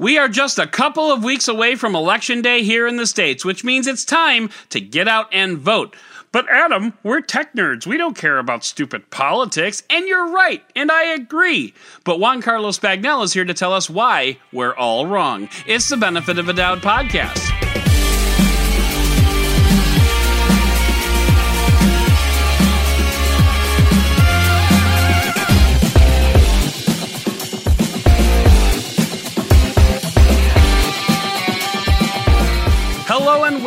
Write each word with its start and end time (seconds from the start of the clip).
We 0.00 0.16
are 0.16 0.28
just 0.28 0.58
a 0.58 0.66
couple 0.66 1.12
of 1.12 1.22
weeks 1.22 1.46
away 1.46 1.74
from 1.74 1.94
Election 1.94 2.40
Day 2.40 2.62
here 2.62 2.86
in 2.86 2.96
the 2.96 3.06
States, 3.06 3.44
which 3.44 3.64
means 3.64 3.86
it's 3.86 4.02
time 4.02 4.48
to 4.70 4.80
get 4.80 5.08
out 5.08 5.28
and 5.30 5.58
vote. 5.58 5.94
But 6.32 6.48
Adam, 6.48 6.94
we're 7.02 7.20
tech 7.20 7.52
nerds. 7.54 7.86
We 7.86 7.98
don't 7.98 8.16
care 8.16 8.38
about 8.38 8.64
stupid 8.64 9.10
politics. 9.10 9.82
And 9.90 10.08
you're 10.08 10.30
right, 10.30 10.64
and 10.74 10.90
I 10.90 11.12
agree. 11.12 11.74
But 12.02 12.18
Juan 12.18 12.40
Carlos 12.40 12.78
Bagnell 12.78 13.24
is 13.24 13.34
here 13.34 13.44
to 13.44 13.52
tell 13.52 13.74
us 13.74 13.90
why 13.90 14.38
we're 14.54 14.74
all 14.74 15.06
wrong. 15.06 15.50
It's 15.66 15.90
the 15.90 15.98
Benefit 15.98 16.38
of 16.38 16.48
a 16.48 16.54
Doubt 16.54 16.78
podcast. 16.78 17.69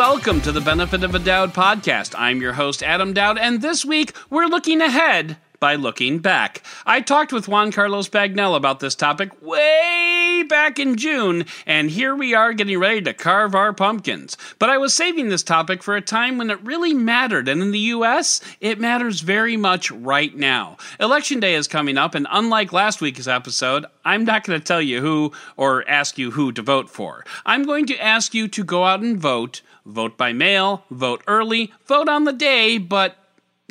Welcome 0.05 0.41
to 0.41 0.52
the 0.52 0.59
Benefit 0.59 1.02
of 1.05 1.16
a 1.16 1.20
Doud 1.20 1.53
podcast. 1.53 2.13
I'm 2.17 2.41
your 2.41 2.52
host, 2.52 2.84
Adam 2.84 3.13
Doud, 3.13 3.38
and 3.38 3.62
this 3.62 3.85
week 3.85 4.13
we're 4.29 4.48
looking 4.48 4.81
ahead 4.81 5.38
by 5.62 5.76
looking 5.76 6.20
back. 6.20 6.62
I 6.85 6.99
talked 6.99 7.31
with 7.31 7.48
Juan 7.48 7.71
Carlos 7.71 8.09
Bagnell 8.09 8.57
about 8.57 8.81
this 8.81 8.95
topic 8.95 9.41
way 9.41 10.43
back 10.49 10.77
in 10.77 10.98
June, 10.98 11.45
and 11.66 11.89
here 11.89 12.13
we 12.13 12.34
are 12.34 12.52
getting 12.52 12.77
ready 12.79 13.02
to 13.03 13.13
carve 13.13 13.55
our 13.55 13.71
pumpkins. 13.71 14.35
But 14.59 14.70
I 14.70 14.77
was 14.77 14.93
saving 14.93 15.29
this 15.29 15.41
topic 15.41 15.81
for 15.81 15.95
a 15.95 16.02
time 16.02 16.38
when 16.38 16.49
it 16.49 16.62
really 16.62 16.93
mattered, 16.93 17.48
and 17.48 17.62
in 17.62 17.71
the 17.71 17.79
US, 17.79 18.41
it 18.59 18.81
matters 18.81 19.21
very 19.21 19.55
much 19.55 19.90
right 19.90 20.35
now. 20.35 20.76
Election 20.99 21.40
day 21.40 21.55
is 21.55 21.70
coming 21.70 21.98
up, 21.98 22.13
and 22.13 22.27
unlike 22.29 22.73
last 22.73 22.99
week's 22.99 23.26
episode, 23.26 23.85
I'm 24.04 24.26
not 24.26 24.43
going 24.43 24.59
to 24.59 24.65
tell 24.65 24.81
you 24.81 24.99
who 24.99 25.31
or 25.55 25.88
ask 25.88 26.17
you 26.17 26.31
who 26.31 26.51
to 26.51 26.62
vote 26.62 26.90
for. 26.90 27.23
I'm 27.45 27.63
going 27.63 27.85
to 27.85 27.98
ask 28.04 28.34
you 28.34 28.49
to 28.49 28.65
go 28.65 28.84
out 28.84 28.99
and 28.99 29.17
vote. 29.17 29.62
Vote 29.86 30.18
by 30.18 30.34
mail, 30.34 30.84
vote 30.90 31.24
early, 31.27 31.74
vote 31.85 32.07
on 32.07 32.24
the 32.24 32.34
day, 32.34 32.77
but 32.77 33.18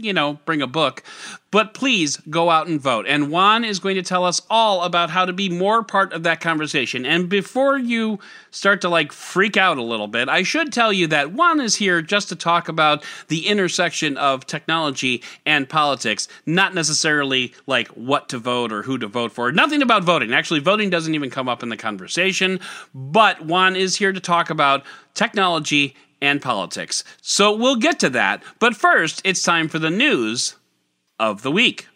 you 0.02 0.12
know, 0.12 0.38
bring 0.44 0.62
a 0.62 0.66
book. 0.66 1.02
But 1.50 1.74
please 1.74 2.16
go 2.30 2.48
out 2.48 2.66
and 2.66 2.80
vote. 2.80 3.04
And 3.06 3.30
Juan 3.30 3.62
is 3.64 3.78
going 3.78 3.96
to 3.96 4.02
tell 4.02 4.24
us 4.24 4.40
all 4.48 4.82
about 4.82 5.10
how 5.10 5.26
to 5.26 5.34
be 5.34 5.50
more 5.50 5.82
part 5.82 6.14
of 6.14 6.22
that 6.22 6.40
conversation. 6.40 7.04
And 7.04 7.28
before 7.28 7.78
you 7.78 8.18
start 8.50 8.80
to 8.80 8.88
like 8.88 9.12
freak 9.12 9.56
out 9.56 9.76
a 9.76 9.82
little 9.82 10.08
bit, 10.08 10.28
I 10.30 10.42
should 10.44 10.72
tell 10.72 10.92
you 10.92 11.06
that 11.08 11.32
Juan 11.32 11.60
is 11.60 11.76
here 11.76 12.00
just 12.00 12.30
to 12.30 12.36
talk 12.36 12.68
about 12.68 13.04
the 13.28 13.46
intersection 13.46 14.16
of 14.16 14.46
technology 14.46 15.22
and 15.44 15.68
politics, 15.68 16.26
not 16.46 16.74
necessarily 16.74 17.54
like 17.66 17.88
what 17.88 18.30
to 18.30 18.38
vote 18.38 18.72
or 18.72 18.82
who 18.82 18.96
to 18.96 19.06
vote 19.06 19.32
for. 19.32 19.52
Nothing 19.52 19.82
about 19.82 20.04
voting. 20.04 20.32
Actually, 20.32 20.60
voting 20.60 20.88
doesn't 20.88 21.14
even 21.14 21.30
come 21.30 21.48
up 21.50 21.62
in 21.62 21.68
the 21.68 21.76
conversation. 21.76 22.60
But 22.94 23.44
Juan 23.44 23.76
is 23.76 23.96
here 23.96 24.12
to 24.12 24.20
talk 24.20 24.48
about 24.48 24.84
technology 25.14 25.94
and 26.22 26.40
politics. 26.40 27.04
So 27.20 27.54
we'll 27.54 27.76
get 27.76 28.00
to 28.00 28.08
that. 28.10 28.42
But 28.58 28.74
first, 28.74 29.20
it's 29.24 29.42
time 29.42 29.68
for 29.68 29.78
the 29.78 29.90
news 29.90 30.56
of 31.18 31.42
the 31.42 31.50
week. 31.50 31.88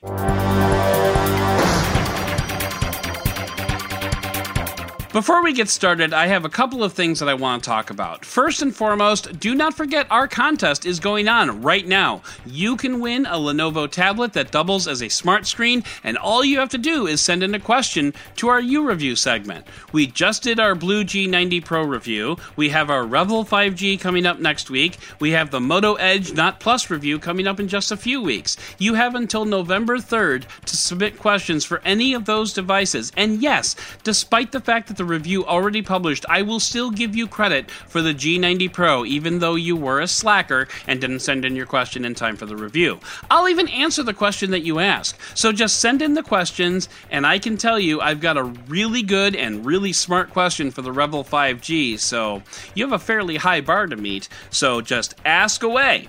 Before 5.17 5.43
we 5.43 5.55
get 5.55 5.71
started, 5.71 6.13
I 6.13 6.27
have 6.27 6.45
a 6.45 6.51
couple 6.51 6.85
of 6.85 6.93
things 6.93 7.21
that 7.21 7.29
I 7.31 7.33
want 7.33 7.65
to 7.65 7.71
talk 7.71 7.89
about. 7.89 8.23
First 8.23 8.61
and 8.61 8.77
foremost, 8.77 9.41
do 9.41 9.55
not 9.55 9.73
forget 9.73 10.07
our 10.11 10.29
contest 10.29 10.85
is 10.85 11.01
going 11.01 11.27
on 11.27 11.63
right 11.63 11.87
now. 11.87 12.21
You 12.45 12.77
can 12.77 13.01
win 13.01 13.25
a 13.25 13.37
Lenovo 13.37 13.91
tablet 13.91 14.35
that 14.35 14.51
doubles 14.51 14.87
as 14.87 15.03
a 15.03 15.09
smart 15.09 15.47
screen, 15.47 15.85
and 16.05 16.19
all 16.19 16.45
you 16.45 16.59
have 16.59 16.69
to 16.69 16.77
do 16.77 17.07
is 17.07 17.23
send 17.23 17.43
in 17.43 17.55
a 17.55 17.59
question 17.59 18.13
to 18.37 18.49
our 18.49 18.61
U 18.61 18.87
review 18.87 19.17
segment. 19.17 19.67
We 19.91 20.07
just 20.07 20.43
did 20.43 20.61
our 20.61 20.75
BLU 20.75 21.05
G90 21.05 21.65
Pro 21.65 21.83
review. 21.83 22.37
We 22.57 22.69
have 22.69 22.91
our 22.91 23.05
Revvl 23.05 23.49
5G 23.49 23.99
coming 23.99 24.27
up 24.27 24.39
next 24.39 24.69
week. 24.69 24.99
We 25.19 25.31
have 25.31 25.51
the 25.51 25.61
Moto 25.61 25.95
Edge 25.95 26.35
Not 26.35 26.61
Plus 26.61 26.91
review 26.91 27.19
coming 27.19 27.47
up 27.47 27.59
in 27.59 27.69
just 27.69 27.91
a 27.91 27.97
few 27.97 28.21
weeks. 28.21 28.59
You 28.77 28.93
have 28.93 29.15
until 29.15 29.47
November 29.47 29.97
3rd 29.97 30.45
to 30.67 30.77
submit 30.77 31.19
questions 31.19 31.65
for 31.65 31.81
any 31.87 32.13
of 32.13 32.27
those 32.27 32.53
devices. 32.53 33.13
And 33.17 33.41
yes, 33.41 33.77
despite 34.05 34.53
the 34.53 34.61
fact 34.61 34.89
that 34.89 34.99
the 34.99 35.06
review 35.07 35.45
already 35.47 35.83
published, 35.83 36.27
I 36.29 36.43
will 36.43 36.61
still 36.61 36.91
give 36.91 37.17
you 37.17 37.27
credit 37.27 37.71
for 37.71 38.03
the 38.03 38.15
G90 38.15 38.73
Pro, 38.73 39.05
even 39.05 39.39
though 39.39 39.55
you 39.55 39.77
were 39.77 40.01
a 40.01 40.09
slacker 40.09 40.69
and 40.87 41.01
didn't 41.01 41.21
send 41.21 41.45
in 41.45 41.57
your 41.57 41.67
question 41.67 42.05
in 42.05 42.15
time 42.15 42.37
for 42.37 42.47
the 42.47 42.57
review. 42.57 43.01
I'll 43.31 43.49
even 43.49 43.69
answer 43.69 44.03
the 44.03 44.15
question 44.15 44.51
that 44.51 44.65
you 44.65 44.79
ask. 44.79 45.19
So 45.35 45.53
just 45.53 45.81
send 45.81 46.03
in 46.03 46.15
the 46.15 46.23
questions, 46.23 46.89
and 47.11 47.27
I 47.27 47.39
can 47.39 47.57
tell 47.57 47.79
you 47.79 48.01
I've 48.01 48.21
got 48.21 48.37
a 48.37 48.45
really 48.45 49.03
good 49.03 49.37
and 49.37 49.65
really 49.65 49.93
smart 49.93 50.31
question 50.31 50.71
for 50.71 50.83
the 50.83 50.93
Revvl 50.93 51.27
5G, 51.27 51.99
so 51.99 52.43
you 52.75 52.85
have 52.85 52.93
a 52.93 52.99
fairly 52.99 53.37
high 53.37 53.61
bar 53.61 53.87
to 53.87 53.97
meet, 53.97 54.29
so 54.51 54.81
just 54.81 55.15
ask 55.25 55.63
away. 55.63 56.09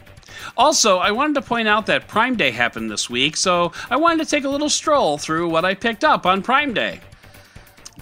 Also, 0.55 0.97
I 0.97 1.11
wanted 1.11 1.35
to 1.35 1.41
point 1.41 1.67
out 1.67 1.85
that 1.87 2.07
Prime 2.07 2.35
Day 2.35 2.51
happened 2.51 2.91
this 2.91 3.09
week, 3.09 3.35
so 3.37 3.71
I 3.89 3.95
wanted 3.95 4.23
to 4.23 4.29
take 4.29 4.43
a 4.43 4.49
little 4.49 4.69
stroll 4.69 5.17
through 5.17 5.49
what 5.49 5.65
I 5.65 5.73
picked 5.73 6.03
up 6.03 6.25
on 6.25 6.41
Prime 6.41 6.73
Day. 6.73 7.01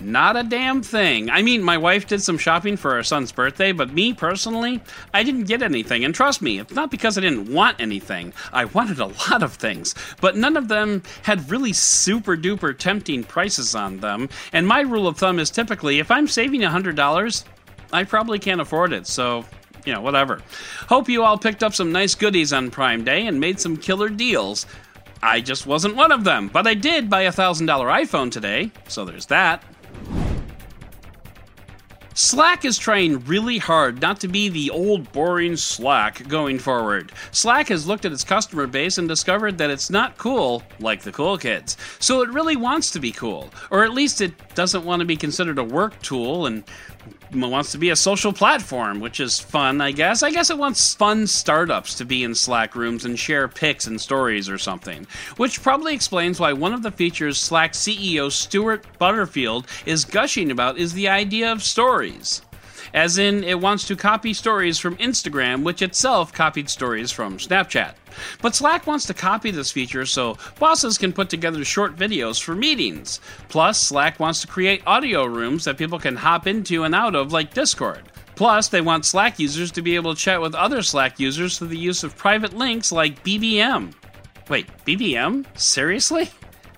Not 0.01 0.35
a 0.35 0.44
damn 0.44 0.83
thing. 0.83 1.29
I 1.29 1.41
mean, 1.41 1.63
my 1.63 1.78
wife 1.78 2.06
did 2.06 2.22
some 2.22 2.38
shopping 2.38 2.75
for 2.75 2.94
our 2.94 3.03
son's 3.03 3.31
birthday, 3.31 3.72
but 3.72 3.94
me 3.94 4.13
personally, 4.13 4.81
I 5.13 5.23
didn't 5.23 5.45
get 5.45 5.61
anything. 5.61 6.03
And 6.03 6.13
trust 6.13 6.41
me, 6.41 6.59
it's 6.59 6.73
not 6.73 6.91
because 6.91 7.17
I 7.17 7.22
didn't 7.22 7.51
want 7.51 7.79
anything. 7.79 8.33
I 8.51 8.66
wanted 8.66 9.00
a 9.00 9.06
lot 9.06 9.41
of 9.41 9.53
things, 9.53 9.95
but 10.19 10.35
none 10.35 10.57
of 10.57 10.67
them 10.67 11.01
had 11.23 11.50
really 11.50 11.73
super 11.73 12.35
duper 12.35 12.78
tempting 12.78 13.23
prices 13.23 13.73
on 13.73 14.00
them. 14.00 14.28
And 14.51 14.67
my 14.67 14.81
rule 14.81 15.07
of 15.07 15.17
thumb 15.17 15.39
is 15.39 15.50
typically 15.50 16.00
if 16.00 16.12
I'm 16.12 16.27
saving 16.27 16.62
$100, 16.62 17.44
I 17.94 18.03
probably 18.03 18.39
can't 18.39 18.62
afford 18.62 18.91
it. 18.91 19.07
So 19.07 19.45
you 19.85 19.94
know, 19.94 20.01
whatever. 20.01 20.41
Hope 20.89 21.07
you 21.07 21.23
all 21.23 21.38
picked 21.38 21.63
up 21.63 21.73
some 21.73 21.91
nice 21.91 22.16
goodies 22.16 22.51
on 22.51 22.72
Prime 22.72 23.03
Day 23.03 23.27
and 23.27 23.39
made 23.39 23.59
some 23.59 23.77
killer 23.77 24.09
deals. 24.09 24.66
I 25.22 25.41
just 25.41 25.66
wasn't 25.66 25.95
one 25.95 26.12
of 26.12 26.23
them, 26.23 26.50
but 26.50 26.67
I 26.67 26.73
did 26.73 27.09
buy 27.09 27.22
a 27.22 27.31
$1,000 27.31 27.66
iPhone 27.67 28.31
today, 28.31 28.72
so 28.88 29.06
there's 29.06 29.27
that. 29.27 29.63
Slack 32.17 32.63
is 32.63 32.77
trying 32.77 33.19
really 33.25 33.57
hard 33.57 34.01
not 34.01 34.21
to 34.21 34.29
be 34.29 34.47
the 34.47 34.69
old 34.69 35.11
boring 35.11 35.57
Slack 35.57 36.25
going 36.29 36.59
forward. 36.59 37.11
Slack 37.31 37.67
has 37.67 37.85
looked 37.85 38.05
at 38.05 38.13
its 38.13 38.23
customer 38.23 38.67
base 38.67 38.97
and 38.97 39.05
discovered 39.05 39.57
that 39.57 39.69
it's 39.69 39.89
not 39.89 40.17
cool 40.17 40.63
like 40.79 41.01
the 41.01 41.11
cool 41.11 41.37
kids. 41.37 41.75
So 41.99 42.21
it 42.21 42.29
really 42.29 42.55
wants 42.55 42.89
to 42.91 43.01
be 43.01 43.11
cool, 43.11 43.49
or 43.69 43.83
at 43.83 43.93
least 43.93 44.21
it 44.21 44.31
doesn't 44.55 44.85
want 44.85 45.01
to 45.01 45.05
be 45.05 45.17
considered 45.17 45.59
a 45.59 45.63
work 45.65 46.01
tool 46.01 46.45
and 46.45 46.63
wants 47.34 47.72
to 47.72 47.78
be 47.78 47.90
a 47.90 47.96
social 47.96 48.31
platform, 48.31 49.00
which 49.00 49.19
is 49.19 49.40
fun, 49.40 49.81
I 49.81 49.91
guess. 49.91 50.24
I 50.24 50.31
guess 50.31 50.50
it 50.50 50.58
wants 50.58 50.94
fun 50.94 51.28
startups 51.28 51.96
to 51.96 52.06
be 52.06 52.24
in 52.24 52.36
Slack 52.36 52.75
rooms 52.75 53.06
and 53.06 53.18
share 53.18 53.47
pics 53.47 53.88
and 53.88 54.00
stories 54.00 54.50
or 54.50 54.58
something. 54.58 55.08
Which 55.38 55.62
probably 55.62 55.94
explains 55.94 56.40
why 56.40 56.53
one 56.53 56.74
of 56.74 56.84
the 56.84 56.91
features 56.91 57.38
Slack 57.38 57.74
CEO 57.74 58.31
Stuart 58.31 58.86
Butterfield 59.00 59.68
is 59.86 60.06
gushing 60.06 60.52
about 60.52 60.78
is 60.78 60.94
the 60.94 61.09
idea 61.09 61.52
of 61.52 61.63
stories. 61.63 62.41
As 62.95 63.17
in, 63.17 63.44
it 63.44 63.59
wants 63.59 63.85
to 63.88 63.97
copy 63.97 64.33
stories 64.33 64.79
from 64.79 64.95
Instagram, 64.95 65.63
which 65.63 65.81
itself 65.81 66.31
copied 66.31 66.69
stories 66.69 67.11
from 67.11 67.38
Snapchat. 67.38 67.94
But 68.41 68.56
Slack 68.56 68.88
wants 68.88 69.06
to 69.07 69.13
copy 69.13 69.51
this 69.51 69.69
feature 69.69 70.06
so 70.06 70.38
bosses 70.59 70.97
can 70.97 71.11
put 71.11 71.29
together 71.29 71.66
short 71.66 71.97
videos 71.97 72.41
for 72.41 72.56
meetings. 72.56 73.19
Plus, 73.50 73.81
Slack 73.81 74.17
wants 74.17 74.39
to 74.41 74.47
create 74.47 74.81
audio 74.88 75.25
rooms 75.25 75.66
that 75.66 75.78
people 75.78 76.00
can 76.00 76.16
hop 76.16 76.47
into 76.47 76.85
and 76.85 76.95
out 76.95 77.16
of, 77.16 77.33
like 77.33 77.53
Discord. 77.53 78.03
Plus, 78.35 78.69
they 78.69 78.79
want 78.79 79.03
Slack 79.03 79.39
users 79.39 79.73
to 79.73 79.81
be 79.81 79.95
able 79.95 80.16
to 80.16 80.22
chat 80.22 80.39
with 80.39 80.56
other 80.56 80.81
Slack 80.81 81.19
users 81.19 81.57
through 81.57 81.67
the 81.67 81.77
use 81.77 82.06
of 82.06 82.16
private 82.16 82.53
links 82.53 82.94
like 82.94 83.22
BBM. 83.25 83.94
Wait, 84.47 84.67
BBM? 84.85 85.45
Seriously? 85.59 86.29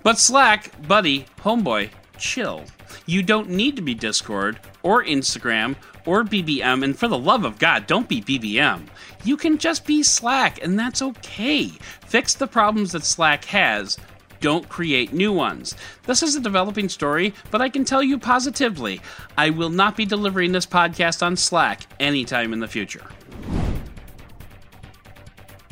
But 0.01 0.17
Slack, 0.17 0.72
buddy, 0.88 1.28
homeboy, 1.41 1.91
chill. 2.17 2.66
You 3.09 3.23
don't 3.23 3.50
need 3.50 3.78
to 3.78 3.81
be 3.81 3.94
Discord 3.94 4.59
or 4.84 5.03
Instagram 5.03 5.78
or 6.05 6.26
BBM, 6.26 6.84
and 6.84 6.97
for 6.97 7.08
the 7.08 7.17
love 7.17 7.46
of 7.46 7.58
God, 7.58 7.87
don't 7.87 8.09
be 8.09 8.22
BBM. 8.22 8.85
You 9.23 9.37
can 9.37 9.58
just 9.58 9.85
be 9.85 10.03
Slack, 10.03 10.61
and 10.61 10.78
that's 10.78 11.02
okay. 11.02 11.67
Fix 12.05 12.34
the 12.34 12.47
problems 12.47 12.91
that 12.91 13.05
Slack 13.05 13.46
has. 13.46 13.97
Don't 14.41 14.67
create 14.67 15.14
new 15.14 15.31
ones. 15.31 15.73
This 16.03 16.22
is 16.22 16.35
a 16.35 16.41
developing 16.41 16.90
story, 16.90 17.34
but 17.49 17.61
I 17.61 17.70
can 17.70 17.85
tell 17.85 18.03
you 18.03 18.20
positively 18.20 18.99
I 19.37 19.52
will 19.52 19.70
not 19.70 19.96
be 19.96 20.05
delivering 20.05 20.52
this 20.52 20.66
podcast 20.66 21.26
on 21.26 21.37
Slack 21.37 21.87
anytime 22.02 22.52
in 22.52 22.59
the 22.59 22.67
future. 22.67 23.05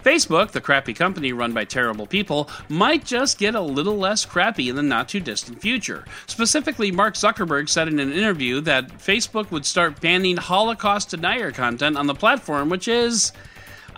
Facebook, 0.06 0.52
the 0.52 0.62
crappy 0.62 0.94
company 0.94 1.34
run 1.34 1.52
by 1.52 1.66
terrible 1.66 2.06
people, 2.06 2.48
might 2.70 3.04
just 3.04 3.40
get 3.40 3.56
a 3.56 3.62
little 3.62 3.98
less 3.98 4.24
crappy 4.24 4.70
in 4.70 4.76
the 4.76 4.84
not 4.84 5.10
too 5.10 5.20
distant 5.20 5.60
future. 5.60 6.06
Specifically, 6.28 6.92
Mark 6.92 7.16
Zuckerberg 7.16 7.68
said 7.68 7.88
in 7.88 8.00
an 8.00 8.14
interview 8.14 8.62
that 8.62 9.00
Facebook 9.00 9.50
would 9.50 9.66
start 9.66 10.00
banning 10.00 10.38
Holocaust 10.38 11.10
denier 11.10 11.52
content 11.52 11.98
on 11.98 12.06
the 12.06 12.14
platform, 12.14 12.70
which 12.70 12.88
is 12.88 13.34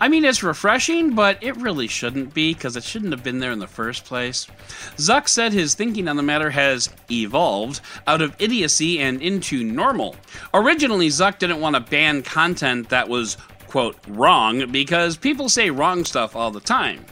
I 0.00 0.08
mean, 0.08 0.24
it's 0.24 0.44
refreshing, 0.44 1.14
but 1.14 1.42
it 1.42 1.56
really 1.56 1.88
shouldn't 1.88 2.32
be 2.32 2.54
because 2.54 2.76
it 2.76 2.84
shouldn't 2.84 3.10
have 3.10 3.24
been 3.24 3.40
there 3.40 3.50
in 3.50 3.58
the 3.58 3.66
first 3.66 4.04
place. 4.04 4.46
Zuck 4.96 5.28
said 5.28 5.52
his 5.52 5.74
thinking 5.74 6.06
on 6.06 6.16
the 6.16 6.22
matter 6.22 6.50
has 6.50 6.88
evolved 7.10 7.80
out 8.06 8.22
of 8.22 8.36
idiocy 8.38 9.00
and 9.00 9.20
into 9.20 9.64
normal. 9.64 10.14
Originally, 10.54 11.08
Zuck 11.08 11.38
didn't 11.38 11.60
want 11.60 11.74
to 11.74 11.80
ban 11.80 12.22
content 12.22 12.90
that 12.90 13.08
was, 13.08 13.36
quote, 13.68 13.96
wrong 14.08 14.70
because 14.72 15.16
people 15.16 15.48
say 15.48 15.70
wrong 15.70 16.04
stuff 16.04 16.34
all 16.34 16.50
the 16.50 16.60
time. 16.60 17.04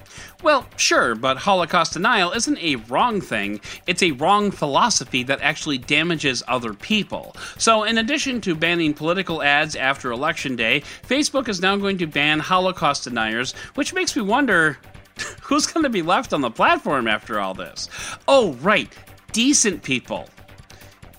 Well, 0.43 0.67
sure, 0.77 1.15
but 1.15 1.39
Holocaust 1.39 1.95
denial 1.95 2.33
isn't 2.33 2.59
a 2.59 2.77
wrong 2.77 3.21
thing, 3.21 3.61
it's 3.87 4.03
a 4.03 4.13
wrong 4.13 4.51
philosophy 4.51 5.23
that 5.25 5.41
actually 5.41 5.79
damages 5.79 6.43
other 6.47 6.75
people. 6.75 7.35
So, 7.59 7.85
in 7.85 7.99
addition 7.99 8.41
to 8.43 8.55
banning 8.55 8.95
political 8.95 9.43
ads 9.43 9.77
after 9.77 10.13
Election 10.13 10.57
Day, 10.57 10.83
Facebook 11.07 11.49
is 11.49 11.61
now 11.61 11.77
going 11.77 11.99
to 11.99 12.07
ban 12.07 12.39
Holocaust 12.39 13.05
deniers, 13.05 13.53
which 13.75 13.95
makes 13.95 14.15
me 14.15 14.23
wonder 14.23 14.79
who's 15.43 15.67
going 15.67 15.85
to 15.85 15.91
be 15.91 16.03
left 16.03 16.33
on 16.33 16.43
the 16.43 16.51
platform 16.51 17.09
after 17.09 17.41
all 17.41 17.55
this? 17.55 17.89
Oh, 18.29 18.53
right, 18.55 18.93
decent 19.33 19.83
people 19.83 20.29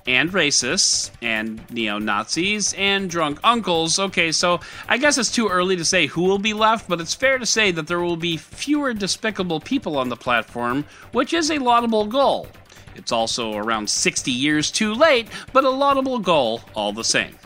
and 0.08 0.32
racists 0.32 1.12
and 1.22 1.62
neo 1.70 2.00
Nazis 2.00 2.74
and 2.78 3.10
drunk 3.10 3.40
uncles. 3.44 4.00
Okay, 4.00 4.32
so 4.32 4.60
I 4.88 4.98
guess 4.98 5.18
it's 5.18 5.32
too 5.32 5.50
early 5.50 5.76
to 5.76 5.86
say 5.86 6.08
who 6.08 6.24
will 6.24 6.40
be 6.40 6.54
left, 6.54 6.88
but 6.88 7.02
it's 7.02 7.14
fair 7.14 7.38
to 7.38 7.46
say 7.46 7.72
that 7.72 7.88
there 7.88 8.00
will 8.00 8.18
be 8.18 8.38
fewer 8.38 8.94
despicable 8.94 9.60
people 9.60 9.98
on 9.98 10.10
the 10.10 10.16
platform, 10.16 10.86
which 11.12 11.34
is 11.34 11.52
a 11.52 11.60
laudable 11.60 12.06
goal. 12.06 12.48
It's 12.96 13.12
also 13.12 13.56
around 13.56 13.90
60 13.90 14.32
years 14.32 14.72
too 14.72 14.94
late, 14.94 15.28
but 15.54 15.64
a 15.64 15.70
laudable 15.70 16.20
goal 16.20 16.62
all 16.74 16.94
the 16.94 17.04
same. 17.04 17.38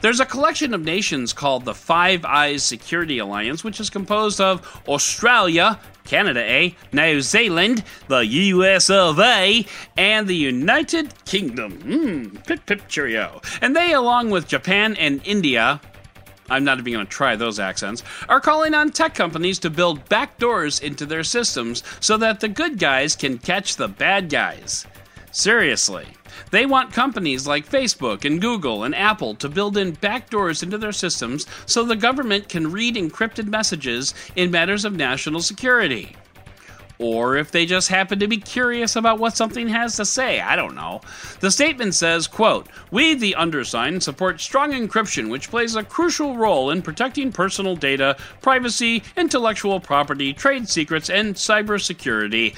There's 0.00 0.18
a 0.18 0.26
collection 0.26 0.74
of 0.74 0.82
nations 0.82 1.32
called 1.32 1.64
the 1.64 1.74
Five 1.74 2.24
Eyes 2.24 2.64
Security 2.64 3.18
Alliance, 3.18 3.62
which 3.62 3.78
is 3.78 3.88
composed 3.88 4.40
of 4.40 4.82
Australia, 4.88 5.78
Canada, 6.04 6.44
eh? 6.44 6.70
New 6.92 7.20
Zealand, 7.20 7.84
the 8.08 8.26
US 8.26 8.90
of 8.90 9.18
A, 9.18 9.64
and 9.96 10.26
the 10.26 10.36
United 10.36 11.12
Kingdom. 11.24 11.78
Mmm, 11.78 12.46
pip 12.46 12.66
pip 12.66 12.88
cheerio. 12.88 13.40
And 13.60 13.74
they, 13.74 13.92
along 13.92 14.30
with 14.30 14.48
Japan 14.48 14.96
and 14.96 15.20
India, 15.24 15.80
I'm 16.50 16.64
not 16.64 16.78
even 16.78 16.92
going 16.92 17.06
to 17.06 17.10
try 17.10 17.34
those 17.36 17.58
accents, 17.58 18.02
are 18.28 18.40
calling 18.40 18.74
on 18.74 18.90
tech 18.90 19.14
companies 19.14 19.58
to 19.60 19.70
build 19.70 20.08
backdoors 20.08 20.82
into 20.82 21.06
their 21.06 21.24
systems 21.24 21.82
so 22.00 22.16
that 22.18 22.40
the 22.40 22.48
good 22.48 22.78
guys 22.78 23.16
can 23.16 23.38
catch 23.38 23.76
the 23.76 23.88
bad 23.88 24.28
guys. 24.28 24.86
Seriously. 25.32 26.06
They 26.50 26.66
want 26.66 26.92
companies 26.92 27.46
like 27.46 27.68
Facebook 27.68 28.26
and 28.26 28.40
Google 28.40 28.84
and 28.84 28.94
Apple 28.94 29.34
to 29.36 29.48
build 29.48 29.78
in 29.78 29.96
backdoors 29.96 30.62
into 30.62 30.76
their 30.76 30.92
systems 30.92 31.46
so 31.64 31.82
the 31.82 31.96
government 31.96 32.50
can 32.50 32.70
read 32.70 32.96
encrypted 32.96 33.46
messages 33.46 34.14
in 34.36 34.50
matters 34.50 34.84
of 34.84 34.94
national 34.94 35.40
security. 35.40 36.14
Or 36.98 37.36
if 37.36 37.50
they 37.50 37.66
just 37.66 37.88
happen 37.88 38.20
to 38.20 38.28
be 38.28 38.36
curious 38.36 38.94
about 38.94 39.18
what 39.18 39.36
something 39.36 39.66
has 39.68 39.96
to 39.96 40.04
say, 40.04 40.40
I 40.40 40.54
don't 40.54 40.76
know. 40.76 41.00
The 41.40 41.50
statement 41.50 41.94
says, 41.94 42.28
quote, 42.28 42.68
We, 42.92 43.14
the 43.14 43.34
undersigned, 43.34 44.02
support 44.02 44.40
strong 44.40 44.72
encryption, 44.72 45.28
which 45.28 45.50
plays 45.50 45.74
a 45.74 45.82
crucial 45.82 46.36
role 46.36 46.70
in 46.70 46.82
protecting 46.82 47.32
personal 47.32 47.74
data, 47.74 48.16
privacy, 48.40 49.02
intellectual 49.16 49.80
property, 49.80 50.32
trade 50.32 50.68
secrets, 50.68 51.10
and 51.10 51.34
cybersecurity, 51.34 52.54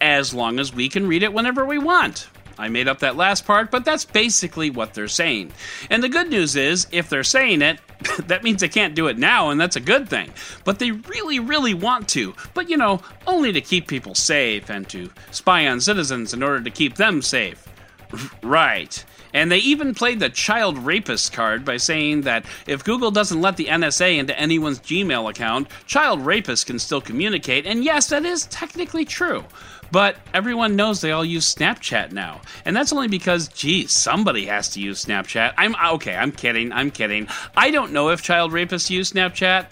as 0.00 0.34
long 0.34 0.58
as 0.58 0.74
we 0.74 0.88
can 0.88 1.06
read 1.06 1.22
it 1.22 1.32
whenever 1.32 1.64
we 1.64 1.78
want. 1.78 2.28
I 2.58 2.68
made 2.68 2.88
up 2.88 2.98
that 2.98 3.16
last 3.16 3.46
part, 3.46 3.70
but 3.70 3.86
that's 3.86 4.04
basically 4.04 4.68
what 4.68 4.92
they're 4.92 5.08
saying. 5.08 5.52
And 5.88 6.02
the 6.02 6.10
good 6.10 6.28
news 6.28 6.56
is, 6.56 6.86
if 6.92 7.08
they're 7.08 7.24
saying 7.24 7.62
it, 7.62 7.80
that 8.26 8.44
means 8.44 8.60
they 8.60 8.68
can't 8.68 8.94
do 8.94 9.06
it 9.06 9.18
now, 9.18 9.48
and 9.48 9.58
that's 9.58 9.76
a 9.76 9.80
good 9.80 10.08
thing. 10.08 10.30
But 10.64 10.78
they 10.78 10.90
really, 10.90 11.40
really 11.40 11.72
want 11.72 12.06
to. 12.10 12.34
But 12.52 12.68
you 12.68 12.76
know, 12.76 13.00
only 13.26 13.52
to 13.52 13.62
keep 13.62 13.88
people 13.88 14.14
safe 14.14 14.70
and 14.70 14.86
to 14.90 15.10
spy 15.30 15.66
on 15.68 15.80
citizens 15.80 16.34
in 16.34 16.42
order 16.42 16.60
to 16.60 16.70
keep 16.70 16.96
them 16.96 17.22
safe. 17.22 17.66
right. 18.42 19.04
And 19.32 19.50
they 19.50 19.58
even 19.58 19.94
played 19.94 20.20
the 20.20 20.28
child 20.28 20.76
rapist 20.78 21.32
card 21.32 21.64
by 21.64 21.76
saying 21.76 22.22
that 22.22 22.44
if 22.66 22.84
Google 22.84 23.10
doesn't 23.10 23.40
let 23.40 23.56
the 23.56 23.66
NSA 23.66 24.18
into 24.18 24.38
anyone's 24.38 24.80
Gmail 24.80 25.30
account, 25.30 25.68
child 25.86 26.20
rapists 26.20 26.66
can 26.66 26.78
still 26.78 27.00
communicate. 27.00 27.64
And 27.64 27.84
yes, 27.84 28.08
that 28.08 28.24
is 28.24 28.46
technically 28.46 29.04
true. 29.04 29.44
But 29.92 30.16
everyone 30.32 30.76
knows 30.76 31.00
they 31.00 31.12
all 31.12 31.24
use 31.24 31.54
Snapchat 31.54 32.12
now. 32.12 32.40
And 32.64 32.76
that's 32.76 32.92
only 32.92 33.08
because, 33.08 33.48
geez, 33.48 33.92
somebody 33.92 34.46
has 34.46 34.68
to 34.70 34.80
use 34.80 35.04
Snapchat. 35.04 35.54
I'm 35.56 35.74
okay, 35.94 36.16
I'm 36.16 36.32
kidding, 36.32 36.72
I'm 36.72 36.90
kidding. 36.90 37.28
I 37.56 37.70
don't 37.70 37.92
know 37.92 38.10
if 38.10 38.22
child 38.22 38.52
rapists 38.52 38.90
use 38.90 39.12
Snapchat. 39.12 39.66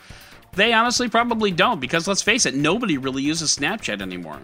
They 0.54 0.72
honestly 0.72 1.08
probably 1.08 1.52
don't 1.52 1.78
because 1.78 2.08
let's 2.08 2.22
face 2.22 2.46
it, 2.46 2.54
nobody 2.54 2.98
really 2.98 3.22
uses 3.22 3.56
Snapchat 3.56 4.02
anymore. 4.02 4.40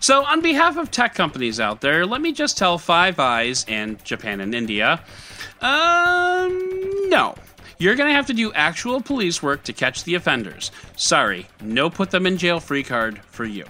So, 0.00 0.24
on 0.24 0.40
behalf 0.40 0.78
of 0.78 0.90
tech 0.90 1.14
companies 1.14 1.60
out 1.60 1.80
there, 1.82 2.06
let 2.06 2.22
me 2.22 2.32
just 2.32 2.56
tell 2.56 2.78
Five 2.78 3.18
Eyes 3.18 3.66
and 3.68 4.02
Japan 4.04 4.40
and 4.40 4.54
India 4.54 5.02
um, 5.60 7.08
no. 7.08 7.34
You're 7.78 7.94
going 7.94 8.08
to 8.08 8.14
have 8.14 8.26
to 8.26 8.34
do 8.34 8.52
actual 8.54 9.00
police 9.00 9.42
work 9.42 9.62
to 9.64 9.72
catch 9.72 10.04
the 10.04 10.14
offenders. 10.14 10.70
Sorry, 10.96 11.46
no 11.60 11.90
put 11.90 12.10
them 12.10 12.26
in 12.26 12.36
jail 12.36 12.58
free 12.58 12.82
card 12.82 13.20
for 13.30 13.44
you. 13.44 13.64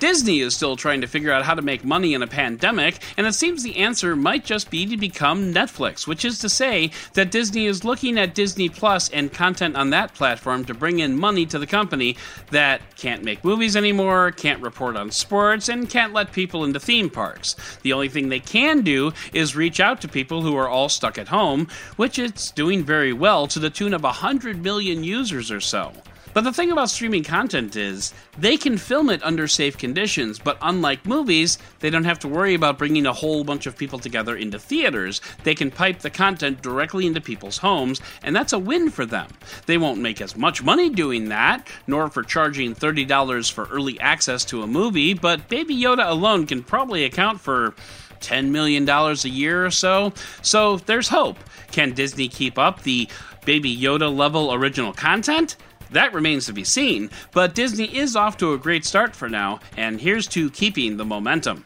Disney 0.00 0.40
is 0.40 0.56
still 0.56 0.76
trying 0.76 1.02
to 1.02 1.06
figure 1.06 1.30
out 1.30 1.44
how 1.44 1.54
to 1.54 1.60
make 1.60 1.84
money 1.84 2.14
in 2.14 2.22
a 2.22 2.26
pandemic, 2.26 3.00
and 3.18 3.26
it 3.26 3.34
seems 3.34 3.62
the 3.62 3.76
answer 3.76 4.16
might 4.16 4.46
just 4.46 4.70
be 4.70 4.86
to 4.86 4.96
become 4.96 5.52
Netflix, 5.52 6.06
which 6.06 6.24
is 6.24 6.38
to 6.38 6.48
say 6.48 6.90
that 7.12 7.30
Disney 7.30 7.66
is 7.66 7.84
looking 7.84 8.18
at 8.18 8.34
Disney 8.34 8.70
Plus 8.70 9.10
and 9.10 9.30
content 9.30 9.76
on 9.76 9.90
that 9.90 10.14
platform 10.14 10.64
to 10.64 10.72
bring 10.72 11.00
in 11.00 11.18
money 11.18 11.44
to 11.44 11.58
the 11.58 11.66
company 11.66 12.16
that 12.50 12.80
can't 12.96 13.22
make 13.22 13.44
movies 13.44 13.76
anymore, 13.76 14.30
can't 14.30 14.62
report 14.62 14.96
on 14.96 15.10
sports, 15.10 15.68
and 15.68 15.90
can't 15.90 16.14
let 16.14 16.32
people 16.32 16.64
into 16.64 16.80
theme 16.80 17.10
parks. 17.10 17.54
The 17.82 17.92
only 17.92 18.08
thing 18.08 18.30
they 18.30 18.40
can 18.40 18.80
do 18.80 19.12
is 19.34 19.54
reach 19.54 19.80
out 19.80 20.00
to 20.00 20.08
people 20.08 20.40
who 20.40 20.56
are 20.56 20.68
all 20.68 20.88
stuck 20.88 21.18
at 21.18 21.28
home, 21.28 21.68
which 21.96 22.18
it's 22.18 22.50
doing 22.50 22.84
very 22.84 23.12
well 23.12 23.46
to 23.48 23.58
the 23.58 23.68
tune 23.68 23.92
of 23.92 24.02
100 24.02 24.62
million 24.62 25.04
users 25.04 25.50
or 25.50 25.60
so. 25.60 25.92
But 26.32 26.44
the 26.44 26.52
thing 26.52 26.70
about 26.70 26.90
streaming 26.90 27.24
content 27.24 27.74
is, 27.74 28.14
they 28.38 28.56
can 28.56 28.78
film 28.78 29.10
it 29.10 29.22
under 29.24 29.48
safe 29.48 29.76
conditions, 29.76 30.38
but 30.38 30.58
unlike 30.62 31.04
movies, 31.04 31.58
they 31.80 31.90
don't 31.90 32.04
have 32.04 32.20
to 32.20 32.28
worry 32.28 32.54
about 32.54 32.78
bringing 32.78 33.06
a 33.06 33.12
whole 33.12 33.42
bunch 33.42 33.66
of 33.66 33.76
people 33.76 33.98
together 33.98 34.36
into 34.36 34.58
theaters. 34.58 35.20
They 35.42 35.56
can 35.56 35.72
pipe 35.72 35.98
the 35.98 36.10
content 36.10 36.62
directly 36.62 37.06
into 37.06 37.20
people's 37.20 37.58
homes, 37.58 38.00
and 38.22 38.34
that's 38.34 38.52
a 38.52 38.58
win 38.58 38.90
for 38.90 39.04
them. 39.04 39.28
They 39.66 39.76
won't 39.76 40.00
make 40.00 40.20
as 40.20 40.36
much 40.36 40.62
money 40.62 40.88
doing 40.88 41.30
that, 41.30 41.66
nor 41.88 42.08
for 42.08 42.22
charging 42.22 42.76
$30 42.76 43.50
for 43.50 43.64
early 43.66 43.98
access 43.98 44.44
to 44.46 44.62
a 44.62 44.68
movie, 44.68 45.14
but 45.14 45.48
Baby 45.48 45.76
Yoda 45.76 46.08
alone 46.08 46.46
can 46.46 46.62
probably 46.62 47.04
account 47.04 47.40
for. 47.40 47.74
$10 48.20 48.50
million 48.50 48.86
a 48.86 49.14
year 49.28 49.64
or 49.64 49.70
so. 49.70 50.12
So 50.42 50.76
there's 50.76 51.08
hope. 51.08 51.38
Can 51.72 51.92
Disney 51.92 52.28
keep 52.28 52.58
up 52.58 52.82
the 52.82 53.08
Baby 53.46 53.74
Yoda 53.74 54.14
level 54.14 54.52
original 54.52 54.92
content? 54.92 55.56
That 55.92 56.14
remains 56.14 56.46
to 56.46 56.52
be 56.52 56.64
seen, 56.64 57.10
but 57.32 57.54
Disney 57.54 57.96
is 57.96 58.14
off 58.14 58.36
to 58.38 58.52
a 58.52 58.58
great 58.58 58.84
start 58.84 59.16
for 59.16 59.28
now, 59.28 59.60
and 59.76 60.00
here's 60.00 60.26
to 60.28 60.50
keeping 60.50 60.96
the 60.96 61.04
momentum. 61.04 61.64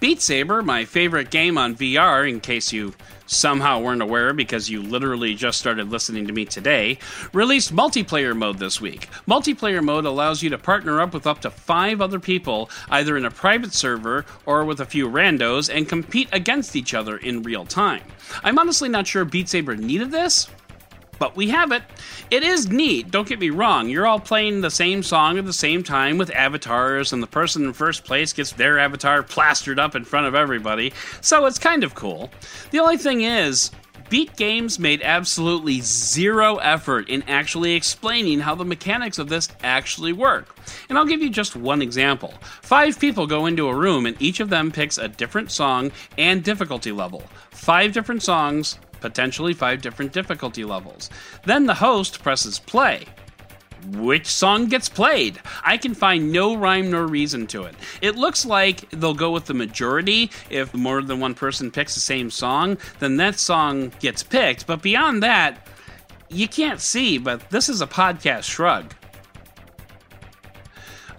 Beat 0.00 0.22
Saber, 0.22 0.62
my 0.62 0.84
favorite 0.84 1.30
game 1.30 1.58
on 1.58 1.74
VR, 1.74 2.28
in 2.28 2.40
case 2.40 2.72
you 2.72 2.94
somehow 3.26 3.80
weren't 3.80 4.00
aware 4.00 4.32
because 4.32 4.70
you 4.70 4.82
literally 4.82 5.34
just 5.34 5.58
started 5.58 5.90
listening 5.90 6.26
to 6.26 6.32
me 6.32 6.44
today, 6.44 6.98
released 7.32 7.74
multiplayer 7.74 8.34
mode 8.34 8.58
this 8.58 8.80
week. 8.80 9.08
Multiplayer 9.26 9.82
mode 9.82 10.04
allows 10.04 10.42
you 10.42 10.50
to 10.50 10.56
partner 10.56 11.00
up 11.00 11.12
with 11.12 11.26
up 11.26 11.40
to 11.40 11.50
five 11.50 12.00
other 12.00 12.20
people, 12.20 12.70
either 12.90 13.16
in 13.16 13.24
a 13.24 13.30
private 13.30 13.74
server 13.74 14.24
or 14.46 14.64
with 14.64 14.80
a 14.80 14.86
few 14.86 15.08
randos, 15.08 15.68
and 15.74 15.88
compete 15.88 16.28
against 16.32 16.76
each 16.76 16.94
other 16.94 17.18
in 17.18 17.42
real 17.42 17.64
time. 17.64 18.02
I'm 18.42 18.58
honestly 18.58 18.88
not 18.88 19.06
sure 19.06 19.24
Beat 19.24 19.48
Saber 19.48 19.76
needed 19.76 20.10
this, 20.10 20.48
but 21.18 21.36
we 21.36 21.48
have 21.50 21.72
it. 21.72 21.82
It 22.30 22.42
is 22.42 22.68
neat, 22.68 23.10
don't 23.10 23.28
get 23.28 23.40
me 23.40 23.50
wrong. 23.50 23.88
You're 23.88 24.06
all 24.06 24.20
playing 24.20 24.60
the 24.60 24.70
same 24.70 25.02
song 25.02 25.38
at 25.38 25.46
the 25.46 25.52
same 25.52 25.82
time 25.82 26.18
with 26.18 26.30
avatars, 26.30 27.12
and 27.12 27.22
the 27.22 27.26
person 27.26 27.64
in 27.64 27.72
first 27.72 28.04
place 28.04 28.32
gets 28.32 28.52
their 28.52 28.78
avatar 28.78 29.22
plastered 29.22 29.78
up 29.78 29.94
in 29.94 30.04
front 30.04 30.26
of 30.26 30.34
everybody, 30.34 30.92
so 31.20 31.46
it's 31.46 31.58
kind 31.58 31.84
of 31.84 31.94
cool. 31.94 32.30
The 32.70 32.78
only 32.78 32.96
thing 32.96 33.22
is, 33.22 33.70
Beat 34.10 34.36
Games 34.36 34.78
made 34.78 35.02
absolutely 35.02 35.80
zero 35.82 36.56
effort 36.56 37.10
in 37.10 37.22
actually 37.24 37.74
explaining 37.74 38.40
how 38.40 38.54
the 38.54 38.64
mechanics 38.64 39.18
of 39.18 39.28
this 39.28 39.48
actually 39.62 40.14
work. 40.14 40.56
And 40.88 40.96
I'll 40.96 41.04
give 41.04 41.20
you 41.20 41.28
just 41.28 41.54
one 41.54 41.82
example. 41.82 42.32
Five 42.62 42.98
people 42.98 43.26
go 43.26 43.44
into 43.44 43.68
a 43.68 43.74
room 43.74 44.06
and 44.06 44.20
each 44.20 44.40
of 44.40 44.48
them 44.48 44.72
picks 44.72 44.96
a 44.96 45.08
different 45.08 45.50
song 45.50 45.92
and 46.16 46.42
difficulty 46.42 46.90
level. 46.90 47.22
Five 47.50 47.92
different 47.92 48.22
songs, 48.22 48.78
potentially 49.00 49.52
five 49.54 49.82
different 49.82 50.12
difficulty 50.12 50.64
levels. 50.64 51.10
Then 51.44 51.66
the 51.66 51.74
host 51.74 52.22
presses 52.22 52.58
play. 52.58 53.06
which 53.92 54.26
song 54.26 54.66
gets 54.66 54.88
played. 54.88 55.40
I 55.64 55.76
can 55.76 55.94
find 55.94 56.32
no 56.32 56.56
rhyme 56.56 56.90
nor 56.90 57.06
reason 57.06 57.46
to 57.48 57.62
it. 57.62 57.74
It 58.02 58.16
looks 58.16 58.44
like 58.44 58.90
they'll 58.90 59.14
go 59.14 59.30
with 59.30 59.46
the 59.46 59.54
majority. 59.54 60.30
If 60.50 60.74
more 60.74 61.00
than 61.00 61.20
one 61.20 61.34
person 61.34 61.70
picks 61.70 61.94
the 61.94 62.00
same 62.00 62.30
song, 62.30 62.76
then 62.98 63.16
that 63.18 63.38
song 63.38 63.92
gets 64.00 64.22
picked. 64.24 64.66
But 64.66 64.82
beyond 64.82 65.22
that, 65.22 65.66
you 66.28 66.48
can't 66.48 66.80
see, 66.80 67.18
but 67.18 67.48
this 67.50 67.68
is 67.68 67.80
a 67.80 67.86
podcast 67.86 68.44
shrug. 68.44 68.94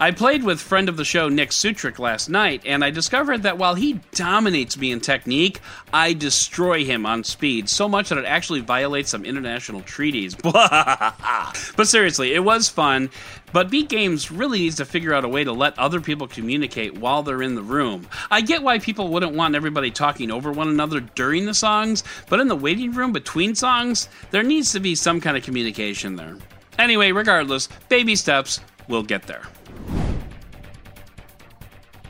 I 0.02 0.12
played 0.12 0.46
with 0.46 0.62
friend 0.62 0.88
of 0.88 0.96
the 0.96 1.04
show 1.04 1.28
Nick 1.28 1.50
Sutrich 1.50 2.00
last 2.00 2.30
night, 2.30 2.62
and 2.66 2.86
I 2.86 2.90
discovered 2.90 3.44
that 3.44 3.58
while 3.58 3.76
he 3.76 4.00
dominates 4.14 4.78
me 4.78 4.94
in 4.94 5.02
technique, 5.02 5.60
I 5.92 6.14
destroy 6.14 6.86
him 6.86 7.06
on 7.06 7.26
speed 7.26 7.68
so 7.68 7.90
much 7.90 8.08
that 8.08 8.18
it 8.18 8.24
actually 8.24 8.62
violates 8.62 9.10
some 9.10 9.26
international 9.26 9.82
treaties. 9.82 10.36
but 10.42 11.84
seriously, 11.84 12.34
it 12.34 12.46
was 12.46 12.70
fun. 12.70 13.10
But 13.52 13.70
Beat 13.70 13.90
Games 13.90 14.32
really 14.32 14.60
needs 14.60 14.78
to 14.78 14.86
figure 14.86 15.14
out 15.14 15.26
a 15.26 15.28
way 15.28 15.44
to 15.44 15.52
let 15.52 15.78
other 15.78 16.00
people 16.00 16.30
communicate 16.30 16.98
while 16.98 17.22
they're 17.22 17.44
in 17.44 17.56
the 17.56 17.62
room. 17.62 18.08
I 18.32 18.40
get 18.40 18.64
why 18.64 18.80
people 18.80 19.10
wouldn't 19.10 19.36
want 19.36 19.56
everybody 19.56 19.92
talking 19.92 20.32
over 20.32 20.50
one 20.50 20.70
another 20.70 21.02
during 21.02 21.46
the 21.46 21.54
songs, 21.54 22.06
but 22.30 22.40
in 22.40 22.48
the 22.48 22.56
waiting 22.56 22.94
room 22.94 23.12
between 23.12 23.54
songs, 23.54 24.08
there 24.32 24.44
needs 24.44 24.72
to 24.72 24.80
be 24.80 24.96
some 24.96 25.20
kind 25.20 25.36
of 25.36 25.44
communication 25.44 26.16
there. 26.16 26.38
Anyway, 26.78 27.12
regardless, 27.12 27.68
baby 27.90 28.16
steps, 28.16 28.62
we'll 28.88 29.04
get 29.04 29.24
there. 29.24 29.44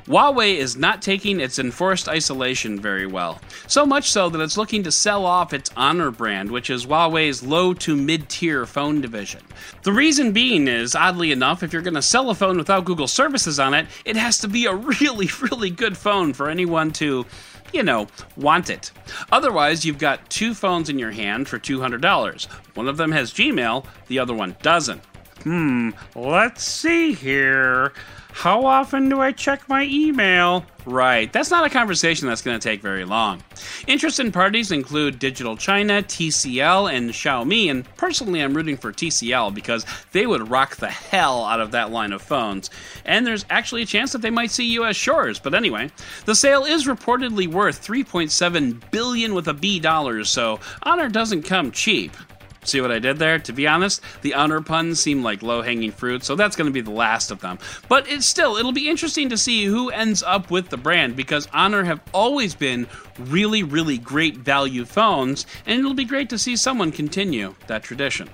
Huawei 0.09 0.55
is 0.55 0.75
not 0.75 1.03
taking 1.03 1.39
its 1.39 1.59
enforced 1.59 2.09
isolation 2.09 2.79
very 2.79 3.05
well. 3.05 3.39
So 3.67 3.85
much 3.85 4.09
so 4.09 4.27
that 4.29 4.41
it's 4.41 4.57
looking 4.57 4.81
to 4.83 4.91
sell 4.91 5.23
off 5.23 5.53
its 5.53 5.69
Honor 5.77 6.09
brand, 6.09 6.49
which 6.49 6.71
is 6.71 6.87
Huawei's 6.87 7.43
low 7.43 7.75
to 7.75 7.95
mid 7.95 8.27
tier 8.27 8.65
phone 8.65 9.01
division. 9.01 9.41
The 9.83 9.93
reason 9.93 10.31
being 10.31 10.67
is, 10.67 10.95
oddly 10.95 11.31
enough, 11.31 11.61
if 11.61 11.71
you're 11.71 11.83
going 11.83 11.93
to 11.93 12.01
sell 12.01 12.31
a 12.31 12.35
phone 12.35 12.57
without 12.57 12.85
Google 12.85 13.07
services 13.07 13.59
on 13.59 13.75
it, 13.75 13.85
it 14.03 14.15
has 14.15 14.39
to 14.39 14.47
be 14.47 14.65
a 14.65 14.73
really, 14.73 15.29
really 15.41 15.69
good 15.69 15.95
phone 15.95 16.33
for 16.33 16.49
anyone 16.49 16.91
to 16.93 17.27
you 17.71 17.83
know, 17.83 18.07
want 18.35 18.71
it. 18.71 18.91
Otherwise, 19.31 19.85
you've 19.85 19.99
got 19.99 20.27
two 20.31 20.55
phones 20.55 20.89
in 20.89 20.97
your 20.97 21.11
hand 21.11 21.47
for 21.47 21.59
$200. 21.59 22.45
One 22.73 22.87
of 22.87 22.97
them 22.97 23.11
has 23.11 23.31
Gmail, 23.31 23.85
the 24.07 24.17
other 24.17 24.33
one 24.33 24.55
doesn't. 24.63 25.03
Hmm, 25.43 25.91
let's 26.15 26.63
see 26.63 27.13
here. 27.13 27.93
How 28.31 28.65
often 28.65 29.09
do 29.09 29.19
I 29.19 29.31
check 29.31 29.67
my 29.67 29.83
email? 29.83 30.65
Right, 30.85 31.31
that's 31.31 31.51
not 31.51 31.65
a 31.65 31.69
conversation 31.69 32.27
that's 32.27 32.41
going 32.41 32.57
to 32.57 32.63
take 32.67 32.81
very 32.81 33.03
long. 33.03 33.43
Interested 33.85 34.33
parties 34.33 34.71
include 34.71 35.19
Digital 35.19 35.57
China, 35.57 36.01
TCL, 36.01 36.91
and 36.91 37.09
Xiaomi, 37.09 37.69
and 37.69 37.85
personally 37.97 38.41
I'm 38.41 38.53
rooting 38.53 38.77
for 38.77 38.91
TCL 38.91 39.53
because 39.53 39.85
they 40.13 40.25
would 40.25 40.49
rock 40.49 40.77
the 40.77 40.89
hell 40.89 41.43
out 41.43 41.59
of 41.59 41.71
that 41.71 41.91
line 41.91 42.13
of 42.13 42.21
phones. 42.21 42.69
And 43.05 43.27
there's 43.27 43.45
actually 43.49 43.81
a 43.81 43.85
chance 43.85 44.13
that 44.13 44.21
they 44.21 44.29
might 44.29 44.51
see 44.51 44.79
US 44.79 44.95
shores, 44.95 45.37
but 45.37 45.53
anyway, 45.53 45.91
the 46.25 46.35
sale 46.35 46.63
is 46.63 46.87
reportedly 46.87 47.47
worth 47.47 47.85
3.7 47.85 48.89
billion 48.89 49.33
with 49.33 49.47
a 49.47 49.53
B 49.53 49.79
dollars, 49.79 50.29
so 50.29 50.59
Honor 50.83 51.09
doesn't 51.09 51.43
come 51.43 51.71
cheap. 51.71 52.15
See 52.63 52.81
what 52.81 52.91
I 52.91 52.99
did 52.99 53.17
there? 53.17 53.39
To 53.39 53.53
be 53.53 53.67
honest, 53.67 54.01
the 54.21 54.33
honor 54.33 54.61
puns 54.61 54.99
seem 54.99 55.23
like 55.23 55.41
low 55.41 55.61
hanging 55.61 55.91
fruit, 55.91 56.23
so 56.23 56.35
that's 56.35 56.55
going 56.55 56.67
to 56.67 56.73
be 56.73 56.81
the 56.81 56.91
last 56.91 57.31
of 57.31 57.39
them. 57.39 57.57
But 57.87 58.09
it's 58.09 58.25
still, 58.25 58.57
it'll 58.57 58.73
be 58.73 58.89
interesting 58.89 59.29
to 59.29 59.37
see 59.37 59.65
who 59.65 59.89
ends 59.89 60.21
up 60.23 60.51
with 60.51 60.69
the 60.69 60.77
brand 60.77 61.15
because 61.15 61.47
Honor 61.53 61.83
have 61.83 62.01
always 62.13 62.53
been 62.53 62.87
really, 63.17 63.63
really 63.63 63.97
great 63.97 64.37
value 64.37 64.85
phones, 64.85 65.45
and 65.65 65.79
it'll 65.79 65.93
be 65.93 66.05
great 66.05 66.29
to 66.29 66.37
see 66.37 66.55
someone 66.55 66.91
continue 66.91 67.55
that 67.67 67.83
tradition. 67.83 68.29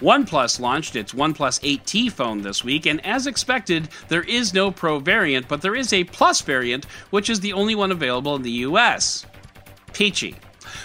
OnePlus 0.00 0.58
launched 0.58 0.96
its 0.96 1.14
OnePlus 1.14 1.60
8T 1.60 2.10
phone 2.10 2.42
this 2.42 2.64
week, 2.64 2.86
and 2.86 3.04
as 3.06 3.28
expected, 3.28 3.88
there 4.08 4.24
is 4.24 4.52
no 4.52 4.72
Pro 4.72 4.98
variant, 4.98 5.46
but 5.46 5.62
there 5.62 5.76
is 5.76 5.92
a 5.92 6.04
Plus 6.04 6.42
variant, 6.42 6.86
which 7.10 7.30
is 7.30 7.38
the 7.40 7.52
only 7.52 7.76
one 7.76 7.92
available 7.92 8.34
in 8.34 8.42
the 8.42 8.50
US. 8.50 9.24
Peachy. 9.92 10.34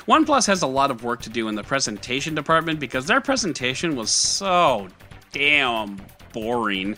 OnePlus 0.07 0.47
has 0.47 0.61
a 0.61 0.67
lot 0.67 0.89
of 0.89 1.03
work 1.03 1.21
to 1.23 1.29
do 1.29 1.49
in 1.49 1.55
the 1.55 1.63
presentation 1.63 2.33
department 2.33 2.79
because 2.79 3.05
their 3.07 3.19
presentation 3.19 3.95
was 3.97 4.09
so 4.09 4.87
damn 5.33 6.01
boring. 6.31 6.97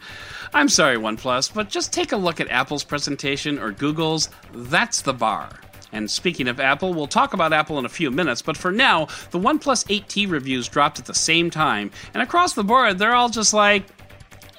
I'm 0.53 0.69
sorry, 0.69 0.97
OnePlus, 0.97 1.51
but 1.53 1.69
just 1.69 1.91
take 1.91 2.11
a 2.11 2.17
look 2.17 2.39
at 2.39 2.49
Apple's 2.49 2.83
presentation 2.83 3.57
or 3.57 3.71
Google's. 3.71 4.29
That's 4.53 5.01
the 5.01 5.13
bar. 5.13 5.49
And 5.91 6.09
speaking 6.09 6.47
of 6.47 6.59
Apple, 6.59 6.93
we'll 6.93 7.07
talk 7.07 7.33
about 7.33 7.51
Apple 7.51 7.79
in 7.79 7.85
a 7.85 7.89
few 7.89 8.11
minutes, 8.11 8.43
but 8.43 8.55
for 8.55 8.71
now, 8.71 9.05
the 9.31 9.39
OnePlus 9.39 9.87
8T 9.87 10.29
reviews 10.29 10.67
dropped 10.67 10.99
at 10.99 11.05
the 11.05 11.15
same 11.15 11.49
time, 11.49 11.89
and 12.13 12.21
across 12.21 12.53
the 12.53 12.63
board, 12.63 12.99
they're 12.99 13.15
all 13.15 13.29
just 13.29 13.55
like, 13.55 13.85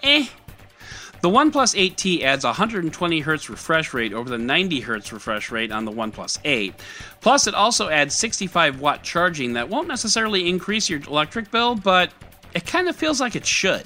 eh. 0.02 0.26
The 1.22 1.28
OnePlus 1.28 1.76
8T 1.76 2.22
adds 2.22 2.44
120 2.44 3.22
Hz 3.22 3.48
refresh 3.50 3.92
rate 3.92 4.14
over 4.14 4.30
the 4.30 4.38
90 4.38 4.80
Hz 4.80 5.12
refresh 5.12 5.50
rate 5.50 5.70
on 5.70 5.84
the 5.84 5.92
OnePlus 5.92 6.38
8. 6.46 6.74
Plus, 7.20 7.46
it 7.46 7.54
also 7.54 7.90
adds 7.90 8.14
65 8.14 8.80
watt 8.80 9.02
charging 9.02 9.52
that 9.52 9.68
won't 9.68 9.86
necessarily 9.86 10.48
increase 10.48 10.88
your 10.88 11.00
electric 11.00 11.50
bill, 11.50 11.74
but 11.74 12.10
it 12.54 12.64
kind 12.64 12.88
of 12.88 12.96
feels 12.96 13.20
like 13.20 13.36
it 13.36 13.44
should. 13.44 13.84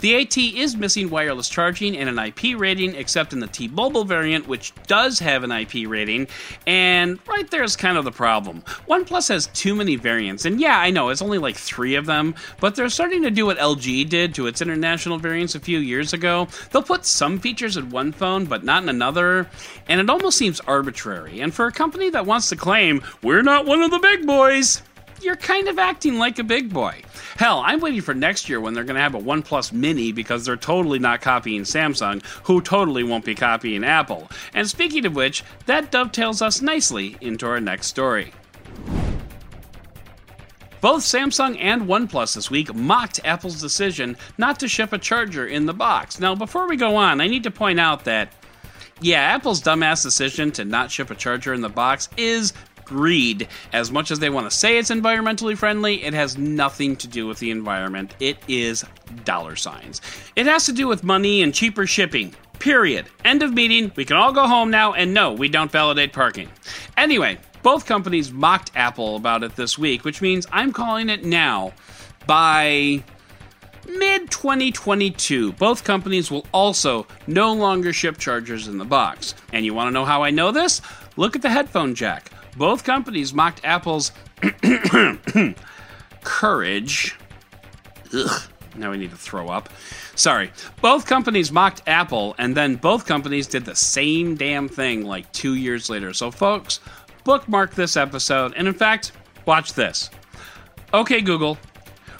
The 0.00 0.12
8T 0.12 0.56
is 0.56 0.76
missing 0.76 1.10
wireless 1.10 1.48
charging 1.48 1.96
and 1.96 2.08
an 2.08 2.18
IP 2.18 2.58
rating, 2.58 2.94
except 2.94 3.32
in 3.32 3.40
the 3.40 3.46
T 3.46 3.68
Mobile 3.68 4.04
variant, 4.04 4.48
which 4.48 4.72
does 4.86 5.18
have 5.18 5.44
an 5.44 5.52
IP 5.52 5.88
rating, 5.88 6.28
and 6.66 7.18
right 7.26 7.50
there's 7.50 7.76
kind 7.76 7.96
of 7.96 8.04
the 8.04 8.12
problem. 8.12 8.62
OnePlus 8.88 9.28
has 9.28 9.46
too 9.48 9.74
many 9.74 9.96
variants, 9.96 10.44
and 10.44 10.60
yeah, 10.60 10.78
I 10.78 10.90
know 10.90 11.08
it's 11.08 11.22
only 11.22 11.38
like 11.38 11.56
three 11.56 11.94
of 11.94 12.06
them, 12.06 12.34
but 12.60 12.74
they're 12.74 12.88
starting 12.88 13.22
to 13.22 13.30
do 13.30 13.46
what 13.46 13.58
LG 13.58 14.08
did 14.08 14.34
to 14.34 14.46
its 14.46 14.60
international 14.60 15.18
variants 15.18 15.54
a 15.54 15.60
few 15.60 15.78
years 15.78 16.12
ago. 16.12 16.48
They'll 16.70 16.82
put 16.82 17.04
some 17.04 17.38
features 17.38 17.76
in 17.76 17.90
one 17.90 18.12
phone, 18.12 18.46
but 18.46 18.64
not 18.64 18.82
in 18.82 18.88
another, 18.88 19.48
and 19.88 20.00
it 20.00 20.10
almost 20.10 20.38
seems 20.38 20.60
arbitrary. 20.60 21.40
And 21.40 21.52
for 21.52 21.66
a 21.66 21.72
company 21.72 22.10
that 22.10 22.26
wants 22.26 22.48
to 22.50 22.56
claim, 22.56 23.02
we're 23.22 23.42
not 23.42 23.66
one 23.66 23.82
of 23.82 23.90
the 23.90 23.98
big 23.98 24.26
boys, 24.26 24.82
you're 25.22 25.36
kind 25.36 25.68
of 25.68 25.78
acting 25.78 26.18
like 26.18 26.38
a 26.38 26.44
big 26.44 26.72
boy. 26.72 27.02
Hell, 27.36 27.62
I'm 27.64 27.80
waiting 27.80 28.00
for 28.00 28.14
next 28.14 28.48
year 28.48 28.60
when 28.60 28.74
they're 28.74 28.84
going 28.84 28.96
to 28.96 29.02
have 29.02 29.14
a 29.14 29.20
OnePlus 29.20 29.72
Mini 29.72 30.12
because 30.12 30.44
they're 30.44 30.56
totally 30.56 30.98
not 30.98 31.20
copying 31.20 31.62
Samsung, 31.62 32.24
who 32.44 32.60
totally 32.60 33.02
won't 33.02 33.24
be 33.24 33.34
copying 33.34 33.84
Apple. 33.84 34.28
And 34.54 34.68
speaking 34.68 35.06
of 35.06 35.14
which, 35.14 35.44
that 35.66 35.90
dovetails 35.90 36.42
us 36.42 36.60
nicely 36.60 37.16
into 37.20 37.46
our 37.46 37.60
next 37.60 37.86
story. 37.86 38.32
Both 40.80 41.02
Samsung 41.02 41.58
and 41.60 41.82
OnePlus 41.82 42.34
this 42.34 42.50
week 42.50 42.74
mocked 42.74 43.20
Apple's 43.24 43.60
decision 43.60 44.16
not 44.38 44.58
to 44.60 44.68
ship 44.68 44.92
a 44.92 44.98
charger 44.98 45.46
in 45.46 45.66
the 45.66 45.74
box. 45.74 46.18
Now, 46.20 46.34
before 46.34 46.66
we 46.68 46.76
go 46.76 46.96
on, 46.96 47.20
I 47.20 47.26
need 47.26 47.42
to 47.42 47.50
point 47.50 47.78
out 47.78 48.04
that 48.04 48.32
yeah, 49.02 49.20
Apple's 49.20 49.62
dumbass 49.62 50.02
decision 50.02 50.52
to 50.52 50.64
not 50.64 50.90
ship 50.90 51.10
a 51.10 51.14
charger 51.14 51.54
in 51.54 51.62
the 51.62 51.70
box 51.70 52.10
is 52.18 52.52
greed. 52.90 53.46
As 53.72 53.92
much 53.92 54.10
as 54.10 54.18
they 54.18 54.30
want 54.30 54.50
to 54.50 54.56
say 54.56 54.76
it's 54.76 54.90
environmentally 54.90 55.56
friendly, 55.56 56.02
it 56.02 56.12
has 56.12 56.36
nothing 56.36 56.96
to 56.96 57.06
do 57.06 57.28
with 57.28 57.38
the 57.38 57.52
environment. 57.52 58.16
It 58.18 58.36
is 58.48 58.84
dollar 59.24 59.54
signs. 59.54 60.00
It 60.34 60.46
has 60.46 60.66
to 60.66 60.72
do 60.72 60.88
with 60.88 61.04
money 61.04 61.40
and 61.42 61.54
cheaper 61.54 61.86
shipping. 61.86 62.34
Period. 62.58 63.06
End 63.24 63.44
of 63.44 63.54
meeting. 63.54 63.92
We 63.94 64.04
can 64.04 64.16
all 64.16 64.32
go 64.32 64.48
home 64.48 64.72
now, 64.72 64.92
and 64.92 65.14
no, 65.14 65.32
we 65.32 65.48
don't 65.48 65.70
validate 65.70 66.12
parking. 66.12 66.48
Anyway, 66.96 67.38
both 67.62 67.86
companies 67.86 68.32
mocked 68.32 68.72
Apple 68.74 69.14
about 69.14 69.44
it 69.44 69.54
this 69.54 69.78
week, 69.78 70.04
which 70.04 70.20
means 70.20 70.48
I'm 70.50 70.72
calling 70.72 71.08
it 71.08 71.24
now. 71.24 71.72
By 72.26 73.04
mid 73.86 74.32
2022, 74.32 75.52
both 75.52 75.84
companies 75.84 76.28
will 76.28 76.44
also 76.52 77.06
no 77.28 77.52
longer 77.52 77.92
ship 77.92 78.18
chargers 78.18 78.66
in 78.66 78.78
the 78.78 78.84
box. 78.84 79.36
And 79.52 79.64
you 79.64 79.74
want 79.74 79.86
to 79.86 79.92
know 79.92 80.04
how 80.04 80.24
I 80.24 80.30
know 80.30 80.50
this? 80.50 80.82
Look 81.16 81.36
at 81.36 81.42
the 81.42 81.50
headphone 81.50 81.94
jack. 81.94 82.32
Both 82.60 82.84
companies 82.84 83.32
mocked 83.32 83.64
Apple's 83.64 84.12
courage. 86.20 87.16
Ugh, 88.12 88.42
now 88.76 88.90
we 88.90 88.98
need 88.98 89.12
to 89.12 89.16
throw 89.16 89.48
up. 89.48 89.70
Sorry. 90.14 90.52
Both 90.82 91.06
companies 91.06 91.50
mocked 91.50 91.80
Apple, 91.86 92.34
and 92.36 92.54
then 92.54 92.74
both 92.76 93.06
companies 93.06 93.46
did 93.46 93.64
the 93.64 93.74
same 93.74 94.34
damn 94.34 94.68
thing 94.68 95.06
like 95.06 95.32
two 95.32 95.54
years 95.54 95.88
later. 95.88 96.12
So, 96.12 96.30
folks, 96.30 96.80
bookmark 97.24 97.74
this 97.74 97.96
episode, 97.96 98.52
and 98.54 98.68
in 98.68 98.74
fact, 98.74 99.12
watch 99.46 99.72
this. 99.72 100.10
Okay, 100.92 101.22
Google, 101.22 101.56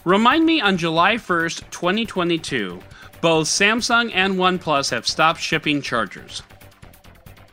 remind 0.07 0.47
me 0.47 0.63
on 0.63 0.79
July 0.79 1.17
1st, 1.17 1.69
2022, 1.71 2.81
both 3.21 3.47
Samsung 3.47 4.11
and 4.15 4.37
OnePlus 4.37 4.91
have 4.91 5.07
stopped 5.07 5.41
shipping 5.41 5.83
chargers. 5.83 6.43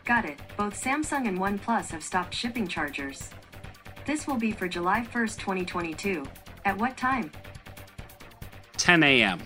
Got 0.06 0.24
it. 0.24 0.40
Both 0.58 0.84
Samsung 0.84 1.28
and 1.28 1.38
OnePlus 1.38 1.92
have 1.92 2.04
stopped 2.04 2.34
shipping 2.34 2.68
chargers. 2.68 3.30
This 4.08 4.26
will 4.26 4.38
be 4.38 4.52
for 4.52 4.68
July 4.68 5.06
1st, 5.14 5.38
2022. 5.38 6.26
At 6.66 6.76
what 6.80 6.98
time? 6.98 7.32
10 8.78 9.04
a.m. 9.04 9.40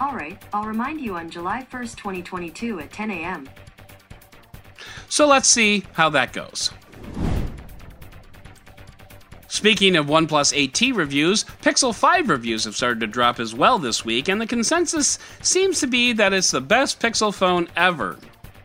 Alright, 0.00 0.40
I'll 0.52 0.64
remind 0.64 1.00
you 1.00 1.16
on 1.16 1.28
July 1.28 1.66
1st, 1.72 1.96
2022 1.96 2.80
at 2.80 2.92
10 2.92 3.10
a.m. 3.10 3.48
So 5.08 5.26
let's 5.26 5.48
see 5.48 5.82
how 5.94 6.08
that 6.10 6.32
goes. 6.32 6.70
Speaking 9.48 9.96
of 9.96 10.06
OnePlus 10.06 10.70
8T 10.70 10.94
reviews, 10.94 11.42
Pixel 11.62 11.92
5 11.92 12.28
reviews 12.28 12.64
have 12.64 12.76
started 12.76 13.00
to 13.00 13.06
drop 13.08 13.40
as 13.40 13.54
well 13.54 13.80
this 13.80 14.04
week, 14.04 14.28
and 14.28 14.40
the 14.40 14.46
consensus 14.46 15.18
seems 15.42 15.80
to 15.80 15.88
be 15.88 16.12
that 16.12 16.32
it's 16.32 16.52
the 16.52 16.60
best 16.60 17.00
Pixel 17.00 17.34
phone 17.34 17.68
ever. 17.76 18.18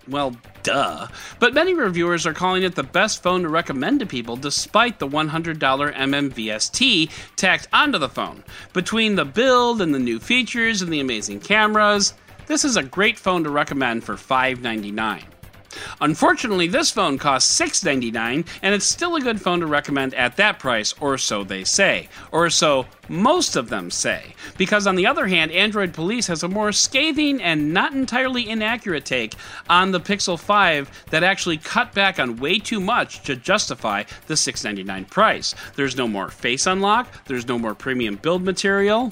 Well, 0.10 0.36
duh. 0.64 1.08
But 1.40 1.54
many 1.54 1.74
reviewers 1.74 2.26
are 2.26 2.34
calling 2.34 2.64
it 2.64 2.76
the 2.76 2.84
best 2.84 3.22
phone 3.22 3.44
to 3.44 3.50
recommend 3.50 4.00
to 4.00 4.06
people 4.06 4.36
despite 4.36 5.00
the 5.00 5.08
$100 5.08 5.60
MMVST 5.60 7.10
tacked 7.36 7.68
onto 7.72 7.98
the 7.98 8.10
phone. 8.10 8.44
Between 8.74 9.16
the 9.16 9.26
build 9.26 9.82
and 9.82 9.94
the 9.94 10.00
new 10.00 10.20
features 10.20 10.82
and 10.82 10.92
the 10.92 11.00
amazing 11.00 11.42
cameras, 11.42 12.14
this 12.48 12.66
is 12.66 12.78
a 12.78 12.84
great 12.84 13.20
phone 13.20 13.44
to 13.44 13.50
recommend 13.50 14.04
for 14.04 14.16
$599. 14.16 15.39
Unfortunately, 16.02 16.68
this 16.68 16.92
phone 16.92 17.18
costs 17.18 17.52
699 17.52 18.46
and 18.62 18.76
it's 18.76 18.86
still 18.86 19.16
a 19.16 19.22
good 19.22 19.42
phone 19.42 19.60
to 19.60 19.68
recommend 19.68 20.14
at 20.14 20.36
that 20.38 20.60
price, 20.60 20.94
or 21.00 21.18
so 21.18 21.44
they 21.44 21.64
say, 21.64 22.10
or 22.32 22.50
so 22.50 22.86
most 23.08 23.56
of 23.56 23.70
them 23.70 23.90
say. 23.92 24.36
Because 24.58 24.88
on 24.88 24.96
the 24.96 25.08
other 25.08 25.28
hand, 25.28 25.52
Android 25.52 25.94
Police 25.94 26.28
has 26.28 26.44
a 26.44 26.48
more 26.48 26.72
scathing 26.72 27.42
and 27.42 27.74
not 27.74 27.94
entirely 27.94 28.50
inaccurate 28.50 29.06
take 29.06 29.36
on 29.70 29.92
the 29.92 30.00
Pixel 30.00 30.40
5 30.40 31.06
that 31.10 31.24
actually 31.24 31.58
cut 31.58 31.94
back 31.94 32.20
on 32.20 32.38
way 32.38 32.60
too 32.60 32.80
much 32.80 33.24
to 33.24 33.36
justify 33.36 34.04
the 34.28 34.38
699 34.38 35.06
price. 35.06 35.56
There's 35.76 35.98
no 35.98 36.08
more 36.08 36.30
face 36.30 36.68
unlock, 36.68 37.26
there's 37.26 37.48
no 37.48 37.60
more 37.60 37.76
premium 37.76 38.16
build 38.16 38.44
material 38.44 39.12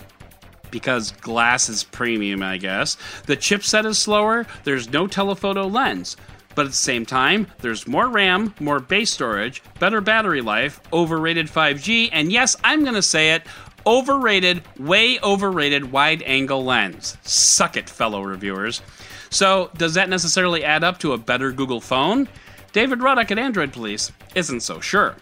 because 0.72 1.12
glass 1.14 1.70
is 1.70 1.84
premium, 1.84 2.44
I 2.44 2.58
guess. 2.58 2.98
The 3.26 3.38
chipset 3.38 3.86
is 3.86 3.98
slower, 3.98 4.46
there's 4.64 4.92
no 4.92 5.08
telephoto 5.08 5.66
lens. 5.66 6.18
But 6.58 6.66
at 6.66 6.72
the 6.72 6.76
same 6.76 7.06
time, 7.06 7.46
there's 7.60 7.88
more 7.88 8.08
RAM, 8.08 8.56
more 8.60 8.80
base 8.80 9.12
storage, 9.12 9.62
better 9.80 10.02
battery 10.02 10.42
life, 10.42 10.82
overrated 10.92 11.46
5G, 11.46 12.10
and 12.12 12.32
yes, 12.32 12.56
I'm 12.64 12.82
going 12.82 12.96
to 12.96 13.04
say 13.04 13.36
it 13.36 13.44
overrated, 13.86 14.64
way 14.80 15.20
overrated 15.20 15.92
wide 15.92 16.24
angle 16.24 16.66
lens. 16.66 17.16
Suck 17.22 17.78
it, 17.78 17.88
fellow 17.88 18.24
reviewers. 18.24 18.82
So, 19.30 19.70
does 19.78 19.94
that 19.94 20.10
necessarily 20.10 20.64
add 20.64 20.84
up 20.84 20.98
to 21.02 21.14
a 21.14 21.20
better 21.20 21.52
Google 21.52 21.80
phone? 21.80 22.28
David 22.74 23.04
Ruddock 23.04 23.30
at 23.30 23.38
Android 23.38 23.72
Police 23.72 24.12
isn't 24.34 24.62
so 24.62 24.80
sure. 24.80 25.16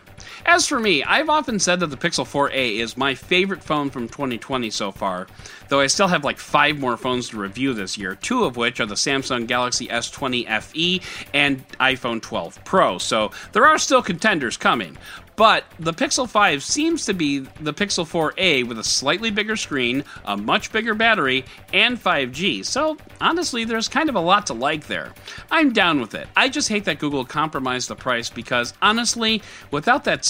As 0.45 0.65
for 0.65 0.79
me, 0.79 1.03
I've 1.03 1.29
often 1.29 1.59
said 1.59 1.81
that 1.81 1.87
the 1.87 1.97
Pixel 1.97 2.23
4a 2.23 2.79
is 2.79 2.95
my 2.95 3.13
favorite 3.13 3.61
phone 3.61 3.89
from 3.89 4.07
2020 4.07 4.69
so 4.69 4.93
far, 4.93 5.27
though 5.69 5.79
I 5.79 5.87
still 5.87 6.07
have 6.07 6.23
like 6.23 6.37
five 6.37 6.79
more 6.79 6.97
phones 6.97 7.29
to 7.29 7.37
review 7.37 7.73
this 7.73 7.97
year, 7.97 8.15
two 8.15 8.43
of 8.43 8.57
which 8.57 8.79
are 8.79 8.85
the 8.85 8.95
Samsung 8.95 9.47
Galaxy 9.47 9.87
S20 9.87 10.61
FE 10.61 11.01
and 11.33 11.67
iPhone 11.79 12.21
12 12.21 12.63
Pro, 12.63 12.97
so 12.97 13.31
there 13.51 13.65
are 13.65 13.77
still 13.77 14.01
contenders 14.01 14.57
coming. 14.57 14.97
But 15.35 15.65
the 15.79 15.93
Pixel 15.93 16.29
5 16.29 16.63
seems 16.63 17.05
to 17.05 17.13
be 17.13 17.39
the 17.39 17.73
Pixel 17.73 18.05
4a 18.05 18.67
with 18.67 18.79
a 18.79 18.83
slightly 18.83 19.31
bigger 19.31 19.57
screen, 19.57 20.03
a 20.23 20.37
much 20.37 20.71
bigger 20.71 20.93
battery, 20.93 21.43
and 21.73 22.01
5G. 22.01 22.65
So, 22.65 22.97
honestly, 23.19 23.65
there's 23.65 23.89
kind 23.89 24.07
of 24.07 24.15
a 24.15 24.19
lot 24.19 24.47
to 24.47 24.53
like 24.53 24.87
there. 24.87 25.13
I'm 25.51 25.73
down 25.73 25.99
with 25.99 26.15
it. 26.15 26.29
I 26.37 26.47
just 26.47 26.69
hate 26.69 26.85
that 26.85 26.99
Google 26.99 27.25
compromised 27.25 27.89
the 27.89 27.95
price 27.95 28.29
because, 28.29 28.73
honestly, 28.81 29.41
without 29.71 30.05
that 30.05 30.23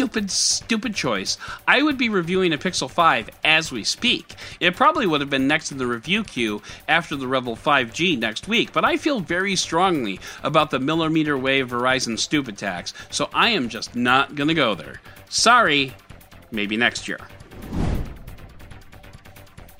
stupid, 0.00 0.30
stupid 0.30 0.94
choice, 0.94 1.36
I 1.68 1.82
would 1.82 1.98
be 1.98 2.08
reviewing 2.08 2.54
a 2.54 2.58
Pixel 2.58 2.90
5 2.90 3.28
as 3.44 3.70
we 3.70 3.84
speak. 3.84 4.34
It 4.58 4.74
probably 4.74 5.06
would 5.06 5.20
have 5.20 5.28
been 5.28 5.46
next 5.46 5.72
in 5.72 5.76
the 5.76 5.86
review 5.86 6.24
queue 6.24 6.62
after 6.88 7.16
the 7.16 7.26
Revvl 7.26 7.58
5G 7.58 8.18
next 8.18 8.48
week, 8.48 8.72
but 8.72 8.82
I 8.82 8.96
feel 8.96 9.20
very 9.20 9.54
strongly 9.56 10.18
about 10.42 10.70
the 10.70 10.78
millimeter 10.78 11.36
wave 11.36 11.68
Verizon 11.68 12.18
stupid 12.18 12.56
tax, 12.56 12.94
so 13.10 13.28
I 13.34 13.50
am 13.50 13.68
just 13.68 13.94
not 13.94 14.36
gonna 14.36 14.54
go 14.54 14.74
there. 14.74 15.02
Sorry, 15.28 15.94
maybe 16.50 16.78
next 16.78 17.06
year. 17.06 17.18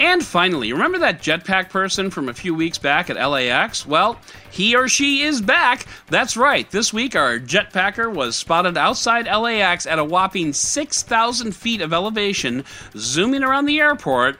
And 0.00 0.22
finally, 0.22 0.70
remember 0.74 0.98
that 0.98 1.22
jetpack 1.22 1.70
person 1.70 2.10
from 2.10 2.28
a 2.28 2.34
few 2.34 2.54
weeks 2.54 2.76
back 2.76 3.08
at 3.08 3.16
LAX? 3.16 3.86
Well, 3.86 4.18
he 4.50 4.74
or 4.74 4.88
she 4.88 5.22
is 5.22 5.40
back. 5.40 5.86
That's 6.08 6.36
right. 6.36 6.70
This 6.70 6.92
week, 6.92 7.16
our 7.16 7.38
jetpacker 7.38 8.12
was 8.12 8.36
spotted 8.36 8.76
outside 8.76 9.26
LAX 9.26 9.86
at 9.86 9.98
a 9.98 10.04
whopping 10.04 10.52
6,000 10.52 11.54
feet 11.54 11.80
of 11.80 11.92
elevation, 11.92 12.64
zooming 12.96 13.42
around 13.42 13.66
the 13.66 13.80
airport 13.80 14.38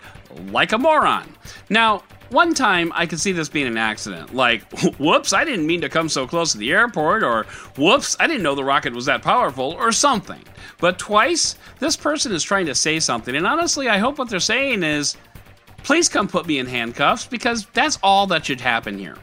like 0.50 0.73
a 0.73 0.79
moron. 0.79 1.35
Now, 1.69 2.02
one 2.31 2.55
time 2.55 2.93
I 2.95 3.07
could 3.07 3.21
see 3.21 3.33
this 3.33 3.49
being 3.49 3.67
an 3.67 3.76
accident. 3.76 4.35
Like, 4.35 4.62
whoops, 4.99 5.33
I 5.33 5.45
didn't 5.45 5.67
mean 5.67 5.81
to 5.81 5.88
come 5.88 6.09
so 6.09 6.26
close 6.26 6.52
to 6.52 6.59
the 6.59 6.73
airport, 6.73 7.23
or 7.23 7.45
whoops, 7.76 8.17
I 8.21 8.26
didn't 8.26 8.43
know 8.43 8.54
the 8.54 8.65
rocket 8.65 8.95
was 8.95 9.06
that 9.06 9.23
powerful, 9.23 9.73
or 9.73 9.93
something. 9.93 10.43
But 10.78 10.99
twice, 10.99 11.56
this 11.78 11.97
person 11.97 12.32
is 12.32 12.43
trying 12.43 12.67
to 12.67 12.75
say 12.75 13.00
something, 13.00 13.34
and 13.34 13.47
honestly, 13.47 13.89
I 13.89 13.99
hope 13.99 14.19
what 14.19 14.28
they're 14.28 14.41
saying 14.41 14.82
is, 14.82 15.17
please 15.82 16.08
come 16.08 16.28
put 16.28 16.47
me 16.47 16.58
in 16.58 16.67
handcuffs, 16.67 17.26
because 17.26 17.67
that's 17.73 17.99
all 18.02 18.26
that 18.28 18.47
should 18.47 18.61
happen 18.61 18.99
here. 18.99 19.17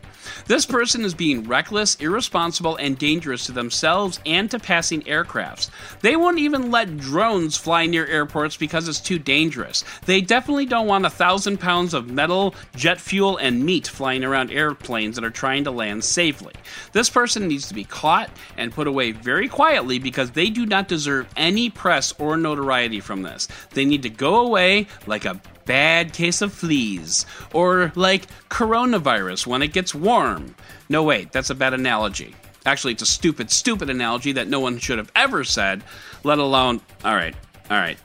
This 0.46 0.66
person 0.66 1.04
is 1.04 1.14
being 1.14 1.44
reckless, 1.44 1.96
irresponsible, 1.96 2.76
and 2.78 2.98
dangerous 2.98 3.46
to 3.48 3.52
themselves 3.52 4.20
and 4.26 4.50
to 4.52 4.60
passing 4.60 5.02
aircrafts. 5.04 5.70
They 6.02 6.16
won't 6.16 6.40
even 6.40 6.72
let 6.72 6.98
drones 6.98 7.58
fly 7.58 7.86
near 7.86 8.06
airports 8.06 8.58
because 8.58 8.88
it's 8.88 9.00
too 9.00 9.20
dangerous. 9.20 9.84
They 10.06 10.22
definitely 10.22 10.66
don't 10.66 10.88
want 10.88 11.06
a 11.06 11.10
thousand 11.10 11.60
pounds 11.60 11.94
of 11.94 12.10
metal, 12.10 12.56
jet 12.76 13.00
fuel, 13.02 13.38
and 13.38 13.66
meat 13.66 13.88
flying 13.88 14.24
around 14.24 14.52
airplanes 14.52 15.16
that 15.16 15.26
are 15.26 15.30
trying 15.30 15.64
to 15.66 15.72
land 15.72 16.04
safely. 16.04 16.54
This 16.92 17.10
person 17.10 17.48
needs 17.48 17.68
to 17.68 17.74
be 17.74 17.84
caught 17.84 18.30
and 18.58 18.72
put 18.72 18.88
away 18.88 19.12
very 19.12 19.48
quietly 19.48 20.00
because 20.00 20.32
they 20.32 20.50
do 20.50 20.66
not 20.66 20.88
deserve 20.88 21.28
any 21.36 21.70
press 21.70 22.14
or 22.20 22.38
notoriety 22.38 23.00
from 23.00 23.22
this. 23.22 23.48
They 23.72 23.86
need 23.86 24.04
to 24.04 24.10
go 24.10 24.46
away 24.46 24.88
like 25.06 25.26
a 25.26 25.42
bad 25.68 26.14
case 26.14 26.42
of 26.42 26.52
fleas, 26.52 27.28
or 27.54 27.92
like 27.96 28.26
coronavirus 28.50 29.46
when 29.46 29.62
it 29.62 29.74
gets 29.74 29.94
warm. 29.94 30.56
No, 30.90 31.04
wait, 31.04 31.32
that's 31.32 31.52
a 31.52 31.56
bad 31.56 31.76
analogy. 31.76 32.34
Actually, 32.66 32.94
it's 32.94 33.04
a 33.04 33.06
stupid, 33.06 33.52
stupid 33.52 33.90
analogy 33.90 34.32
that 34.32 34.48
no 34.48 34.60
one 34.60 34.80
should 34.80 34.98
have 34.98 35.12
ever 35.16 35.44
said, 35.44 35.84
let 36.24 36.40
alone. 36.40 36.82
Alright, 37.06 37.36
alright. 37.70 38.00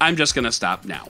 I'm 0.00 0.16
just 0.16 0.34
gonna 0.34 0.52
stop 0.52 0.84
now. 0.84 1.08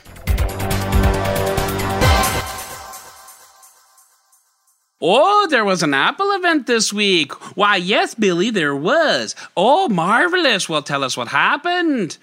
Oh, 5.03 5.47
there 5.49 5.65
was 5.65 5.83
an 5.83 5.95
Apple 5.95 6.31
event 6.33 6.67
this 6.67 6.93
week. 6.93 7.33
Why, 7.57 7.77
yes, 7.77 8.15
Billy, 8.15 8.51
there 8.51 8.77
was. 8.77 9.35
Oh, 9.57 9.89
marvelous. 9.89 10.69
Well, 10.69 10.83
tell 10.83 11.03
us 11.03 11.17
what 11.17 11.29
happened. 11.29 12.19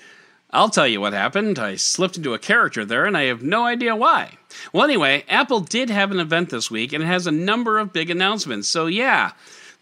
I'll 0.51 0.69
tell 0.69 0.87
you 0.87 1.01
what 1.01 1.13
happened. 1.13 1.59
I 1.59 1.75
slipped 1.75 2.17
into 2.17 2.33
a 2.33 2.39
character 2.39 2.85
there, 2.85 3.05
and 3.05 3.17
I 3.17 3.23
have 3.23 3.43
no 3.43 3.65
idea 3.65 3.95
why. 3.95 4.37
Well, 4.71 4.85
anyway, 4.85 5.25
Apple 5.27 5.59
did 5.59 5.89
have 5.89 6.09
an 6.11 6.19
event 6.19 6.49
this 6.49 6.71
week, 6.71 6.93
and 6.93 7.03
it 7.03 7.07
has 7.07 7.27
a 7.27 7.31
number 7.31 7.79
of 7.79 7.91
big 7.91 8.09
announcements. 8.09 8.69
So, 8.69 8.87
yeah, 8.87 9.33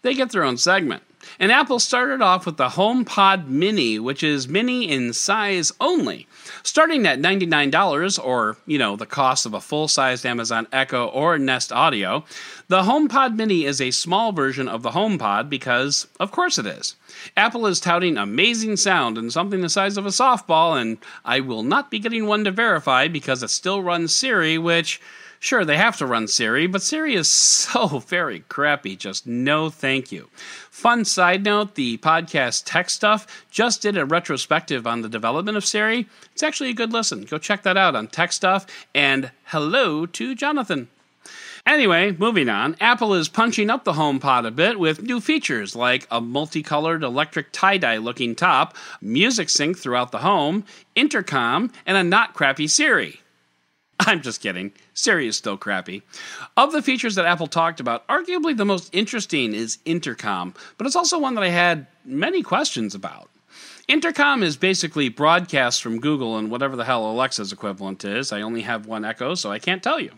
they 0.02 0.14
get 0.14 0.30
their 0.30 0.42
own 0.42 0.56
segment. 0.56 1.04
And 1.38 1.52
Apple 1.52 1.78
started 1.78 2.22
off 2.22 2.46
with 2.46 2.56
the 2.56 2.70
HomePod 2.70 3.48
Mini, 3.48 3.98
which 3.98 4.22
is 4.22 4.48
mini 4.48 4.90
in 4.90 5.12
size 5.12 5.72
only. 5.80 6.26
Starting 6.62 7.06
at 7.06 7.20
$99, 7.20 8.24
or, 8.24 8.56
you 8.66 8.78
know, 8.78 8.96
the 8.96 9.06
cost 9.06 9.46
of 9.46 9.54
a 9.54 9.60
full 9.60 9.88
sized 9.88 10.24
Amazon 10.24 10.66
Echo 10.72 11.06
or 11.06 11.38
Nest 11.38 11.72
Audio, 11.72 12.24
the 12.68 12.82
HomePod 12.82 13.36
Mini 13.36 13.64
is 13.64 13.80
a 13.80 13.90
small 13.90 14.32
version 14.32 14.68
of 14.68 14.82
the 14.82 14.90
HomePod 14.90 15.48
because, 15.48 16.06
of 16.18 16.32
course, 16.32 16.58
it 16.58 16.66
is. 16.66 16.96
Apple 17.36 17.66
is 17.66 17.80
touting 17.80 18.16
amazing 18.16 18.76
sound 18.76 19.18
and 19.18 19.32
something 19.32 19.60
the 19.60 19.68
size 19.68 19.96
of 19.96 20.06
a 20.06 20.10
softball, 20.10 20.80
and 20.80 20.98
I 21.24 21.40
will 21.40 21.62
not 21.62 21.90
be 21.90 21.98
getting 21.98 22.26
one 22.26 22.44
to 22.44 22.50
verify 22.50 23.08
because 23.08 23.42
it 23.42 23.50
still 23.50 23.82
runs 23.82 24.14
Siri, 24.14 24.58
which. 24.58 25.00
Sure, 25.38 25.64
they 25.64 25.76
have 25.76 25.96
to 25.98 26.06
run 26.06 26.28
Siri, 26.28 26.66
but 26.66 26.82
Siri 26.82 27.14
is 27.14 27.28
so 27.28 28.00
very 28.00 28.40
crappy. 28.48 28.96
Just 28.96 29.26
no 29.26 29.70
thank 29.70 30.10
you. 30.10 30.28
Fun 30.70 31.04
side 31.04 31.44
note 31.44 31.74
the 31.74 31.98
podcast 31.98 32.62
Tech 32.66 32.90
Stuff 32.90 33.46
just 33.50 33.82
did 33.82 33.96
a 33.96 34.04
retrospective 34.04 34.86
on 34.86 35.02
the 35.02 35.08
development 35.08 35.56
of 35.56 35.64
Siri. 35.64 36.06
It's 36.32 36.42
actually 36.42 36.70
a 36.70 36.74
good 36.74 36.92
listen. 36.92 37.24
Go 37.24 37.38
check 37.38 37.62
that 37.62 37.76
out 37.76 37.96
on 37.96 38.08
Tech 38.08 38.32
Stuff. 38.32 38.66
And 38.94 39.30
hello 39.44 40.06
to 40.06 40.34
Jonathan. 40.34 40.88
Anyway, 41.66 42.12
moving 42.12 42.48
on, 42.48 42.76
Apple 42.80 43.12
is 43.12 43.28
punching 43.28 43.70
up 43.70 43.82
the 43.82 43.94
HomePod 43.94 44.46
a 44.46 44.52
bit 44.52 44.78
with 44.78 45.02
new 45.02 45.20
features 45.20 45.74
like 45.74 46.06
a 46.12 46.20
multicolored 46.20 47.02
electric 47.02 47.50
tie 47.50 47.76
dye 47.76 47.96
looking 47.96 48.36
top, 48.36 48.76
music 49.00 49.48
sync 49.48 49.76
throughout 49.76 50.12
the 50.12 50.18
home, 50.18 50.64
intercom, 50.94 51.72
and 51.84 51.96
a 51.96 52.04
not 52.04 52.34
crappy 52.34 52.68
Siri. 52.68 53.20
I'm 54.00 54.22
just 54.22 54.40
kidding. 54.40 54.72
Siri 54.96 55.28
is 55.28 55.36
still 55.36 55.58
crappy. 55.58 56.02
Of 56.56 56.72
the 56.72 56.82
features 56.82 57.14
that 57.14 57.26
Apple 57.26 57.46
talked 57.46 57.80
about, 57.80 58.06
arguably 58.08 58.56
the 58.56 58.64
most 58.64 58.92
interesting 58.94 59.54
is 59.54 59.78
intercom, 59.84 60.54
but 60.78 60.86
it's 60.86 60.96
also 60.96 61.18
one 61.18 61.34
that 61.34 61.44
I 61.44 61.50
had 61.50 61.86
many 62.04 62.42
questions 62.42 62.94
about. 62.94 63.28
Intercom 63.88 64.42
is 64.42 64.56
basically 64.56 65.08
broadcast 65.08 65.80
from 65.80 66.00
Google 66.00 66.38
and 66.38 66.50
whatever 66.50 66.74
the 66.74 66.84
hell 66.84 67.08
Alexa's 67.08 67.52
equivalent 67.52 68.04
is. 68.04 68.32
I 68.32 68.40
only 68.40 68.62
have 68.62 68.86
one 68.86 69.04
Echo, 69.04 69.36
so 69.36 69.52
I 69.52 69.60
can't 69.60 69.82
tell 69.82 70.00
you. 70.00 70.10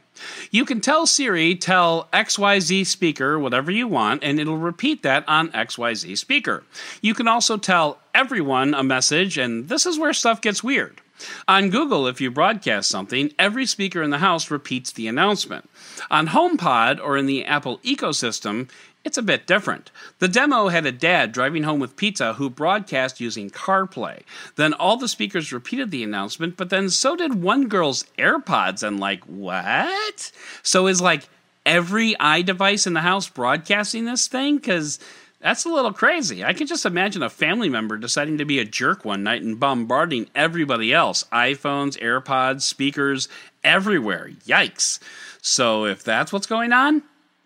You 0.51 0.65
can 0.65 0.81
tell 0.81 1.07
Siri, 1.07 1.55
tell 1.55 2.09
XYZ 2.13 2.87
speaker 2.87 3.39
whatever 3.39 3.71
you 3.71 3.87
want, 3.87 4.23
and 4.25 4.41
it'll 4.41 4.57
repeat 4.57 5.03
that 5.03 5.29
on 5.29 5.51
XYZ 5.51 6.17
speaker. 6.17 6.65
You 7.03 7.13
can 7.13 7.29
also 7.29 7.59
tell 7.59 7.99
everyone 8.15 8.73
a 8.73 8.83
message, 8.83 9.37
and 9.37 9.69
this 9.69 9.85
is 9.85 9.99
where 9.99 10.15
stuff 10.15 10.41
gets 10.41 10.65
weird. 10.65 11.03
On 11.47 11.71
Google, 11.71 12.07
if 12.07 12.21
you 12.21 12.31
broadcast 12.31 12.89
something, 12.89 13.33
every 13.39 13.67
speaker 13.67 14.03
in 14.03 14.11
the 14.11 14.19
house 14.19 14.51
repeats 14.51 14.93
the 14.93 15.09
announcement. 15.09 15.69
On 16.11 16.29
HomePod 16.29 17.01
or 17.03 17.17
in 17.17 17.27
the 17.27 17.45
Apple 17.45 17.79
ecosystem, 17.79 18.69
it's 19.05 19.17
a 19.19 19.23
bit 19.23 19.47
different. 19.47 19.91
The 20.19 20.29
demo 20.29 20.69
had 20.69 20.85
a 20.85 20.93
dad 20.93 21.33
driving 21.33 21.63
home 21.63 21.81
with 21.81 21.97
pizza 21.97 22.35
who 22.35 22.51
broadcast 22.51 23.21
using 23.21 23.49
CarPlay. 23.49 24.21
Then 24.57 24.75
all 24.75 24.97
the 24.97 25.09
speakers 25.09 25.53
repeated 25.53 25.91
the 25.91 26.05
announcement, 26.05 26.57
but 26.57 26.71
then 26.71 26.91
so 26.91 27.17
did 27.17 27.43
one 27.43 27.69
girl's 27.69 28.05
AirPods, 28.19 28.83
and 28.83 29.01
like, 29.01 29.25
what? 29.25 30.33
So 30.63 30.89
is 30.89 31.01
like 31.01 31.29
every 31.65 32.15
iDevice 32.15 32.87
in 32.87 32.93
the 32.93 33.01
house 33.01 33.29
broadcasting 33.29 34.05
this 34.05 34.27
thing? 34.27 34.57
Because 34.57 34.99
that's 35.41 35.65
a 35.65 35.69
little 35.69 35.93
crazy. 35.93 36.45
I 36.45 36.53
can 36.53 36.67
just 36.67 36.85
imagine 36.85 37.23
a 37.23 37.31
family 37.31 37.69
member 37.69 37.97
deciding 37.97 38.39
to 38.39 38.45
be 38.45 38.59
a 38.59 38.65
jerk 38.65 39.05
one 39.05 39.23
night 39.23 39.43
and 39.43 39.59
bombarding 39.59 40.29
everybody 40.35 40.93
else 40.93 41.25
iPhones, 41.33 41.99
AirPods, 42.01 42.63
speakers, 42.63 43.29
everywhere. 43.63 44.31
Yikes. 44.47 44.99
So 45.41 45.85
if 45.85 46.03
that's 46.03 46.33
what's 46.33 46.47
going 46.47 46.73
on, 46.73 47.03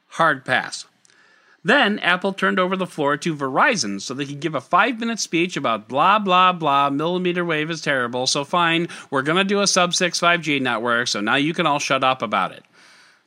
hard 0.09 0.45
pass. 0.45 0.87
Then 1.65 1.99
Apple 2.01 2.33
turned 2.33 2.59
over 2.59 2.77
the 2.77 2.87
floor 2.87 3.17
to 3.19 3.37
Verizon 3.37 4.01
so 4.01 4.15
they 4.15 4.27
could 4.27 4.41
give 4.41 4.55
a 4.55 4.61
five 4.61 4.99
minute 4.99 5.21
speech 5.21 5.57
about 5.57 5.89
blah, 5.89 6.19
blah, 6.19 6.53
blah, 6.53 6.91
millimeter 6.91 7.45
wave 7.45 7.71
is 7.71 7.81
terrible, 7.81 8.27
so 8.27 8.43
fine, 8.43 8.89
we're 9.11 9.23
going 9.23 9.39
to 9.39 9.45
do 9.45 9.61
a 9.61 9.67
sub 9.67 9.95
6 9.95 10.19
5G 10.19 10.61
network, 10.61 11.07
so 11.07 11.21
now 11.21 11.37
you 11.37 11.55
can 11.55 11.67
all 11.67 11.79
shut 11.79 12.03
up 12.03 12.21
about 12.21 12.53
it. 12.53 12.65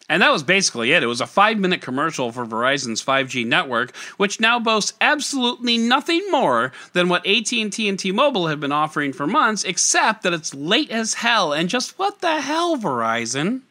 And 0.07 0.21
that 0.21 0.31
was 0.31 0.43
basically 0.43 0.91
it. 0.91 1.01
It 1.01 1.07
was 1.07 1.21
a 1.21 1.27
five 1.27 1.57
minute 1.57 1.81
commercial 1.81 2.31
for 2.31 2.45
Verizon's 2.45 3.03
5G 3.03 3.45
network, 3.45 3.95
which 4.17 4.39
now 4.39 4.59
boasts 4.59 4.93
absolutely 5.01 5.77
nothing 5.77 6.23
more 6.29 6.71
than 6.93 7.09
what 7.09 7.25
AT&T 7.25 7.89
and 7.89 7.97
T-Mobile 7.97 8.47
have 8.47 8.59
been 8.59 8.71
offering 8.71 9.13
for 9.13 9.25
months, 9.25 9.63
except 9.63 10.21
that 10.23 10.33
it's 10.33 10.53
late 10.53 10.91
as 10.91 11.15
hell. 11.15 11.53
And 11.53 11.69
just 11.69 11.97
what 11.97 12.21
the 12.21 12.41
hell, 12.41 12.77
Verizon? 12.77 13.61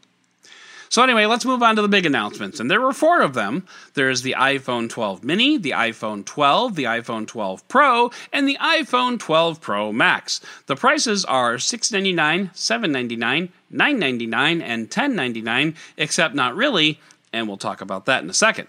So, 0.94 1.02
anyway, 1.02 1.26
let's 1.26 1.44
move 1.44 1.60
on 1.60 1.74
to 1.74 1.82
the 1.82 1.88
big 1.88 2.06
announcements. 2.06 2.60
And 2.60 2.70
there 2.70 2.80
were 2.80 2.92
four 2.92 3.20
of 3.20 3.34
them 3.34 3.66
there's 3.94 4.22
the 4.22 4.36
iPhone 4.38 4.88
12 4.88 5.24
mini, 5.24 5.58
the 5.58 5.72
iPhone 5.72 6.24
12, 6.24 6.76
the 6.76 6.84
iPhone 6.84 7.26
12 7.26 7.66
Pro, 7.66 8.12
and 8.32 8.46
the 8.46 8.56
iPhone 8.60 9.18
12 9.18 9.60
Pro 9.60 9.90
Max. 9.90 10.40
The 10.66 10.76
prices 10.76 11.24
are 11.24 11.58
699, 11.58 12.52
799, 12.54 13.48
999, 13.70 14.62
and 14.62 14.82
1099, 14.82 15.74
except 15.96 16.32
not 16.36 16.54
really, 16.54 17.00
and 17.32 17.48
we'll 17.48 17.56
talk 17.56 17.80
about 17.80 18.06
that 18.06 18.22
in 18.22 18.30
a 18.30 18.32
second. 18.32 18.68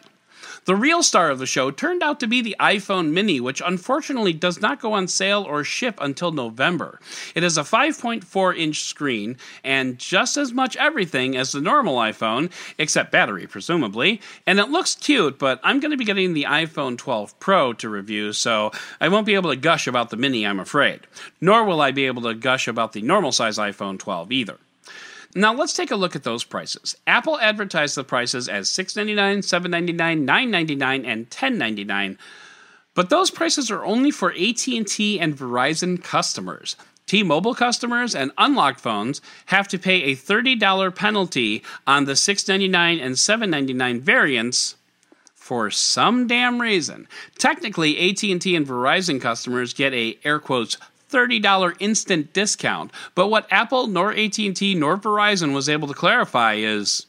The 0.66 0.76
real 0.76 1.04
star 1.04 1.30
of 1.30 1.38
the 1.38 1.46
show 1.46 1.70
turned 1.70 2.02
out 2.02 2.20
to 2.20 2.28
be 2.28 2.42
the 2.42 2.56
iPhone 2.60 3.12
mini, 3.12 3.40
which 3.40 3.62
unfortunately 3.64 4.34
does 4.34 4.60
not 4.60 4.82
go 4.82 4.94
on 4.94 5.08
sale 5.08 5.44
or 5.44 5.64
ship 5.64 6.00
until 6.02 6.32
November. 6.32 7.00
It 7.36 7.44
has 7.44 7.56
a 7.56 7.62
5.4 7.62 8.58
inch 8.58 8.84
screen 8.84 9.38
and 9.64 10.00
just 10.00 10.38
as 10.38 10.54
much 10.54 10.76
everything 10.78 11.38
as 11.38 11.52
the 11.52 11.62
normal 11.62 11.98
iPhone, 11.98 12.52
except 12.80 13.12
battery, 13.12 13.46
presumably. 13.46 14.20
And 14.48 14.60
it 14.60 14.70
looks 14.70 14.96
cute, 14.96 15.38
but 15.38 15.60
I'm 15.64 15.80
going 15.80 15.92
to 15.92 15.98
be 15.98 16.06
getting 16.06 16.34
the 16.34 16.48
iPhone 16.50 16.98
12 16.98 17.40
Pro 17.40 17.72
to 17.74 17.88
review, 17.88 18.34
so 18.34 18.72
I 19.00 19.10
won't 19.10 19.28
be 19.28 19.36
able 19.36 19.52
to 19.52 19.56
gush 19.56 19.86
about 19.86 20.10
the 20.10 20.18
mini, 20.18 20.48
I'm 20.48 20.60
afraid. 20.60 21.02
Nor 21.40 21.64
will 21.66 21.80
I 21.80 21.92
be 21.92 22.08
able 22.08 22.24
to 22.24 22.34
gush 22.34 22.68
about 22.68 22.94
the 22.94 23.04
normal 23.04 23.32
size 23.32 23.60
iPhone 23.60 24.00
12 24.00 24.32
either. 24.32 24.58
Now 25.38 25.54
let's 25.54 25.74
take 25.74 25.92
a 25.92 25.98
look 25.98 26.16
at 26.16 26.24
those 26.24 26.46
prices. 26.46 26.96
Apple 27.06 27.38
advertised 27.40 27.96
the 27.96 28.06
prices 28.06 28.48
as 28.48 28.70
$6.99, 28.70 29.40
$7.99, 29.40 30.26
$9.99, 30.26 31.06
and 31.06 31.30
$10.99. 31.30 32.18
But 32.94 33.10
those 33.10 33.30
prices 33.30 33.70
are 33.70 33.84
only 33.84 34.12
for 34.12 34.32
AT&T 34.32 35.20
and 35.20 35.38
Verizon 35.38 36.02
customers. 36.02 36.78
T-Mobile 37.06 37.54
customers 37.54 38.16
and 38.16 38.32
unlocked 38.38 38.80
phones 38.80 39.22
have 39.48 39.68
to 39.68 39.78
pay 39.78 40.04
a 40.04 40.16
$30 40.16 40.96
penalty 40.96 41.62
on 41.86 42.06
the 42.06 42.14
$6.99 42.14 43.02
and 43.02 43.16
$7.99 43.16 44.02
variants 44.02 44.76
for 45.36 45.70
some 45.70 46.26
damn 46.26 46.62
reason. 46.62 47.08
Technically, 47.38 48.10
AT&T 48.10 48.56
and 48.56 48.66
Verizon 48.66 49.22
customers 49.22 49.74
get 49.74 49.94
a 49.94 50.18
air 50.24 50.40
quotes 50.40 50.78
$30 51.16 51.76
instant 51.80 52.34
discount. 52.34 52.92
But 53.16 53.28
what 53.30 53.48
Apple 53.50 53.88
nor 53.88 54.12
AT&T 54.12 54.76
nor 54.76 54.98
Verizon 54.98 55.54
was 55.54 55.70
able 55.70 55.88
to 55.88 55.94
clarify 55.94 56.56
is 56.56 57.06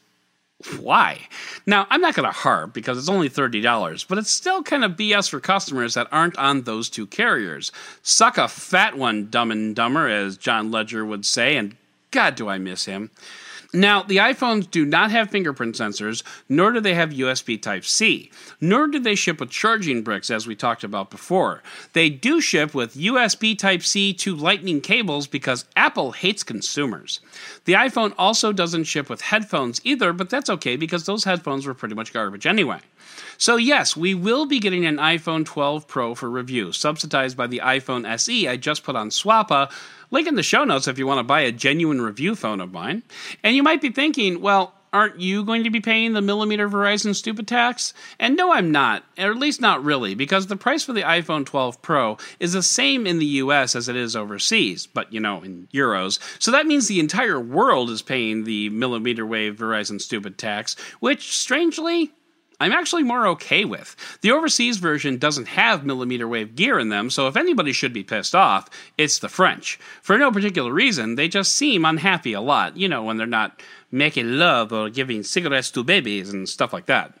why? 0.79 1.27
Now, 1.67 1.85
I'm 1.89 2.01
not 2.01 2.15
going 2.15 2.27
to 2.27 2.35
harp 2.35 2.73
because 2.73 2.97
it's 2.97 3.09
only 3.09 3.29
$30, 3.29 4.07
but 4.07 4.17
it's 4.17 4.31
still 4.31 4.63
kind 4.63 4.83
of 4.83 4.93
BS 4.93 5.29
for 5.29 5.39
customers 5.39 5.93
that 5.93 6.07
aren't 6.11 6.37
on 6.37 6.63
those 6.63 6.89
two 6.89 7.05
carriers. 7.05 7.71
Suck 8.01 8.37
a 8.37 8.47
fat 8.47 8.97
one, 8.97 9.29
dumb 9.29 9.51
and 9.51 9.75
dumber, 9.75 10.07
as 10.07 10.37
John 10.37 10.71
Legere 10.71 11.05
would 11.05 11.25
say, 11.25 11.57
and 11.57 11.75
God, 12.09 12.35
do 12.35 12.47
I 12.47 12.57
miss 12.57 12.85
him. 12.85 13.11
Now, 13.73 14.01
the 14.01 14.17
iPhones 14.17 14.69
do 14.71 14.85
not 14.85 15.11
have 15.11 15.29
fingerprint 15.29 15.75
sensors, 15.75 16.23
nor 16.47 16.71
do 16.71 16.79
they 16.79 16.93
have 16.93 17.09
USB 17.09 17.61
Type 17.61 17.83
C, 17.83 18.31
nor 18.61 18.87
do 18.87 18.99
they 18.99 19.15
ship 19.15 19.39
with 19.39 19.49
charging 19.49 20.03
bricks, 20.03 20.31
as 20.31 20.47
we 20.47 20.55
talked 20.55 20.83
about 20.83 21.11
before. 21.11 21.61
They 21.93 22.09
do 22.09 22.39
ship 22.39 22.73
with 22.73 22.95
USB 22.95 23.57
Type 23.57 23.83
C 23.83 24.13
to 24.13 24.35
Lightning 24.35 24.79
cables 24.79 25.27
because 25.27 25.65
Apple 25.75 26.13
hates 26.13 26.43
consumers. 26.43 27.19
The 27.65 27.73
iPhone 27.73 28.13
also 28.17 28.53
doesn't 28.53 28.85
ship 28.85 29.09
with 29.09 29.21
headphones 29.21 29.81
either, 29.83 30.13
but 30.13 30.29
that's 30.29 30.49
okay 30.49 30.77
because 30.77 31.05
those 31.05 31.25
headphones 31.25 31.65
were 31.65 31.73
pretty 31.73 31.95
much 31.95 32.13
garbage 32.13 32.45
anyway. 32.45 32.79
So, 33.37 33.55
yes, 33.55 33.95
we 33.95 34.13
will 34.13 34.45
be 34.45 34.59
getting 34.59 34.85
an 34.85 34.97
iPhone 34.97 35.45
12 35.45 35.87
Pro 35.87 36.15
for 36.15 36.29
review, 36.29 36.71
subsidized 36.71 37.37
by 37.37 37.47
the 37.47 37.61
iPhone 37.63 38.07
SE 38.07 38.47
I 38.47 38.57
just 38.57 38.83
put 38.83 38.95
on 38.95 39.09
Swappa 39.09 39.71
Link 40.09 40.27
in 40.27 40.35
the 40.35 40.43
show 40.43 40.63
notes 40.63 40.87
if 40.87 40.97
you 40.97 41.05
want 41.05 41.19
to 41.19 41.23
buy 41.23 41.41
a 41.41 41.51
genuine 41.51 42.01
review 42.01 42.35
phone 42.35 42.61
of 42.61 42.71
mine. 42.71 43.03
And 43.43 43.55
you 43.55 43.63
might 43.63 43.81
be 43.81 43.89
thinking, 43.89 44.39
well, 44.39 44.73
aren't 44.93 45.19
you 45.19 45.43
going 45.43 45.65
to 45.65 45.69
be 45.69 45.81
paying 45.81 46.13
the 46.13 46.21
millimeter 46.21 46.69
Verizon 46.69 47.13
stupid 47.13 47.45
tax? 47.45 47.93
And 48.19 48.37
no, 48.37 48.53
I'm 48.53 48.71
not, 48.71 49.03
or 49.17 49.31
at 49.31 49.37
least 49.37 49.59
not 49.59 49.83
really, 49.83 50.15
because 50.15 50.47
the 50.47 50.55
price 50.55 50.85
for 50.85 50.93
the 50.93 51.01
iPhone 51.01 51.45
12 51.45 51.81
Pro 51.81 52.17
is 52.39 52.53
the 52.53 52.63
same 52.63 53.05
in 53.05 53.19
the 53.19 53.25
US 53.25 53.75
as 53.75 53.89
it 53.89 53.97
is 53.97 54.15
overseas, 54.15 54.87
but 54.87 55.11
you 55.11 55.19
know, 55.19 55.41
in 55.41 55.67
euros. 55.73 56.19
So 56.41 56.51
that 56.51 56.67
means 56.67 56.87
the 56.87 57.01
entire 57.01 57.39
world 57.39 57.89
is 57.89 58.01
paying 58.01 58.45
the 58.45 58.69
millimeter 58.69 59.25
wave 59.25 59.57
Verizon 59.57 59.99
stupid 59.99 60.37
tax, 60.37 60.75
which 60.99 61.37
strangely 61.37 62.13
I'm 62.59 62.71
actually 62.71 63.03
more 63.03 63.27
okay 63.27 63.65
with. 63.65 63.95
The 64.21 64.31
overseas 64.31 64.77
version 64.77 65.17
doesn't 65.17 65.47
have 65.47 65.85
millimeter 65.85 66.27
wave 66.27 66.55
gear 66.55 66.79
in 66.79 66.89
them, 66.89 67.09
so 67.09 67.27
if 67.27 67.37
anybody 67.37 67.71
should 67.71 67.93
be 67.93 68.03
pissed 68.03 68.33
off, 68.33 68.69
it's 68.97 69.19
the 69.19 69.29
French. 69.29 69.79
For 70.01 70.17
no 70.17 70.31
particular 70.31 70.73
reason, 70.73 71.15
they 71.15 71.27
just 71.27 71.53
seem 71.53 71.85
unhappy 71.85 72.33
a 72.33 72.41
lot, 72.41 72.75
you 72.75 72.87
know, 72.87 73.03
when 73.03 73.17
they're 73.17 73.27
not 73.27 73.61
making 73.91 74.37
love 74.37 74.73
or 74.73 74.89
giving 74.89 75.23
cigarettes 75.23 75.71
to 75.71 75.83
babies 75.83 76.33
and 76.33 76.49
stuff 76.49 76.73
like 76.73 76.87
that. 76.87 77.13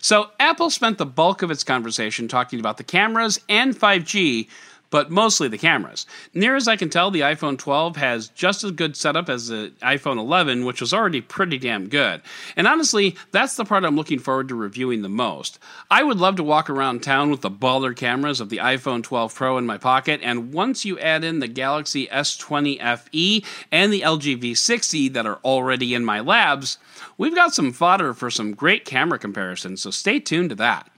So, 0.00 0.30
Apple 0.40 0.68
spent 0.68 0.98
the 0.98 1.06
bulk 1.06 1.42
of 1.42 1.50
its 1.50 1.64
conversation 1.64 2.26
talking 2.26 2.58
about 2.58 2.76
the 2.76 2.84
cameras 2.84 3.40
and 3.48 3.74
5G, 3.74 4.48
but 4.92 5.10
mostly 5.10 5.48
the 5.48 5.58
cameras. 5.58 6.06
Near 6.34 6.54
as 6.54 6.68
I 6.68 6.76
can 6.76 6.90
tell, 6.90 7.10
the 7.10 7.22
iPhone 7.22 7.58
12 7.58 7.96
has 7.96 8.28
just 8.28 8.62
as 8.62 8.72
good 8.72 8.94
setup 8.94 9.30
as 9.30 9.48
the 9.48 9.72
iPhone 9.82 10.18
11, 10.18 10.66
which 10.66 10.82
was 10.82 10.92
already 10.92 11.22
pretty 11.22 11.56
damn 11.56 11.88
good. 11.88 12.20
And 12.56 12.68
honestly, 12.68 13.16
that's 13.32 13.56
the 13.56 13.64
part 13.64 13.84
I'm 13.84 13.96
looking 13.96 14.18
forward 14.18 14.48
to 14.48 14.54
reviewing 14.54 15.00
the 15.00 15.08
most. 15.08 15.58
I 15.90 16.02
would 16.02 16.18
love 16.18 16.36
to 16.36 16.44
walk 16.44 16.68
around 16.68 17.02
town 17.02 17.30
with 17.30 17.40
the 17.40 17.50
baller 17.50 17.96
cameras 17.96 18.38
of 18.38 18.50
the 18.50 18.58
iPhone 18.58 19.02
12 19.02 19.34
Pro 19.34 19.56
in 19.56 19.64
my 19.64 19.78
pocket, 19.78 20.20
and 20.22 20.52
once 20.52 20.84
you 20.84 20.98
add 20.98 21.24
in 21.24 21.40
the 21.40 21.48
Galaxy 21.48 22.06
S20 22.08 22.78
FE 22.98 23.44
and 23.72 23.90
the 23.90 24.02
LG 24.02 24.42
V60 24.42 25.10
that 25.14 25.24
are 25.24 25.40
already 25.42 25.94
in 25.94 26.04
my 26.04 26.20
labs, 26.20 26.76
we've 27.16 27.34
got 27.34 27.54
some 27.54 27.72
fodder 27.72 28.12
for 28.12 28.30
some 28.30 28.52
great 28.52 28.84
camera 28.84 29.18
comparisons, 29.18 29.80
so 29.80 29.90
stay 29.90 30.20
tuned 30.20 30.50
to 30.50 30.54
that. 30.56 30.91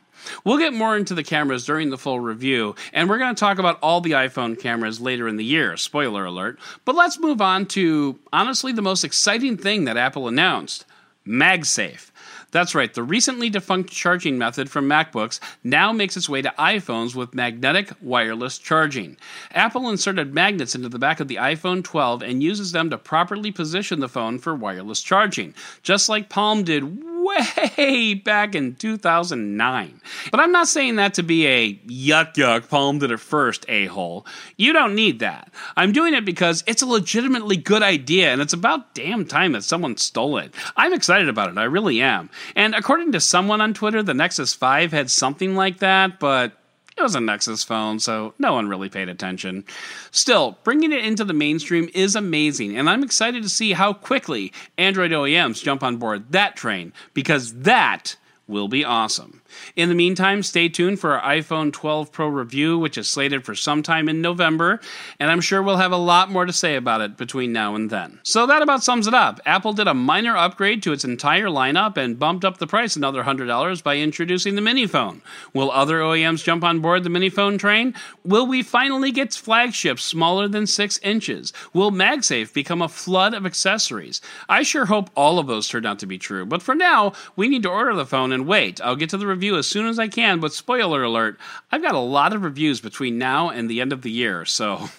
We'll 0.45 0.59
get 0.59 0.73
more 0.73 0.97
into 0.97 1.15
the 1.15 1.23
cameras 1.23 1.67
during 1.67 1.91
the 1.91 1.99
full 1.99 2.21
review, 2.21 2.75
and 2.93 3.09
we're 3.09 3.19
going 3.19 3.35
to 3.35 3.41
talk 3.41 3.59
about 3.59 3.79
all 3.83 4.01
the 4.01 4.13
iPhone 4.13 4.59
cameras 4.59 5.01
later 5.01 5.29
in 5.29 5.37
the 5.37 5.45
year, 5.45 5.77
spoiler 5.77 6.25
alert. 6.25 6.59
But 6.85 6.95
let's 6.95 7.19
move 7.19 7.41
on 7.41 7.67
to 7.67 8.19
honestly 8.33 8.73
the 8.73 8.83
most 8.83 9.05
exciting 9.05 9.57
thing 9.57 9.85
that 9.85 9.97
Apple 9.97 10.29
announced 10.29 10.85
MagSafe. 11.27 12.11
That's 12.55 12.73
right, 12.73 12.95
the 12.95 13.03
recently 13.03 13.51
defunct 13.51 13.91
charging 13.91 14.39
method 14.39 14.71
from 14.71 14.89
MacBooks 14.89 15.41
now 15.65 15.93
makes 15.93 16.17
its 16.17 16.29
way 16.29 16.41
to 16.41 16.55
iPhones 16.57 17.17
with 17.17 17.35
magnetic 17.35 17.91
wireless 18.01 18.59
charging. 18.59 19.17
Apple 19.51 19.89
inserted 19.89 20.33
magnets 20.33 20.77
into 20.77 20.89
the 20.89 21.01
back 21.01 21.19
of 21.19 21.27
the 21.27 21.35
iPhone 21.35 21.83
12 21.83 22.23
and 22.23 22.45
uses 22.45 22.71
them 22.71 22.91
to 22.91 22.97
properly 22.97 23.51
position 23.51 23.99
the 23.99 24.09
phone 24.09 24.39
for 24.39 24.55
wireless 24.55 25.03
charging, 25.03 25.53
just 25.83 26.09
like 26.09 26.29
Palm 26.29 26.63
did 26.63 26.85
way 27.25 28.15
back 28.15 28.55
in 28.55 28.75
2009. 28.75 30.01
But 30.31 30.41
I'm 30.41 30.53
not 30.53 30.69
saying 30.69 30.97
that 30.97 31.15
to 31.15 31.23
be 31.23 31.47
a 31.47 31.75
yuck 31.87 32.35
yuck, 32.35 32.69
Palm 32.69 32.99
did 32.99 33.11
it 33.11 33.19
first, 33.19 33.65
a 33.69 33.87
hole. 33.87 34.27
You 34.57 34.73
don't 34.73 34.95
need 34.95 35.21
that. 35.21 35.53
I'm 35.77 35.93
doing 35.93 36.15
it 36.15 36.25
because 36.25 36.65
it's 36.67 36.83
a 36.83 36.87
legitimately 36.87 37.57
good 37.57 37.83
idea 37.83 38.33
and 38.33 38.41
it's 38.41 38.53
about 38.53 38.95
damn 38.95 39.25
time 39.25 39.53
that 39.53 39.65
someone 39.65 39.97
stole 39.97 40.39
it. 40.39 40.55
I'm 40.77 40.93
excited 40.93 41.29
about 41.29 41.51
it, 41.51 41.59
I 41.59 41.65
really 41.65 42.01
am. 42.01 42.31
And 42.55 42.75
according 42.75 43.13
to 43.13 43.21
someone 43.21 43.61
on 43.61 43.75
Twitter, 43.75 44.03
the 44.03 44.15
Nexus 44.15 44.55
5 44.55 44.93
had 44.93 45.11
something 45.11 45.55
like 45.55 45.79
that, 45.79 46.19
but 46.19 46.53
it 46.96 47.02
was 47.02 47.14
a 47.14 47.20
Nexus 47.20 47.64
phone, 47.64 47.98
so 47.98 48.35
no 48.38 48.52
one 48.52 48.68
really 48.68 48.88
paid 48.88 49.09
attention. 49.09 49.64
Still, 50.11 50.59
bringing 50.62 50.92
it 50.92 51.04
into 51.04 51.24
the 51.24 51.33
mainstream 51.33 51.88
is 51.94 52.14
amazing, 52.14 52.76
and 52.76 52.88
I'm 52.88 53.02
excited 53.02 53.42
to 53.42 53.48
see 53.48 53.72
how 53.72 53.92
quickly 53.92 54.52
Android 54.78 55.11
OEMs 55.11 55.62
jump 55.62 55.83
on 55.83 55.96
board 55.96 56.30
that 56.33 56.57
train, 56.57 56.92
because 57.12 57.52
that 57.54 58.16
will 58.46 58.68
be 58.68 58.85
awesome. 58.85 59.40
In 59.76 59.88
the 59.88 59.94
meantime, 59.94 60.42
stay 60.42 60.68
tuned 60.68 61.00
for 61.00 61.18
our 61.18 61.35
iPhone 61.37 61.72
12 61.72 62.12
Pro 62.12 62.28
review, 62.28 62.78
which 62.78 62.98
is 62.98 63.09
slated 63.09 63.44
for 63.44 63.54
sometime 63.54 64.09
in 64.09 64.20
November, 64.20 64.80
and 65.18 65.30
I'm 65.30 65.40
sure 65.40 65.62
we'll 65.62 65.76
have 65.76 65.92
a 65.92 65.96
lot 65.96 66.30
more 66.30 66.44
to 66.44 66.52
say 66.52 66.76
about 66.76 67.00
it 67.00 67.16
between 67.16 67.52
now 67.52 67.74
and 67.74 67.88
then. 67.88 68.20
So 68.22 68.46
that 68.46 68.62
about 68.62 68.83
sums 68.83 69.07
it 69.07 69.14
up. 69.14 69.40
Apple 69.46 69.72
did 69.72 69.88
a 69.88 69.94
minor 69.94 70.37
upgrade 70.37 70.83
to 70.83 70.92
its 70.92 71.04
entire 71.04 71.46
lineup 71.46 71.96
and 71.96 72.18
bumped 72.18 72.44
up 72.44 72.59
the 72.59 72.66
price 72.66 72.96
another 72.96 73.22
$100 73.22 73.83
by 73.83 73.96
introducing 73.96 74.54
the 74.54 74.61
mini 74.61 74.87
phone. 74.87 75.22
Will 75.52 75.70
other 75.70 76.00
OEMs 76.00 76.44
jump 76.44 76.64
on 76.64 76.80
board 76.80 77.04
the 77.04 77.11
mini 77.11 77.30
phone 77.30 77.57
train? 77.57 77.94
Will 78.24 78.46
we 78.46 78.62
finally 78.62 79.11
get 79.11 79.33
flagships 79.35 80.02
smaller 80.02 80.48
than 80.48 80.66
6 80.66 80.98
inches? 80.98 81.52
Will 81.72 81.90
MagSafe 81.90 82.52
become 82.52 82.83
a 82.83 82.88
flood 82.88 83.33
of 83.33 83.46
accessories? 83.46 84.20
I 84.48 84.62
sure 84.62 84.87
hope 84.87 85.11
all 85.14 85.38
of 85.38 85.46
those 85.46 85.68
turn 85.68 85.87
out 85.87 85.98
to 86.00 86.07
be 86.07 86.18
true, 86.18 86.44
but 86.44 86.62
for 86.62 86.74
now, 86.74 87.12
we 87.37 87.48
need 87.48 87.62
to 87.62 87.70
order 87.70 87.94
the 87.94 88.04
phone 88.04 88.33
and 88.35 88.47
wait. 88.47 88.81
I'll 88.83 88.97
get 88.97 89.09
to 89.11 89.16
the 89.16 89.27
review 89.27 89.57
as 89.57 89.66
soon 89.66 89.87
as 89.87 89.99
I 89.99 90.09
can, 90.09 90.40
but 90.40 90.53
spoiler 90.53 91.03
alert, 91.03 91.38
I've 91.73 91.83
got 91.83 91.94
a 91.94 91.99
lot 91.99 92.35
of 92.35 92.42
reviews 92.42 92.81
between 92.81 93.16
now 93.16 93.49
and 93.49 93.70
the 93.70 93.81
end 93.81 93.92
of 93.92 94.03
the 94.03 94.11
year, 94.11 94.44
so 94.44 94.90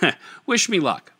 wish 0.46 0.68
me 0.68 0.80
luck. 0.80 1.12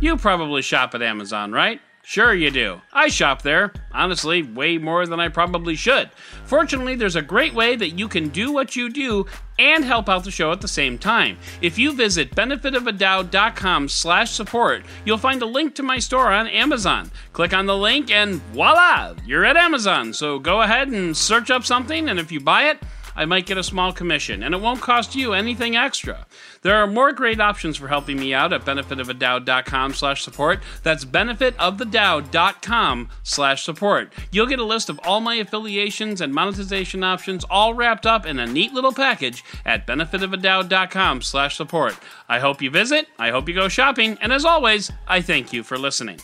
You 0.00 0.16
probably 0.16 0.62
shop 0.62 0.94
at 0.94 1.02
Amazon, 1.02 1.52
right? 1.52 1.80
Sure, 2.10 2.34
you 2.34 2.50
do. 2.50 2.80
I 2.92 3.06
shop 3.06 3.42
there. 3.42 3.72
Honestly, 3.92 4.42
way 4.42 4.78
more 4.78 5.06
than 5.06 5.20
I 5.20 5.28
probably 5.28 5.76
should. 5.76 6.10
Fortunately, 6.44 6.96
there's 6.96 7.14
a 7.14 7.22
great 7.22 7.54
way 7.54 7.76
that 7.76 7.90
you 7.90 8.08
can 8.08 8.30
do 8.30 8.50
what 8.50 8.74
you 8.74 8.90
do 8.90 9.26
and 9.60 9.84
help 9.84 10.08
out 10.08 10.24
the 10.24 10.32
show 10.32 10.50
at 10.50 10.60
the 10.60 10.66
same 10.66 10.98
time. 10.98 11.38
If 11.62 11.78
you 11.78 11.92
visit 11.92 12.34
benefitofadoubt.com 12.34 13.88
slash 13.88 14.32
support, 14.32 14.82
you'll 15.04 15.18
find 15.18 15.40
a 15.40 15.46
link 15.46 15.76
to 15.76 15.84
my 15.84 16.00
store 16.00 16.32
on 16.32 16.48
Amazon. 16.48 17.12
Click 17.32 17.54
on 17.54 17.66
the 17.66 17.76
link 17.76 18.10
and 18.10 18.42
voila, 18.52 19.14
you're 19.24 19.44
at 19.44 19.56
Amazon. 19.56 20.12
So 20.12 20.40
go 20.40 20.62
ahead 20.62 20.88
and 20.88 21.16
search 21.16 21.48
up 21.48 21.64
something, 21.64 22.08
and 22.08 22.18
if 22.18 22.32
you 22.32 22.40
buy 22.40 22.70
it, 22.70 22.82
I 23.20 23.26
might 23.26 23.44
get 23.44 23.58
a 23.58 23.62
small 23.62 23.92
commission, 23.92 24.42
and 24.42 24.54
it 24.54 24.62
won't 24.62 24.80
cost 24.80 25.14
you 25.14 25.34
anything 25.34 25.76
extra. 25.76 26.26
There 26.62 26.76
are 26.76 26.86
more 26.86 27.12
great 27.12 27.38
options 27.38 27.76
for 27.76 27.88
helping 27.88 28.18
me 28.18 28.32
out 28.32 28.54
at 28.54 28.64
benefitofadoubt.com 28.64 29.92
slash 29.92 30.22
support. 30.22 30.60
That's 30.82 31.04
benefitofthedoubt.com 31.04 33.10
slash 33.22 33.62
support. 33.62 34.14
You'll 34.32 34.46
get 34.46 34.58
a 34.58 34.64
list 34.64 34.88
of 34.88 34.98
all 35.04 35.20
my 35.20 35.34
affiliations 35.34 36.22
and 36.22 36.32
monetization 36.32 37.04
options 37.04 37.44
all 37.50 37.74
wrapped 37.74 38.06
up 38.06 38.24
in 38.24 38.38
a 38.38 38.46
neat 38.46 38.72
little 38.72 38.94
package 38.94 39.44
at 39.66 39.86
benefitofadoubt.com 39.86 41.20
slash 41.20 41.58
support. 41.58 41.98
I 42.26 42.38
hope 42.38 42.62
you 42.62 42.70
visit, 42.70 43.06
I 43.18 43.32
hope 43.32 43.50
you 43.50 43.54
go 43.54 43.68
shopping, 43.68 44.16
and 44.22 44.32
as 44.32 44.46
always, 44.46 44.90
I 45.06 45.20
thank 45.20 45.52
you 45.52 45.62
for 45.62 45.76
listening. 45.76 46.20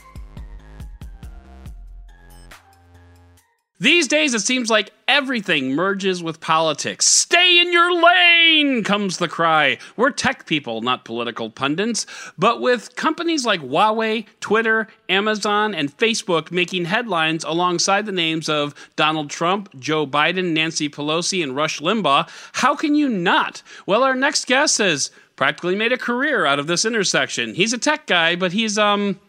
These 3.79 4.09
days, 4.09 4.33
it 4.33 4.41
seems 4.41 4.71
like 4.71 4.91
everything 5.07 5.75
merges 5.75 6.23
with 6.23 6.41
politics. 6.41 7.05
Stay 7.05 7.61
in 7.61 7.75
your 7.75 7.93
lane, 8.03 8.83
comes 8.83 9.19
the 9.19 9.29
cry. 9.29 9.77
We're 9.99 10.12
tech 10.12 10.47
people, 10.47 10.81
not 10.81 11.05
political 11.05 11.51
pundits. 11.51 12.07
But 12.39 12.62
with 12.62 12.97
companies 12.97 13.45
like 13.45 13.61
Huawei, 13.61 14.25
Twitter, 14.41 14.89
Amazon, 15.11 15.75
and 15.75 15.95
Facebook 15.95 16.51
making 16.51 16.87
headlines 16.87 17.45
alongside 17.45 18.07
the 18.07 18.12
names 18.12 18.49
of 18.49 18.75
Donald 18.97 19.29
Trump, 19.29 19.69
Joe 19.79 20.07
Biden, 20.07 20.55
Nancy 20.55 20.89
Pelosi, 20.89 21.43
and 21.43 21.55
Rush 21.55 21.81
Limbaugh, 21.81 22.31
how 22.55 22.75
can 22.75 22.95
you 22.95 23.11
not? 23.11 23.62
Well, 23.85 24.03
our 24.03 24.15
next 24.15 24.47
guest 24.47 24.79
has 24.79 25.11
practically 25.37 25.77
made 25.77 25.93
a 25.93 25.99
career 25.99 26.47
out 26.47 26.59
of 26.59 26.67
this 26.67 26.87
intersection. 26.87 27.55
He's 27.55 27.75
a 27.75 27.79
tech 27.79 28.07
guy, 28.07 28.37
but 28.37 28.53
he's, 28.53 28.79
um, 28.79 29.21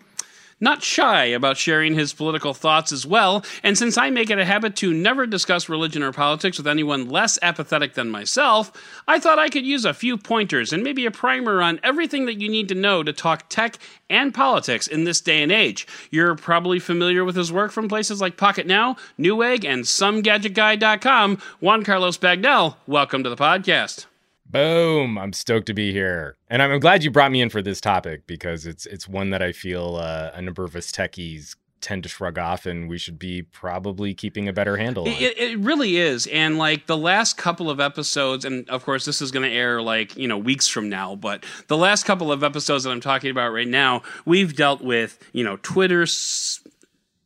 not 0.60 0.84
shy 0.84 1.26
about 1.26 1.58
sharing 1.58 1.94
his 1.94 2.14
political 2.14 2.54
thoughts 2.54 2.92
as 2.92 3.06
well. 3.06 3.44
And 3.64 3.78
since 3.78 3.98
I 3.98 4.10
make 4.10 4.30
it 4.30 4.40
a 4.40 4.46
habit 4.46 4.76
to 4.78 4.94
never 4.94 5.28
discuss 5.28 5.70
religion 5.70 6.04
or 6.04 6.12
politics 6.12 6.58
with 6.58 6.68
anyone 6.68 7.10
less 7.10 7.38
apathetic 7.42 7.94
than 7.94 8.10
myself, 8.10 8.72
I 9.08 9.20
thought 9.20 9.40
I 9.40 9.50
could 9.50 9.66
use 9.66 9.86
a 9.86 9.94
few 9.94 10.18
pointers 10.18 10.74
and 10.74 10.84
maybe 10.84 11.06
a 11.06 11.12
primer 11.12 11.62
on 11.62 11.80
everything 11.84 12.26
that 12.26 12.42
you 12.42 12.50
need 12.50 12.70
to 12.70 12.76
know 12.76 13.04
to 13.04 13.14
talk 13.14 13.50
tech 13.50 13.78
and 14.10 14.34
politics 14.34 14.88
in 14.88 15.04
this 15.04 15.22
day 15.22 15.44
and 15.44 15.52
age. 15.52 15.88
You're 16.12 16.36
probably 16.36 16.80
familiar 16.80 17.24
with 17.24 17.36
his 17.36 17.52
work 17.52 17.72
from 17.72 17.88
places 17.88 18.22
like 18.22 18.38
Pocketnow, 18.38 18.98
Newegg, 19.20 19.66
and 19.66 19.84
SomeGadgetGuy.com. 19.84 21.38
Juan 21.60 21.84
Carlos 21.84 22.18
Bagnell, 22.18 22.76
welcome 22.88 23.24
to 23.24 23.30
the 23.30 23.36
podcast. 23.36 24.06
Boom! 24.50 25.18
I'm 25.18 25.34
stoked 25.34 25.68
to 25.68 25.74
be 25.74 25.92
here, 25.92 26.38
and 26.50 26.62
I'm 26.62 26.80
glad 26.80 27.04
you 27.04 27.12
brought 27.12 27.32
me 27.32 27.42
in 27.42 27.50
for 27.50 27.62
this 27.62 27.82
topic 27.82 28.26
because 28.28 28.66
it's 28.66 28.86
it's 28.86 29.08
one 29.08 29.32
that 29.32 29.42
I 29.42 29.52
feel 29.52 29.98
uh, 29.98 30.32
a 30.34 30.42
number 30.42 30.64
of 30.64 30.76
us 30.76 30.92
techies 30.92 31.56
tend 31.82 32.04
to 32.04 32.10
shrug 32.10 32.38
off, 32.38 32.66
and 32.66 32.90
we 32.90 32.98
should 32.98 33.20
be 33.20 33.42
probably 33.42 34.14
keeping 34.14 34.48
a 34.48 34.54
better 34.54 34.78
handle 34.78 35.04
on. 35.04 35.10
It, 35.10 35.38
it 35.38 35.60
really 35.60 35.98
is, 35.98 36.28
and 36.28 36.58
like 36.58 36.88
the 36.88 36.98
last 36.98 37.38
couple 37.38 37.70
of 37.70 37.82
episodes, 37.82 38.46
and 38.46 38.70
of 38.70 38.86
course 38.86 39.06
this 39.06 39.22
is 39.22 39.32
going 39.32 39.50
to 39.50 39.54
air 39.54 39.82
like 39.82 40.16
you 40.16 40.30
know 40.30 40.38
weeks 40.38 40.68
from 40.68 40.88
now, 40.88 41.16
but 41.16 41.46
the 41.68 41.78
last 41.78 42.06
couple 42.06 42.32
of 42.32 42.42
episodes 42.42 42.86
that 42.86 42.92
I'm 42.92 43.02
talking 43.02 43.32
about 43.32 43.50
right 43.50 43.68
now, 43.68 44.02
we've 44.26 44.56
dealt 44.56 44.82
with 44.82 45.20
you 45.34 45.44
know 45.44 45.58
Twitter's 45.58 46.62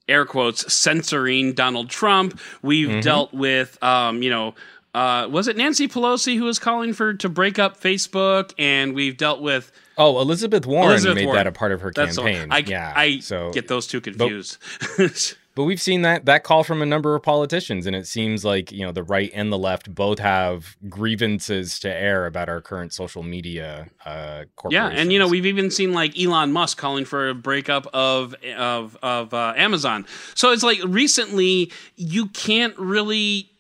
air 0.07 0.25
quotes 0.25 0.73
censoring 0.73 1.53
Donald 1.53 1.89
Trump. 1.89 2.39
We've 2.63 2.89
mm-hmm. 2.89 2.99
dealt 3.01 3.31
with 3.31 3.81
um, 3.83 4.23
you 4.23 4.31
know 4.31 4.55
uh, 4.93 5.27
was 5.31 5.47
it 5.47 5.55
Nancy 5.55 5.87
Pelosi 5.87 6.37
who 6.37 6.43
was 6.43 6.59
calling 6.59 6.93
for 6.93 7.13
to 7.13 7.29
break 7.29 7.57
up 7.57 7.79
Facebook? 7.79 8.53
And 8.57 8.93
we've 8.93 9.15
dealt 9.15 9.41
with 9.41 9.71
oh 9.97 10.19
Elizabeth 10.19 10.65
Warren 10.65 10.91
Elizabeth 10.91 11.15
made 11.15 11.25
Warren. 11.25 11.37
that 11.37 11.47
a 11.47 11.51
part 11.51 11.71
of 11.71 11.81
her 11.81 11.91
That's 11.95 12.17
campaign. 12.17 12.49
I, 12.51 12.57
yeah, 12.59 12.93
I 12.95 13.19
so 13.19 13.51
get 13.51 13.69
those 13.69 13.87
two 13.87 14.01
confused. 14.01 14.57
But, 14.97 15.37
but, 15.55 15.63
we've 15.63 15.81
seen 15.81 16.01
that 16.01 16.25
that 16.25 16.43
call 16.43 16.65
from 16.65 16.81
a 16.81 16.85
number 16.85 17.15
of 17.15 17.23
politicians, 17.23 17.87
and 17.87 17.95
it 17.95 18.05
seems 18.05 18.43
like 18.43 18.73
you 18.73 18.85
know 18.85 18.91
the 18.91 19.03
right 19.03 19.31
and 19.33 19.49
the 19.51 19.57
left 19.57 19.95
both 19.95 20.19
have 20.19 20.75
grievances 20.89 21.79
to 21.79 21.89
air 21.89 22.25
about 22.25 22.49
our 22.49 22.59
current 22.59 22.91
social 22.91 23.23
media 23.23 23.89
uh, 24.05 24.43
Yeah, 24.69 24.89
and 24.89 25.13
you 25.13 25.19
know 25.19 25.27
we've 25.29 25.45
even 25.45 25.71
seen 25.71 25.93
like 25.93 26.19
Elon 26.19 26.51
Musk 26.51 26.77
calling 26.77 27.05
for 27.05 27.29
a 27.29 27.33
breakup 27.33 27.87
of 27.93 28.35
of 28.57 28.97
of 29.01 29.33
uh, 29.33 29.53
Amazon. 29.55 30.05
So 30.35 30.51
it's 30.51 30.63
like 30.63 30.79
recently 30.83 31.71
you 31.95 32.27
can't 32.27 32.77
really 32.77 33.50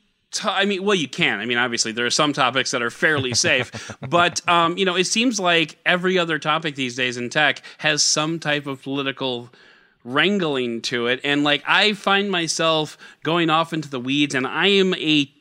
I 0.43 0.65
mean, 0.65 0.83
well, 0.83 0.95
you 0.95 1.07
can. 1.07 1.39
I 1.39 1.45
mean, 1.45 1.57
obviously, 1.57 1.91
there 1.91 2.05
are 2.05 2.11
some 2.11 2.33
topics 2.33 2.71
that 2.71 2.81
are 2.81 2.89
fairly 2.89 3.33
safe, 3.33 3.71
but 4.09 4.47
um, 4.47 4.77
you 4.77 4.85
know, 4.85 4.95
it 4.95 5.05
seems 5.05 5.39
like 5.39 5.77
every 5.85 6.17
other 6.17 6.39
topic 6.39 6.75
these 6.75 6.95
days 6.95 7.17
in 7.17 7.29
tech 7.29 7.61
has 7.79 8.03
some 8.03 8.39
type 8.39 8.65
of 8.67 8.81
political 8.81 9.49
wrangling 10.03 10.81
to 10.83 11.07
it, 11.07 11.19
and 11.23 11.43
like 11.43 11.63
I 11.67 11.93
find 11.93 12.31
myself 12.31 12.97
going 13.23 13.49
off 13.49 13.73
into 13.73 13.89
the 13.89 13.99
weeds, 13.99 14.35
and 14.35 14.47
I 14.47 14.67
am 14.67 14.93
a 14.95 15.31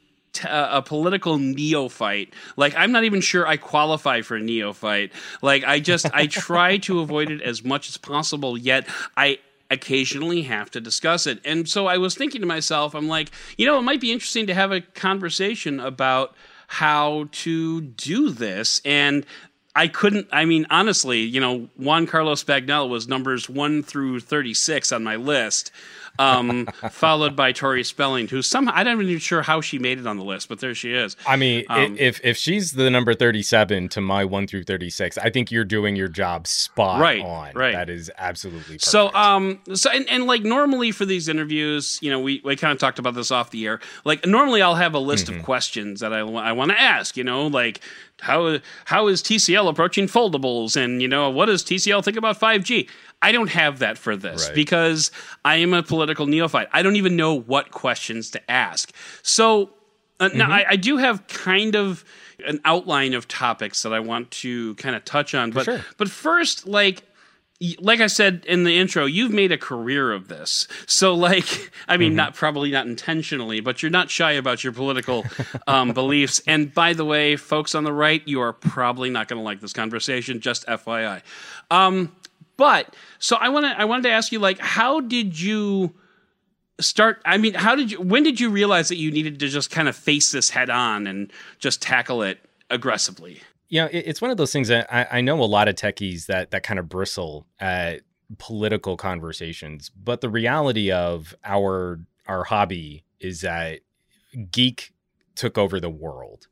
a 0.48 0.80
political 0.82 1.38
neophyte. 1.38 2.32
Like 2.56 2.74
I'm 2.76 2.92
not 2.92 3.04
even 3.04 3.20
sure 3.20 3.46
I 3.46 3.56
qualify 3.56 4.22
for 4.22 4.36
a 4.36 4.40
neophyte. 4.40 5.12
Like 5.42 5.64
I 5.64 5.80
just 5.80 6.06
I 6.14 6.26
try 6.26 6.78
to 6.78 7.00
avoid 7.00 7.30
it 7.30 7.42
as 7.42 7.64
much 7.64 7.88
as 7.88 7.96
possible. 7.96 8.56
Yet 8.56 8.86
I 9.16 9.38
occasionally 9.70 10.42
have 10.42 10.70
to 10.72 10.80
discuss 10.80 11.26
it. 11.26 11.40
And 11.44 11.68
so 11.68 11.86
I 11.86 11.98
was 11.98 12.14
thinking 12.14 12.40
to 12.40 12.46
myself, 12.46 12.94
I'm 12.94 13.08
like, 13.08 13.30
you 13.56 13.66
know, 13.66 13.78
it 13.78 13.82
might 13.82 14.00
be 14.00 14.12
interesting 14.12 14.46
to 14.48 14.54
have 14.54 14.72
a 14.72 14.80
conversation 14.80 15.80
about 15.80 16.34
how 16.66 17.28
to 17.32 17.80
do 17.80 18.30
this. 18.30 18.80
And 18.84 19.24
I 19.74 19.88
couldn't, 19.88 20.28
I 20.32 20.44
mean, 20.44 20.66
honestly, 20.70 21.20
you 21.20 21.40
know, 21.40 21.68
Juan 21.76 22.06
Carlos 22.06 22.42
Bagnell 22.44 22.88
was 22.88 23.06
numbers 23.06 23.48
one 23.48 23.82
through 23.82 24.20
36 24.20 24.92
on 24.92 25.04
my 25.04 25.16
list. 25.16 25.70
Um, 26.18 26.66
followed 26.90 27.36
by 27.36 27.52
Tori 27.52 27.84
Spelling, 27.84 28.28
who 28.28 28.42
somehow 28.42 28.72
I'm 28.74 28.86
not 28.86 29.02
even 29.02 29.18
sure 29.18 29.42
how 29.42 29.60
she 29.60 29.78
made 29.78 29.98
it 29.98 30.06
on 30.06 30.16
the 30.16 30.24
list, 30.24 30.48
but 30.48 30.60
there 30.60 30.74
she 30.74 30.92
is. 30.92 31.16
I 31.26 31.36
mean, 31.36 31.64
um, 31.68 31.96
if 31.98 32.20
if 32.24 32.36
she's 32.36 32.72
the 32.72 32.90
number 32.90 33.14
37 33.14 33.88
to 33.90 34.00
my 34.00 34.24
one 34.24 34.46
through 34.46 34.64
36, 34.64 35.18
I 35.18 35.30
think 35.30 35.50
you're 35.50 35.64
doing 35.64 35.96
your 35.96 36.08
job 36.08 36.46
spot 36.46 37.00
right, 37.00 37.22
on. 37.22 37.52
Right, 37.54 37.72
that 37.72 37.88
is 37.90 38.10
absolutely 38.18 38.76
perfect. 38.76 38.84
so. 38.84 39.12
Um, 39.14 39.60
so 39.74 39.90
and, 39.90 40.08
and 40.08 40.26
like 40.26 40.42
normally 40.42 40.92
for 40.92 41.04
these 41.04 41.28
interviews, 41.28 41.98
you 42.02 42.10
know, 42.10 42.20
we 42.20 42.40
we 42.44 42.56
kind 42.56 42.72
of 42.72 42.78
talked 42.78 42.98
about 42.98 43.14
this 43.14 43.30
off 43.30 43.50
the 43.50 43.66
air. 43.66 43.80
Like 44.04 44.26
normally 44.26 44.62
I'll 44.62 44.74
have 44.74 44.94
a 44.94 44.98
list 44.98 45.26
mm-hmm. 45.26 45.40
of 45.40 45.44
questions 45.44 46.00
that 46.00 46.12
I 46.12 46.20
I 46.20 46.52
want 46.52 46.70
to 46.70 46.80
ask. 46.80 47.16
You 47.16 47.24
know, 47.24 47.46
like 47.46 47.80
how 48.20 48.58
how 48.84 49.06
is 49.08 49.22
TCL 49.22 49.68
approaching 49.68 50.06
foldables 50.06 50.76
and 50.76 51.00
you 51.02 51.08
know 51.08 51.30
what 51.30 51.46
does 51.46 51.64
TCL 51.64 52.04
think 52.04 52.16
about 52.16 52.38
5G? 52.38 52.88
I 53.22 53.32
don't 53.32 53.50
have 53.50 53.80
that 53.80 53.98
for 53.98 54.16
this 54.16 54.46
right. 54.46 54.54
because 54.54 55.10
I 55.44 55.56
am 55.56 55.74
a 55.74 55.82
political 55.82 56.26
neophyte. 56.26 56.68
I 56.72 56.82
don't 56.82 56.96
even 56.96 57.16
know 57.16 57.34
what 57.34 57.70
questions 57.70 58.30
to 58.30 58.50
ask. 58.50 58.92
So 59.22 59.70
uh, 60.18 60.28
mm-hmm. 60.28 60.38
now 60.38 60.50
I, 60.50 60.64
I, 60.70 60.76
do 60.76 60.96
have 60.96 61.26
kind 61.26 61.76
of 61.76 62.04
an 62.46 62.60
outline 62.64 63.14
of 63.14 63.28
topics 63.28 63.82
that 63.82 63.92
I 63.92 64.00
want 64.00 64.30
to 64.32 64.74
kind 64.76 64.96
of 64.96 65.04
touch 65.04 65.34
on, 65.34 65.50
but 65.50 65.64
sure. 65.64 65.84
but 65.96 66.08
first, 66.10 66.66
like 66.66 67.04
like 67.78 68.00
I 68.00 68.06
said 68.06 68.44
in 68.46 68.64
the 68.64 68.78
intro, 68.78 69.04
you've 69.04 69.32
made 69.32 69.52
a 69.52 69.58
career 69.58 70.12
of 70.12 70.28
this. 70.28 70.66
So, 70.86 71.14
like, 71.14 71.70
I 71.88 71.98
mean, 71.98 72.10
mm-hmm. 72.10 72.16
not 72.16 72.34
probably 72.34 72.70
not 72.70 72.86
intentionally, 72.86 73.60
but 73.60 73.82
you're 73.82 73.90
not 73.90 74.08
shy 74.08 74.32
about 74.32 74.64
your 74.64 74.72
political 74.72 75.26
um, 75.66 75.92
beliefs. 75.94 76.40
And 76.46 76.72
by 76.72 76.94
the 76.94 77.04
way, 77.04 77.36
folks 77.36 77.74
on 77.74 77.84
the 77.84 77.92
right, 77.92 78.26
you 78.26 78.40
are 78.40 78.54
probably 78.54 79.10
not 79.10 79.28
going 79.28 79.38
to 79.38 79.44
like 79.44 79.60
this 79.60 79.74
conversation. 79.74 80.40
Just 80.40 80.66
FYI. 80.66 81.20
Um, 81.70 82.16
but 82.60 82.94
so 83.18 83.36
I 83.36 83.48
want 83.48 83.64
to 83.64 83.80
I 83.80 83.86
wanted 83.86 84.02
to 84.02 84.10
ask 84.10 84.30
you, 84.30 84.38
like, 84.38 84.58
how 84.58 85.00
did 85.00 85.40
you? 85.40 85.94
start 86.80 87.20
i 87.26 87.36
mean 87.36 87.52
how 87.52 87.76
did 87.76 87.90
you 87.92 88.00
when 88.00 88.22
did 88.22 88.40
you 88.40 88.48
realize 88.48 88.88
that 88.88 88.96
you 88.96 89.10
needed 89.10 89.38
to 89.38 89.48
just 89.48 89.70
kind 89.70 89.86
of 89.86 89.94
face 89.94 90.32
this 90.32 90.48
head 90.48 90.70
on 90.70 91.06
and 91.06 91.30
just 91.58 91.82
tackle 91.82 92.22
it 92.22 92.38
aggressively 92.70 93.42
you 93.70 93.80
know, 93.80 93.86
it, 93.86 94.04
it's 94.06 94.20
one 94.20 94.30
of 94.30 94.36
those 94.36 94.52
things 94.52 94.68
that 94.68 94.92
I, 94.92 95.18
I 95.18 95.20
know 95.22 95.40
a 95.40 95.44
lot 95.44 95.68
of 95.68 95.76
techies 95.76 96.26
that 96.26 96.50
that 96.50 96.62
kind 96.62 96.78
of 96.78 96.88
bristle 96.88 97.46
at 97.58 98.02
political 98.38 98.96
conversations, 98.96 99.90
but 99.90 100.20
the 100.20 100.28
reality 100.28 100.90
of 100.90 101.34
our 101.44 102.00
our 102.26 102.44
hobby 102.44 103.04
is 103.20 103.40
that 103.40 103.80
geek 104.50 104.92
took 105.34 105.56
over 105.56 105.80
the 105.80 105.90
world. 105.90 106.48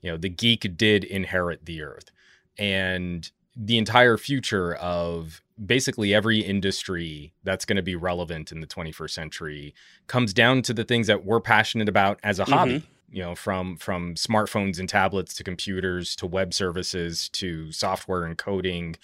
You 0.00 0.12
know, 0.12 0.16
the 0.16 0.28
geek 0.28 0.76
did 0.76 1.04
inherit 1.04 1.66
the 1.66 1.82
earth, 1.82 2.10
and 2.56 3.30
the 3.56 3.76
entire 3.76 4.16
future 4.16 4.74
of 4.76 5.42
basically 5.64 6.14
every 6.14 6.40
industry 6.40 7.32
that's 7.44 7.64
going 7.64 7.76
to 7.76 7.82
be 7.82 7.96
relevant 7.96 8.50
in 8.50 8.60
the 8.60 8.66
21st 8.66 9.10
century 9.10 9.74
comes 10.06 10.32
down 10.32 10.62
to 10.62 10.72
the 10.72 10.84
things 10.84 11.06
that 11.06 11.24
we're 11.24 11.40
passionate 11.40 11.88
about 11.88 12.18
as 12.22 12.38
a 12.38 12.44
mm-hmm. 12.44 12.52
hobby 12.52 12.82
you 13.10 13.22
know 13.22 13.34
from 13.34 13.76
from 13.76 14.14
smartphones 14.14 14.78
and 14.78 14.88
tablets 14.88 15.34
to 15.34 15.44
computers 15.44 16.16
to 16.16 16.26
web 16.26 16.54
services 16.54 17.28
to 17.30 17.70
software 17.72 18.24
and 18.24 18.38
coding 18.38 18.96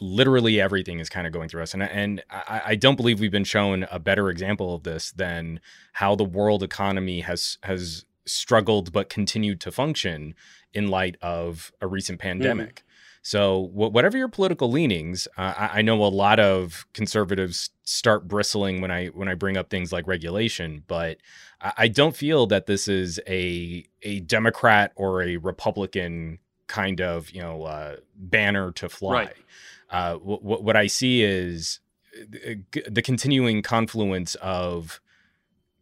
literally 0.00 0.60
everything 0.60 0.98
is 1.00 1.08
kind 1.08 1.26
of 1.26 1.32
going 1.32 1.48
through 1.48 1.62
us 1.62 1.72
and 1.72 1.82
and 1.82 2.22
I, 2.30 2.62
I, 2.66 2.74
don't 2.74 2.96
believe 2.96 3.18
we've 3.18 3.30
been 3.30 3.44
shown 3.44 3.86
a 3.90 3.98
better 3.98 4.28
example 4.28 4.74
of 4.74 4.82
this 4.82 5.12
than 5.12 5.60
how 5.94 6.14
the 6.14 6.24
world 6.24 6.62
economy 6.62 7.20
has 7.20 7.56
has 7.62 8.04
struggled 8.26 8.92
but 8.92 9.08
continued 9.08 9.60
to 9.62 9.72
function 9.72 10.34
in 10.74 10.88
light 10.88 11.16
of 11.22 11.72
a 11.80 11.86
recent 11.86 12.18
mm-hmm. 12.18 12.28
pandemic 12.28 12.74
mm. 12.74 12.85
So, 13.26 13.70
whatever 13.72 14.16
your 14.16 14.28
political 14.28 14.70
leanings, 14.70 15.26
uh, 15.36 15.52
I, 15.58 15.78
I, 15.78 15.82
know 15.82 16.00
a 16.04 16.06
lot 16.06 16.38
of 16.38 16.86
conservatives 16.92 17.70
start 17.82 18.28
bristling 18.28 18.80
when 18.80 18.92
I 18.92 19.06
when 19.06 19.26
I 19.26 19.34
bring 19.34 19.56
up 19.56 19.68
things 19.68 19.90
like 19.92 20.06
regulation, 20.06 20.84
but 20.86 21.18
I, 21.60 21.72
I 21.76 21.88
don't 21.88 22.14
feel 22.14 22.46
that 22.46 22.66
this 22.66 22.86
is 22.86 23.18
a 23.26 23.84
a 24.02 24.20
Democrat 24.20 24.92
or 24.94 25.24
a 25.24 25.38
Republican 25.38 26.38
kind 26.68 27.00
of 27.00 27.28
you 27.32 27.42
know 27.42 27.64
uh, 27.64 27.96
banner 28.14 28.70
to 28.70 28.88
fly. 28.88 29.12
Right. 29.12 29.36
Uh, 29.90 30.14
what, 30.18 30.62
what 30.62 30.76
I 30.76 30.86
see 30.86 31.24
is 31.24 31.80
uh, 32.16 32.54
the 32.88 33.02
continuing 33.02 33.60
confluence 33.60 34.36
of 34.36 35.00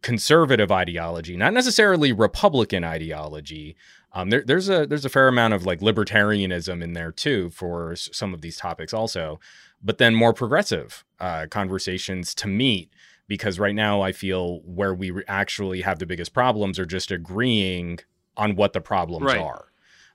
conservative 0.01 0.71
ideology, 0.71 1.37
not 1.37 1.53
necessarily 1.53 2.11
Republican 2.11 2.83
ideology, 2.83 3.75
um, 4.15 4.29
there, 4.29 4.43
there's 4.43 4.69
a 4.69 4.87
there's 4.87 5.03
a 5.03 5.09
fair 5.09 5.27
amount 5.27 5.53
of 5.53 5.65
like 5.65 5.81
libertarianism 5.81 6.81
in 6.81 6.93
there 6.93 7.11
too 7.11 7.49
for 7.49 7.95
some 7.97 8.33
of 8.33 8.41
these 8.41 8.57
topics 8.57 8.93
also, 8.93 9.41
but 9.83 9.97
then 9.97 10.15
more 10.15 10.33
progressive 10.33 11.03
uh, 11.19 11.47
conversations 11.51 12.33
to 12.35 12.47
meet 12.47 12.89
because 13.27 13.59
right 13.59 13.75
now 13.75 14.01
I 14.01 14.13
feel 14.13 14.61
where 14.61 14.93
we 14.93 15.11
actually 15.27 15.81
have 15.81 15.99
the 15.99 16.05
biggest 16.05 16.33
problems 16.33 16.79
are 16.79 16.85
just 16.85 17.11
agreeing 17.11 17.99
on 18.37 18.55
what 18.55 18.71
the 18.71 18.81
problems 18.81 19.25
right. 19.25 19.41
are. 19.41 19.65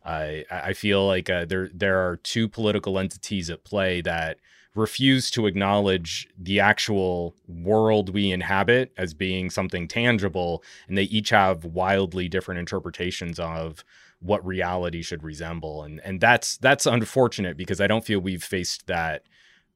Uh, 0.02 0.44
I 0.50 0.72
feel 0.72 1.06
like 1.06 1.28
uh, 1.28 1.44
there 1.44 1.68
there 1.74 1.98
are 1.98 2.16
two 2.16 2.48
political 2.48 2.98
entities 2.98 3.50
at 3.50 3.64
play 3.64 4.00
that 4.00 4.38
refuse 4.74 5.30
to 5.32 5.46
acknowledge 5.46 6.28
the 6.38 6.60
actual 6.60 7.34
world 7.48 8.14
we 8.14 8.30
inhabit 8.30 8.92
as 8.96 9.14
being 9.14 9.50
something 9.50 9.88
tangible 9.88 10.62
and 10.88 10.96
they 10.96 11.04
each 11.04 11.30
have 11.30 11.64
wildly 11.64 12.28
different 12.28 12.60
interpretations 12.60 13.38
of 13.40 13.84
what 14.20 14.44
reality 14.46 15.02
should 15.02 15.24
resemble. 15.24 15.82
And 15.82 16.00
and 16.04 16.20
that's 16.20 16.56
that's 16.58 16.86
unfortunate 16.86 17.56
because 17.56 17.80
I 17.80 17.86
don't 17.86 18.04
feel 18.04 18.20
we've 18.20 18.44
faced 18.44 18.86
that 18.86 19.24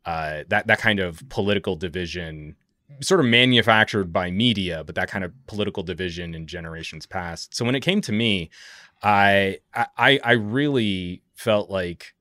uh, 0.06 0.44
that 0.48 0.66
that 0.66 0.78
kind 0.78 1.00
of 1.00 1.26
political 1.28 1.76
division 1.76 2.56
sort 3.00 3.18
of 3.18 3.26
manufactured 3.26 4.12
by 4.12 4.30
media 4.30 4.84
but 4.84 4.94
that 4.94 5.08
kind 5.08 5.24
of 5.24 5.32
political 5.46 5.82
division 5.82 6.34
in 6.34 6.46
generations 6.46 7.06
past. 7.06 7.54
So 7.54 7.64
when 7.64 7.74
it 7.74 7.80
came 7.80 8.00
to 8.02 8.12
me 8.12 8.50
I 9.02 9.58
I 9.74 10.20
I 10.22 10.32
really 10.32 11.22
felt 11.34 11.70
like 11.70 12.13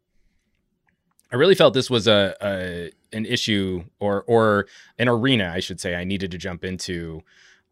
I 1.33 1.35
really 1.35 1.55
felt 1.55 1.73
this 1.73 1.89
was 1.89 2.07
a, 2.07 2.35
a 2.41 2.91
an 3.11 3.25
issue 3.25 3.83
or 3.99 4.23
or 4.27 4.67
an 4.99 5.09
arena, 5.09 5.51
I 5.53 5.59
should 5.59 5.81
say, 5.81 5.95
I 5.95 6.03
needed 6.03 6.29
to 6.31 6.37
jump 6.37 6.63
into. 6.63 7.23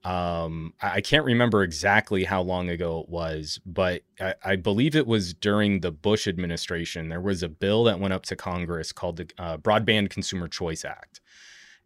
Um, 0.04 0.74
I, 0.82 1.00
can't 1.00 1.26
remember 1.26 1.62
exactly 1.62 2.24
how 2.24 2.42
long 2.42 2.70
ago 2.70 3.02
it 3.02 3.10
was, 3.10 3.62
but 3.68 4.02
I, 4.20 4.34
I, 4.44 4.56
believe 4.56 4.96
it 4.96 5.06
was 5.06 5.36
during 5.36 5.82
the 5.82 5.92
Bush 5.92 6.28
administration. 6.28 7.10
There 7.10 7.22
was 7.22 7.44
a 7.44 7.50
bill 7.50 7.84
that 7.84 8.00
went 8.00 8.12
up 8.12 8.24
to 8.24 8.36
Congress 8.36 8.92
called 8.92 9.18
the 9.18 9.30
uh, 9.38 9.58
Broadband 9.58 10.10
Consumer 10.10 10.48
Choice 10.48 10.84
Act. 10.84 11.22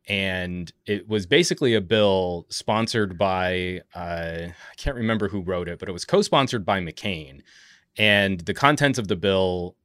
And 0.07 0.71
it 0.85 1.09
was 1.09 1.25
basically 1.25 1.73
a 1.73 1.81
bill 1.81 2.45
sponsored 2.47 3.17
by, 3.17 3.81
uh, 3.93 4.47
I 4.47 4.75
can't 4.77 4.95
remember 4.95 5.27
who 5.27 5.41
wrote 5.41 5.67
it, 5.67 5.79
but 5.79 5.89
it 5.89 5.91
was 5.91 6.05
co 6.05 6.21
sponsored 6.21 6.65
by 6.65 6.79
McCain. 6.79 7.41
And 7.97 8.39
the 8.39 8.53
contents 8.53 8.97
of 8.97 9.09
the 9.09 9.17
bill 9.17 9.75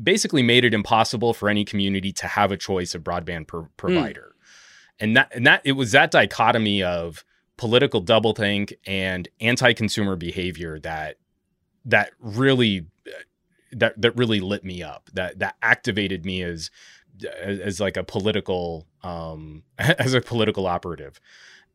basically 0.00 0.42
made 0.42 0.64
it 0.64 0.74
impossible 0.74 1.34
for 1.34 1.48
any 1.48 1.64
community 1.64 2.12
to 2.12 2.26
have 2.26 2.52
a 2.52 2.56
choice 2.56 2.94
of 2.94 3.02
broadband 3.02 3.50
hmm. 3.50 3.66
provider. 3.76 4.32
Mm. 4.32 4.42
And 4.98 5.16
that 5.16 5.32
and 5.34 5.46
that 5.46 5.60
it 5.64 5.72
was 5.72 5.92
that 5.92 6.10
dichotomy 6.10 6.82
of 6.82 7.24
political 7.58 8.02
doublethink 8.02 8.72
and 8.86 9.28
anti-consumer 9.40 10.16
behavior 10.16 10.78
that 10.80 11.16
that 11.84 12.12
really 12.18 12.86
that 13.72 14.00
that 14.00 14.16
really 14.16 14.40
lit 14.40 14.64
me 14.64 14.82
up. 14.82 15.10
That 15.12 15.38
that 15.40 15.56
activated 15.60 16.24
me 16.24 16.42
as 16.42 16.70
as, 17.42 17.60
as 17.60 17.80
like 17.80 17.98
a 17.98 18.04
political 18.04 18.86
um 19.02 19.64
as 19.78 20.14
a 20.14 20.20
political 20.20 20.66
operative 20.66 21.20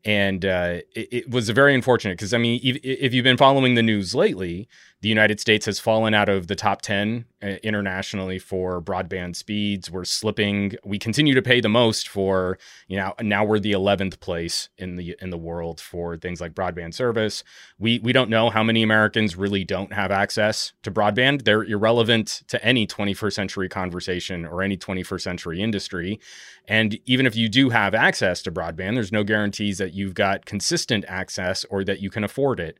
and 0.04 0.44
uh, 0.44 0.78
it, 0.94 1.08
it, 1.12 1.30
was 1.30 1.48
very 1.50 1.74
unfortunate 1.74 2.14
because 2.18 2.34
I 2.34 2.38
mean, 2.38 2.60
if, 2.62 2.78
if, 2.82 3.14
you've 3.14 3.22
been 3.22 3.36
following 3.36 3.74
the 3.74 3.82
news 3.82 4.14
lately, 4.14 4.68
the 5.02 5.08
United 5.08 5.40
States 5.40 5.66
has 5.66 5.80
fallen 5.80 6.14
out 6.14 6.28
of 6.28 6.46
the 6.46 6.54
top 6.54 6.80
10 6.80 7.24
uh, 7.42 7.46
internationally 7.64 8.38
for 8.38 8.80
broadband 8.80 9.34
speeds. 9.34 9.90
We're 9.90 10.04
slipping. 10.04 10.76
We 10.84 10.96
continue 10.96 11.34
to 11.34 11.42
pay 11.42 11.60
the 11.60 11.68
most 11.68 12.08
for, 12.08 12.56
you 12.86 12.96
know, 12.96 13.12
now 13.20 13.44
we're 13.44 13.58
the 13.58 13.72
11th 13.72 14.20
place 14.20 14.68
in 14.78 14.94
the 14.94 15.16
in 15.20 15.30
the 15.30 15.36
world 15.36 15.80
for 15.80 16.16
things 16.16 16.40
like 16.40 16.54
broadband 16.54 16.94
service. 16.94 17.42
We 17.80 17.98
we 17.98 18.12
don't 18.12 18.30
know 18.30 18.48
how 18.48 18.62
many 18.62 18.84
Americans 18.84 19.34
really 19.34 19.64
don't 19.64 19.92
have 19.92 20.12
access 20.12 20.72
to 20.84 20.92
broadband. 20.92 21.42
They're 21.42 21.64
irrelevant 21.64 22.42
to 22.46 22.64
any 22.64 22.86
21st 22.86 23.32
century 23.32 23.68
conversation 23.68 24.46
or 24.46 24.62
any 24.62 24.76
21st 24.76 25.20
century 25.20 25.60
industry. 25.60 26.20
And 26.68 26.96
even 27.06 27.26
if 27.26 27.34
you 27.34 27.48
do 27.48 27.70
have 27.70 27.92
access 27.92 28.40
to 28.42 28.52
broadband, 28.52 28.94
there's 28.94 29.10
no 29.10 29.24
guarantees 29.24 29.78
that 29.78 29.94
you've 29.94 30.14
got 30.14 30.44
consistent 30.44 31.04
access 31.08 31.64
or 31.64 31.82
that 31.82 32.00
you 32.00 32.08
can 32.08 32.22
afford 32.22 32.60
it 32.60 32.78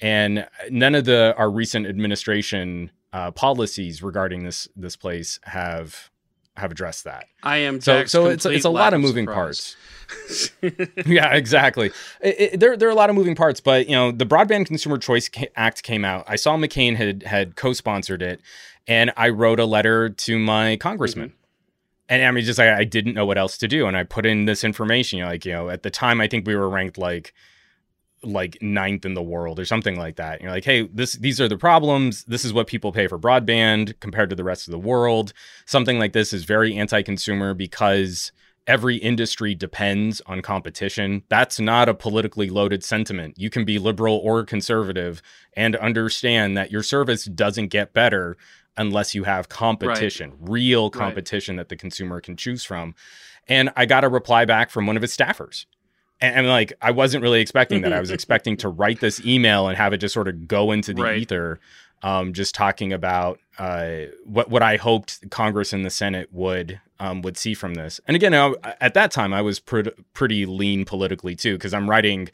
and 0.00 0.46
none 0.70 0.94
of 0.94 1.04
the 1.04 1.34
our 1.36 1.50
recent 1.50 1.86
administration 1.86 2.90
uh, 3.12 3.30
policies 3.30 4.02
regarding 4.02 4.44
this 4.44 4.68
this 4.76 4.96
place 4.96 5.40
have 5.44 6.10
have 6.56 6.70
addressed 6.70 7.04
that. 7.04 7.26
I 7.42 7.58
am 7.58 7.80
so 7.80 8.04
so 8.04 8.26
it's 8.26 8.46
it's 8.46 8.64
a 8.64 8.70
lot 8.70 8.94
of 8.94 9.00
moving 9.00 9.26
surprise. 9.26 9.76
parts. 10.08 10.50
yeah, 11.06 11.34
exactly. 11.34 11.92
It, 12.20 12.40
it, 12.40 12.60
there 12.60 12.76
there 12.76 12.88
are 12.88 12.92
a 12.92 12.96
lot 12.96 13.10
of 13.10 13.16
moving 13.16 13.34
parts, 13.34 13.60
but 13.60 13.88
you 13.88 13.94
know 13.94 14.12
the 14.12 14.26
Broadband 14.26 14.66
Consumer 14.66 14.98
Choice 14.98 15.30
Act 15.56 15.82
came 15.82 16.04
out. 16.04 16.24
I 16.28 16.36
saw 16.36 16.56
McCain 16.56 16.96
had 16.96 17.22
had 17.22 17.56
co-sponsored 17.56 18.22
it, 18.22 18.40
and 18.86 19.12
I 19.16 19.28
wrote 19.28 19.60
a 19.60 19.66
letter 19.66 20.08
to 20.08 20.38
my 20.38 20.76
congressman. 20.76 21.28
Mm-hmm 21.28 21.36
and 22.10 22.24
I 22.24 22.30
mean, 22.32 22.44
just 22.44 22.58
like 22.58 22.70
I 22.70 22.82
didn't 22.82 23.14
know 23.14 23.24
what 23.24 23.38
else 23.38 23.56
to 23.58 23.68
do, 23.68 23.86
and 23.86 23.96
I 23.96 24.02
put 24.02 24.26
in 24.26 24.44
this 24.44 24.64
information. 24.64 25.18
You 25.18 25.24
know, 25.24 25.30
like 25.30 25.46
you 25.46 25.52
know, 25.52 25.70
at 25.70 25.84
the 25.84 25.90
time, 25.90 26.20
I 26.20 26.26
think 26.26 26.44
we 26.44 26.56
were 26.56 26.68
ranked 26.68 26.98
like 26.98 27.32
like 28.22 28.58
ninth 28.60 29.04
in 29.04 29.14
the 29.14 29.22
world 29.22 29.58
or 29.58 29.64
something 29.64 29.96
like 29.98 30.16
that. 30.16 30.40
You're 30.40 30.50
like, 30.50 30.64
hey, 30.64 30.82
this 30.92 31.14
these 31.14 31.40
are 31.40 31.48
the 31.48 31.56
problems. 31.56 32.24
This 32.24 32.44
is 32.44 32.52
what 32.52 32.66
people 32.66 32.92
pay 32.92 33.06
for 33.06 33.18
broadband 33.18 33.98
compared 34.00 34.30
to 34.30 34.36
the 34.36 34.44
rest 34.44 34.68
of 34.68 34.72
the 34.72 34.78
world. 34.78 35.32
Something 35.66 35.98
like 35.98 36.12
this 36.12 36.32
is 36.32 36.44
very 36.44 36.76
anti-consumer 36.76 37.54
because 37.54 38.32
every 38.66 38.96
industry 38.96 39.54
depends 39.54 40.20
on 40.26 40.42
competition. 40.42 41.22
That's 41.28 41.58
not 41.58 41.88
a 41.88 41.94
politically 41.94 42.50
loaded 42.50 42.84
sentiment. 42.84 43.38
You 43.38 43.50
can 43.50 43.64
be 43.64 43.78
liberal 43.78 44.16
or 44.22 44.44
conservative 44.44 45.22
and 45.54 45.74
understand 45.76 46.56
that 46.56 46.70
your 46.70 46.82
service 46.82 47.24
doesn't 47.24 47.68
get 47.68 47.92
better 47.92 48.36
unless 48.76 49.14
you 49.14 49.24
have 49.24 49.48
competition, 49.48 50.30
right. 50.30 50.50
real 50.50 50.90
competition 50.90 51.56
right. 51.56 51.62
that 51.62 51.68
the 51.68 51.76
consumer 51.76 52.20
can 52.20 52.36
choose 52.36 52.64
from. 52.64 52.94
And 53.48 53.70
I 53.76 53.86
got 53.86 54.04
a 54.04 54.08
reply 54.08 54.44
back 54.44 54.70
from 54.70 54.86
one 54.86 54.96
of 54.96 55.02
his 55.02 55.16
staffers 55.16 55.66
and, 56.20 56.36
and, 56.36 56.48
like 56.48 56.72
I 56.80 56.90
wasn't 56.90 57.22
really 57.22 57.40
expecting 57.40 57.82
that. 57.82 57.92
I 57.92 58.00
was 58.00 58.10
expecting 58.18 58.56
to 58.58 58.68
write 58.68 59.00
this 59.00 59.24
email 59.24 59.68
and 59.68 59.76
have 59.76 59.92
it 59.92 59.98
just 59.98 60.14
sort 60.14 60.28
of 60.28 60.46
go 60.46 60.72
into 60.72 60.94
the 60.94 61.02
right. 61.02 61.18
ether, 61.18 61.60
um, 62.02 62.32
just 62.32 62.54
talking 62.54 62.92
about 62.92 63.40
uh, 63.58 64.06
what 64.24 64.50
what 64.50 64.62
I 64.62 64.76
hoped 64.76 65.30
Congress 65.30 65.72
and 65.72 65.84
the 65.84 65.90
Senate 65.90 66.28
would 66.32 66.80
um, 66.98 67.22
would 67.22 67.36
see 67.36 67.54
from 67.54 67.74
this. 67.74 68.00
And 68.06 68.14
again, 68.14 68.34
I, 68.34 68.54
at 68.80 68.94
that 68.94 69.10
time, 69.10 69.32
I 69.32 69.42
was 69.42 69.60
pretty 69.60 69.90
pretty 70.14 70.46
lean 70.46 70.84
politically 70.84 71.34
too, 71.34 71.56
because 71.56 71.74
I'm 71.74 71.88
writing 71.88 72.28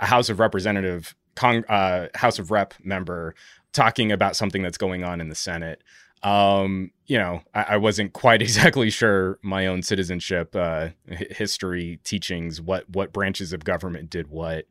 a 0.00 0.06
House 0.06 0.28
of 0.28 0.40
Representative, 0.40 1.14
Cong- 1.34 1.64
uh, 1.68 2.08
House 2.14 2.38
of 2.38 2.50
Rep 2.50 2.74
member 2.82 3.34
talking 3.72 4.12
about 4.12 4.36
something 4.36 4.62
that's 4.62 4.78
going 4.78 5.04
on 5.04 5.20
in 5.20 5.28
the 5.28 5.34
Senate 5.34 5.82
um, 6.22 6.90
you 7.06 7.18
know, 7.18 7.42
I, 7.54 7.62
I, 7.62 7.76
wasn't 7.76 8.12
quite 8.12 8.42
exactly 8.42 8.90
sure 8.90 9.38
my 9.42 9.66
own 9.66 9.82
citizenship 9.82 10.54
uh, 10.56 10.88
history 11.06 12.00
teachings, 12.04 12.60
what 12.60 12.88
what 12.90 13.12
branches 13.12 13.52
of 13.52 13.64
government 13.64 14.10
did 14.10 14.28
what. 14.28 14.66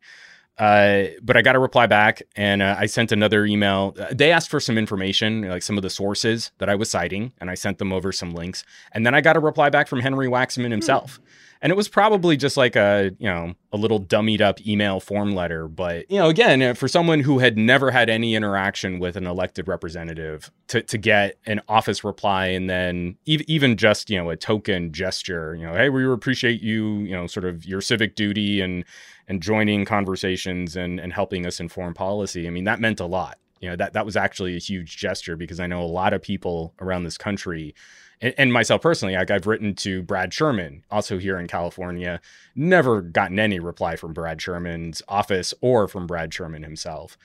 Uh, 0.58 1.06
but 1.22 1.38
I 1.38 1.42
got 1.42 1.56
a 1.56 1.60
reply 1.60 1.86
back, 1.86 2.24
and 2.36 2.62
uh, 2.62 2.76
I 2.78 2.88
sent 2.88 3.12
another 3.12 3.46
email. 3.46 3.96
Uh, 4.00 4.08
they 4.12 4.32
asked 4.32 4.50
for 4.50 4.60
some 4.60 4.78
information, 4.78 5.44
like 5.44 5.62
some 5.62 5.78
of 5.78 5.84
the 5.84 5.90
sources 5.90 6.52
that 6.58 6.70
I 6.70 6.76
was 6.76 6.90
citing, 6.90 7.32
and 7.40 7.52
I 7.52 7.56
sent 7.56 7.78
them 7.78 7.94
over 7.94 8.12
some 8.12 8.32
links. 8.32 8.64
And 8.92 9.06
then 9.06 9.14
I 9.14 9.22
got 9.22 9.38
a 9.38 9.40
reply 9.40 9.70
back 9.70 9.88
from 9.88 10.00
Henry 10.00 10.28
Waxman 10.28 10.72
himself. 10.72 11.18
Hmm 11.18 11.24
and 11.62 11.72
it 11.72 11.76
was 11.76 11.88
probably 11.88 12.38
just 12.38 12.58
like 12.58 12.76
a 12.76 13.12
you 13.20 13.28
know 13.28 13.54
a 13.72 13.78
little 13.78 14.00
dummied 14.00 14.42
up 14.42 14.66
email 14.66 15.00
form 15.00 15.34
letter 15.34 15.68
but 15.68 16.10
you 16.10 16.18
know 16.18 16.30
again 16.30 16.62
uh, 16.62 16.74
for 16.74 16.88
someone 16.88 17.20
who 17.20 17.40
had 17.40 17.58
never 17.58 17.92
had 17.92 18.10
any 18.10 18.36
interaction 18.36 19.00
with 19.00 19.16
an 19.16 19.28
elected 19.28 19.68
representative 19.68 20.52
to, 20.68 20.82
to 20.84 20.98
get 20.98 21.38
an 21.46 21.62
office 21.68 22.04
reply 22.04 22.48
and 22.48 22.70
then 22.70 23.18
even 23.26 23.76
just 23.78 24.10
you 24.10 24.18
know 24.18 24.30
a 24.30 24.38
token 24.38 24.92
gesture 24.92 25.56
you 25.56 25.66
know 25.66 25.74
hey 25.74 25.90
we 25.90 26.06
appreciate 26.10 26.62
you 26.62 27.00
you 27.00 27.12
know 27.12 27.28
sort 27.28 27.46
of 27.46 27.66
your 27.66 27.82
civic 27.82 28.16
duty 28.16 28.62
and 28.62 28.84
and 29.28 29.42
joining 29.42 29.86
conversations 29.86 30.76
and 30.76 31.00
and 31.00 31.14
helping 31.14 31.46
us 31.46 31.60
inform 31.60 31.94
policy 31.94 32.48
i 32.48 32.50
mean 32.50 32.64
that 32.64 32.80
meant 32.80 33.00
a 33.00 33.06
lot 33.06 33.38
you 33.60 33.70
know 33.70 33.76
that 33.76 33.94
that 33.94 34.06
was 34.06 34.16
actually 34.16 34.56
a 34.56 34.60
huge 34.60 34.98
gesture 34.98 35.36
because 35.36 35.60
i 35.60 35.68
know 35.68 35.82
a 35.82 35.86
lot 35.86 36.14
of 36.14 36.22
people 36.22 36.74
around 36.80 37.04
this 37.04 37.18
country 37.18 37.74
and, 38.20 38.52
myself 38.52 38.82
personally, 38.82 39.16
like 39.16 39.30
I've 39.30 39.46
written 39.46 39.76
to 39.76 40.02
Brad 40.02 40.34
Sherman, 40.34 40.84
also 40.90 41.20
here 41.20 41.38
in 41.38 41.48
California, 41.48 42.20
never 42.56 43.02
gotten 43.02 43.38
any 43.38 43.60
reply 43.60 43.96
from 43.96 44.14
Brad 44.14 44.42
Sherman's 44.42 45.04
office 45.08 45.54
or 45.62 45.88
from 45.88 46.08
Brad 46.08 46.34
Sherman 46.34 46.64
himself. 46.64 47.18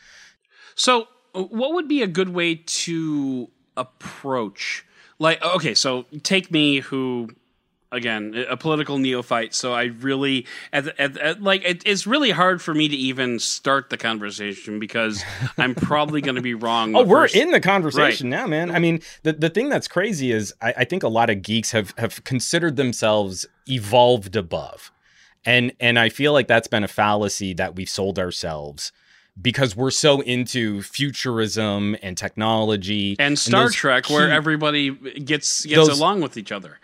So, 0.74 1.08
what 1.32 1.72
would 1.72 1.88
be 1.88 2.02
a 2.02 2.06
good 2.06 2.28
way 2.28 2.56
to 2.56 3.50
approach? 3.74 4.84
Like, 5.18 5.42
okay, 5.42 5.74
so 5.74 6.04
take 6.24 6.50
me 6.50 6.80
who 6.80 7.30
again 7.92 8.44
a 8.48 8.56
political 8.56 8.98
neophyte. 8.98 9.54
So 9.54 9.72
i 9.72 9.84
really 9.84 10.46
at, 10.72 10.88
at, 10.98 11.16
at, 11.18 11.42
like 11.42 11.64
it, 11.64 11.82
it's 11.86 12.06
really 12.06 12.30
hard 12.30 12.60
for 12.60 12.74
me 12.74 12.88
to 12.88 12.96
even 12.96 13.38
start 13.38 13.90
the 13.90 13.96
conversation 13.96 14.78
because 14.78 15.22
i'm 15.58 15.74
probably 15.74 16.20
going 16.20 16.34
to 16.34 16.42
be 16.42 16.54
wrong 16.54 16.96
oh 16.96 17.04
we're 17.04 17.26
in 17.26 17.50
the 17.50 17.60
conversation 17.60 18.30
right. 18.30 18.40
now 18.40 18.46
man. 18.46 18.70
I 18.70 18.78
mean 18.78 19.00
the, 19.22 19.34
the 19.34 19.50
thing 19.50 19.68
that's 19.68 19.88
crazy 19.88 20.32
is 20.32 20.52
I, 20.60 20.74
I 20.78 20.84
think 20.84 21.02
a 21.02 21.08
lot 21.08 21.30
of 21.30 21.42
geeks 21.42 21.70
have 21.72 21.94
have 21.98 22.24
considered 22.24 22.76
themselves 22.76 23.46
evolved 23.68 24.34
above. 24.34 24.90
And 25.44 25.72
and 25.80 25.98
i 25.98 26.08
feel 26.08 26.32
like 26.32 26.48
that's 26.48 26.68
been 26.68 26.84
a 26.84 26.88
fallacy 26.88 27.52
that 27.54 27.76
we've 27.76 27.88
sold 27.88 28.18
ourselves 28.18 28.92
because 29.40 29.74
we're 29.74 29.90
so 29.90 30.20
into 30.20 30.82
futurism 30.82 31.96
and 32.02 32.16
technology 32.18 33.16
and 33.18 33.38
Star 33.38 33.64
and 33.64 33.72
Trek, 33.72 34.04
key, 34.04 34.14
where 34.14 34.30
everybody 34.30 34.90
gets 34.90 35.64
gets 35.64 35.88
those, 35.88 35.98
along 35.98 36.20
with 36.20 36.36
each 36.36 36.52
other 36.52 36.78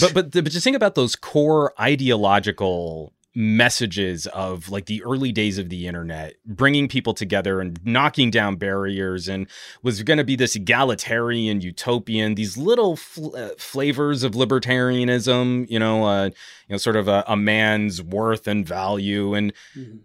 but 0.00 0.14
but 0.14 0.30
but 0.32 0.44
just 0.44 0.64
think 0.64 0.76
about 0.76 0.94
those 0.94 1.16
core 1.16 1.72
ideological 1.80 3.12
messages 3.34 4.26
of 4.28 4.68
like 4.70 4.86
the 4.86 5.02
early 5.02 5.32
days 5.32 5.58
of 5.58 5.68
the 5.68 5.88
internet 5.88 6.34
bringing 6.46 6.86
people 6.86 7.12
together 7.12 7.60
and 7.60 7.84
knocking 7.84 8.30
down 8.30 8.54
barriers 8.54 9.26
and 9.26 9.48
was 9.82 10.04
going 10.04 10.18
to 10.18 10.24
be 10.24 10.36
this 10.36 10.54
egalitarian 10.54 11.60
utopian 11.60 12.36
these 12.36 12.56
little 12.56 12.94
fl- 12.94 13.36
uh, 13.36 13.48
flavors 13.58 14.22
of 14.22 14.32
libertarianism 14.32 15.68
you 15.68 15.80
know 15.80 16.04
uh, 16.04 16.26
you 16.26 16.32
know 16.70 16.76
sort 16.76 16.94
of 16.94 17.08
a, 17.08 17.24
a 17.26 17.36
man's 17.36 18.00
worth 18.00 18.46
and 18.46 18.68
value 18.68 19.34
and 19.34 19.52
mm-hmm. 19.76 19.96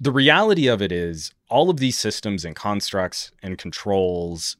the 0.00 0.12
reality 0.12 0.66
of 0.66 0.82
it 0.82 0.92
is 0.92 1.32
all 1.48 1.70
of 1.70 1.78
these 1.78 1.98
systems 1.98 2.44
and 2.44 2.54
constructs 2.54 3.32
and 3.42 3.56
controls 3.56 4.58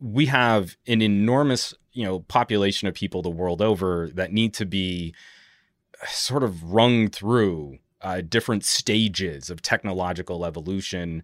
we 0.00 0.26
have 0.26 0.76
an 0.88 1.00
enormous 1.00 1.72
you 1.94 2.04
know 2.04 2.20
population 2.20 2.86
of 2.88 2.94
people 2.94 3.22
the 3.22 3.30
world 3.30 3.62
over 3.62 4.10
that 4.14 4.32
need 4.32 4.52
to 4.54 4.66
be 4.66 5.14
sort 6.06 6.42
of 6.42 6.62
rung 6.62 7.08
through 7.08 7.78
uh, 8.02 8.20
different 8.20 8.64
stages 8.64 9.48
of 9.48 9.62
technological 9.62 10.44
evolution. 10.44 11.22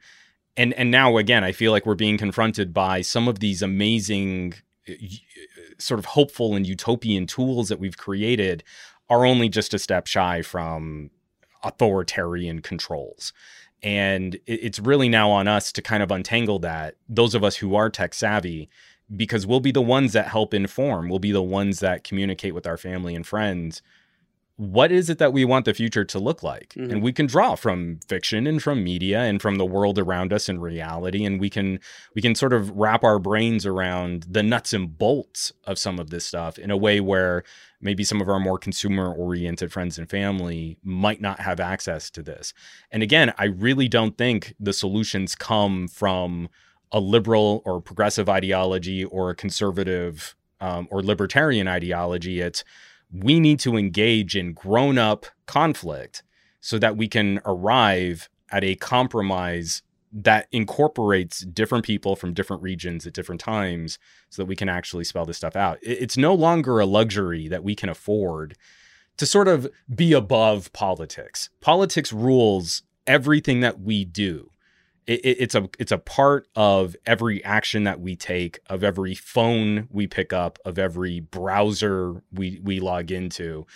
And 0.57 0.73
and 0.75 0.91
now 0.91 1.17
again 1.17 1.45
i 1.45 1.53
feel 1.53 1.71
like 1.71 1.87
we're 1.87 1.95
being 1.95 2.19
confronted 2.19 2.75
by 2.75 3.03
some 3.03 3.29
of 3.29 3.39
these 3.39 3.63
amazing 3.63 4.55
uh, 4.89 4.95
sort 5.79 5.99
of 5.99 6.07
hopeful 6.07 6.57
and 6.57 6.67
utopian 6.67 7.27
tools 7.27 7.69
that 7.69 7.79
we've 7.79 7.97
created 7.97 8.65
are 9.09 9.25
only 9.25 9.49
just 9.49 9.75
a 9.75 9.79
step 9.79 10.07
shy 10.07 10.43
from 10.43 11.11
authoritarian 11.63 12.61
controls. 12.63 13.33
And 13.83 14.39
it's 14.47 14.79
really 14.79 15.09
now 15.09 15.31
on 15.31 15.49
us 15.49 15.73
to 15.73 15.83
kind 15.83 16.03
of 16.03 16.11
untangle 16.11 16.59
that. 16.61 16.97
Those 17.09 17.35
of 17.35 17.43
us 17.43 17.57
who 17.57 17.75
are 17.75 17.89
tech 17.89 18.15
savvy 18.15 18.69
because 19.15 19.47
we'll 19.47 19.61
be 19.61 19.73
the 19.73 19.83
ones 19.83 20.13
that 20.13 20.29
help 20.29 20.55
inform. 20.55 21.09
We'll 21.09 21.19
be 21.19 21.33
the 21.33 21.43
ones 21.43 21.81
that 21.81 22.05
communicate 22.05 22.55
with 22.55 22.67
our 22.67 22.77
family 22.77 23.15
and 23.15 23.27
friends. 23.27 23.83
What 24.57 24.93
is 24.93 25.09
it 25.09 25.17
that 25.19 25.33
we 25.33 25.47
want 25.47 25.65
the 25.65 25.73
future 25.73 26.05
to 26.05 26.19
look 26.19 26.43
like? 26.43 26.75
Mm-hmm. 26.75 26.91
And 26.91 27.03
we 27.03 27.15
can 27.15 27.27
draw 27.27 27.55
from 27.55 27.99
fiction 28.07 28.47
and 28.47 28.63
from 28.63 28.85
media 28.85 29.21
and 29.21 29.41
from 29.41 29.57
the 29.57 29.65
world 29.65 29.99
around 29.99 30.35
us 30.35 30.51
and 30.51 30.63
reality 30.63 31.25
and 31.25 31.41
we 31.41 31.49
can 31.49 31.81
we 32.15 32.21
can 32.21 32.35
sort 32.35 32.53
of 32.53 32.71
wrap 32.71 33.03
our 33.03 33.19
brains 33.19 33.65
around 33.65 34.27
the 34.29 34.43
nuts 34.43 34.75
and 34.75 34.99
bolts 34.99 35.51
of 35.65 35.79
some 35.79 35.99
of 35.99 36.11
this 36.11 36.27
stuff 36.27 36.59
in 36.59 36.71
a 36.71 36.77
way 36.77 37.01
where 37.01 37.43
maybe 37.81 38.05
some 38.05 38.21
of 38.21 38.29
our 38.29 38.39
more 38.39 38.59
consumer 38.59 39.11
oriented 39.11 39.73
friends 39.73 39.99
and 39.99 40.11
family 40.11 40.77
might 40.85 41.23
not 41.23 41.41
have 41.41 41.59
access 41.59 42.11
to 42.11 42.23
this. 42.23 42.53
And 42.91 43.03
again, 43.03 43.33
I 43.39 43.47
really 43.47 43.89
don't 43.89 44.19
think 44.19 44.55
the 44.61 44.75
solutions 44.75 45.35
come 45.35 45.89
from 45.89 46.51
a 46.93 47.01
liberal 47.01 47.63
or 47.65 47.81
progressive 47.81 48.29
ideology 48.29 49.05
or 49.05 49.31
a 49.31 49.35
conservative 49.35 50.35
um, 50.61 50.89
or 50.91 51.03
libertarian 51.03 51.69
ideology. 51.69 52.41
It's 52.41 52.65
we 53.13 53.41
need 53.41 53.59
to 53.61 53.77
engage 53.77 54.37
in 54.37 54.53
grown 54.53 54.99
up 54.99 55.27
conflict 55.47 56.23
so 56.61 56.79
that 56.79 56.97
we 56.97 57.09
can 57.09 57.41
arrive 57.45 58.29
at 58.51 58.65
a 58.65 58.77
compromise 58.77 59.83
that 60.13 60.49
incorporates 60.51 61.41
different 61.41 61.85
people 61.85 62.17
from 62.17 62.35
different 62.35 62.63
regions 62.63 63.07
at 63.07 63.13
different 63.13 63.41
times 63.41 63.99
so 64.29 64.43
that 64.43 64.47
we 64.47 64.57
can 64.57 64.69
actually 64.69 65.05
spell 65.05 65.25
this 65.25 65.37
stuff 65.37 65.55
out. 65.55 65.79
It's 65.83 66.17
no 66.17 66.35
longer 66.35 66.81
a 66.81 66.87
luxury 66.87 67.47
that 67.49 67.63
we 67.63 67.77
can 67.77 67.89
afford 67.89 68.57
to 69.17 69.27
sort 69.27 69.49
of 69.49 69.69
be 69.95 70.13
above 70.13 70.73
politics. 70.73 71.51
Politics 71.61 72.13
rules 72.13 72.83
everything 73.07 73.61
that 73.61 73.81
we 73.81 74.05
do 74.05 74.50
it, 75.11 75.37
it's 75.41 75.55
a 75.55 75.69
it's 75.79 75.93
a 75.93 75.99
part 75.99 76.47
of 76.55 76.95
every 77.05 77.43
action 77.45 77.85
that 77.85 78.01
we 78.01 78.15
take, 78.15 78.61
of 78.69 78.85
every 78.85 79.15
phone 79.15 79.89
we 79.91 80.07
pick 80.07 80.33
up, 80.33 80.59
of 80.65 80.79
every 80.79 81.21
browser 81.21 82.23
we 82.33 82.61
we 82.63 82.81
log 82.81 83.11
into. 83.11 83.67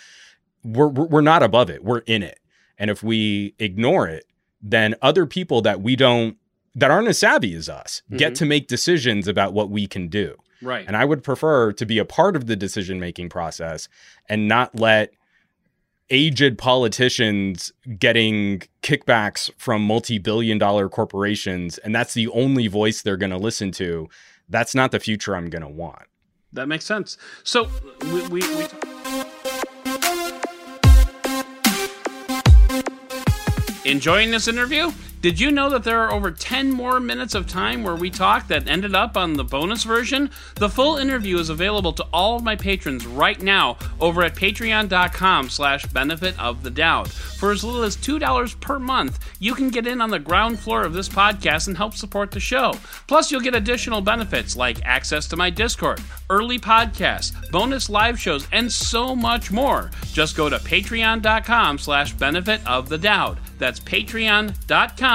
We're 0.63 0.87
we're 0.87 1.21
not 1.21 1.43
above 1.43 1.69
it. 1.69 1.83
We're 1.83 1.99
in 1.99 2.23
it. 2.23 2.39
And 2.77 2.89
if 2.89 3.03
we 3.03 3.53
ignore 3.59 4.07
it, 4.07 4.25
then 4.61 4.95
other 5.01 5.25
people 5.25 5.61
that 5.63 5.81
we 5.81 5.95
don't 5.95 6.37
that 6.73 6.89
aren't 6.91 7.07
as 7.07 7.19
savvy 7.19 7.53
as 7.53 7.69
us 7.69 8.01
mm-hmm. 8.05 8.17
get 8.17 8.35
to 8.35 8.45
make 8.45 8.67
decisions 8.67 9.27
about 9.27 9.53
what 9.53 9.69
we 9.69 9.87
can 9.87 10.07
do. 10.07 10.35
Right. 10.61 10.85
And 10.87 10.95
I 10.95 11.05
would 11.05 11.23
prefer 11.23 11.73
to 11.73 11.85
be 11.85 11.99
a 11.99 12.05
part 12.05 12.35
of 12.35 12.47
the 12.47 12.55
decision 12.55 12.99
making 12.99 13.29
process 13.29 13.87
and 14.29 14.47
not 14.47 14.79
let 14.79 15.13
aged 16.09 16.57
politicians 16.57 17.71
getting 17.97 18.61
kickbacks 18.81 19.49
from 19.57 19.81
multi-billion 19.81 20.57
dollar 20.57 20.87
corporations 20.87 21.77
and 21.79 21.95
that's 21.95 22.13
the 22.13 22.27
only 22.29 22.67
voice 22.67 23.01
they're 23.01 23.17
going 23.17 23.31
to 23.31 23.37
listen 23.37 23.71
to 23.71 24.07
that's 24.49 24.75
not 24.75 24.91
the 24.91 24.99
future 24.99 25.35
i'm 25.35 25.49
going 25.49 25.63
to 25.63 25.67
want. 25.67 26.03
That 26.53 26.67
makes 26.67 26.85
sense. 26.85 27.17
So 27.43 27.67
we, 28.13 28.27
we, 28.27 28.39
we... 28.55 28.65
enjoying 33.83 34.31
this 34.31 34.47
interview? 34.47 34.91
Did 35.25 35.39
you 35.39 35.49
know 35.49 35.71
that 35.71 35.83
there 35.83 36.01
are 36.01 36.13
over 36.13 36.29
10 36.29 36.71
more 36.71 36.99
minutes 36.99 37.33
of 37.33 37.47
time 37.47 37.81
where 37.81 37.95
we 37.95 38.11
talk 38.11 38.47
that 38.47 38.67
ended 38.67 38.93
up 38.93 39.17
on 39.17 39.33
the 39.33 39.43
bonus 39.43 39.83
version? 39.83 40.29
The 40.53 40.69
full 40.69 40.97
interview 40.97 41.39
is 41.39 41.49
available 41.49 41.93
to 41.93 42.05
all 42.13 42.35
of 42.35 42.43
my 42.43 42.55
patrons 42.55 43.07
right 43.07 43.41
now 43.41 43.79
over 43.99 44.21
at 44.21 44.35
patreon.com 44.35 45.49
slash 45.49 45.87
benefit 45.87 46.39
of 46.39 46.61
the 46.61 46.69
doubt. 46.69 47.07
For 47.07 47.51
as 47.51 47.63
little 47.63 47.81
as 47.81 47.97
$2 47.97 48.61
per 48.61 48.77
month, 48.77 49.17
you 49.39 49.55
can 49.55 49.69
get 49.69 49.87
in 49.87 49.99
on 49.99 50.11
the 50.11 50.19
ground 50.19 50.59
floor 50.59 50.83
of 50.83 50.93
this 50.93 51.09
podcast 51.09 51.69
and 51.69 51.75
help 51.75 51.95
support 51.95 52.29
the 52.29 52.39
show. 52.39 52.73
Plus, 53.07 53.31
you'll 53.31 53.41
get 53.41 53.55
additional 53.55 54.01
benefits 54.01 54.55
like 54.55 54.85
access 54.85 55.27
to 55.29 55.35
my 55.35 55.49
Discord, 55.49 56.03
early 56.29 56.59
podcasts, 56.59 57.33
bonus 57.49 57.89
live 57.89 58.19
shows, 58.19 58.47
and 58.51 58.71
so 58.71 59.15
much 59.15 59.51
more. 59.51 59.89
Just 60.13 60.37
go 60.37 60.49
to 60.49 60.59
patreon.com 60.59 61.79
slash 61.79 62.13
benefit 62.13 62.61
of 62.67 62.89
the 62.89 62.99
doubt. 62.99 63.39
That's 63.57 63.79
patreon.com 63.79 65.14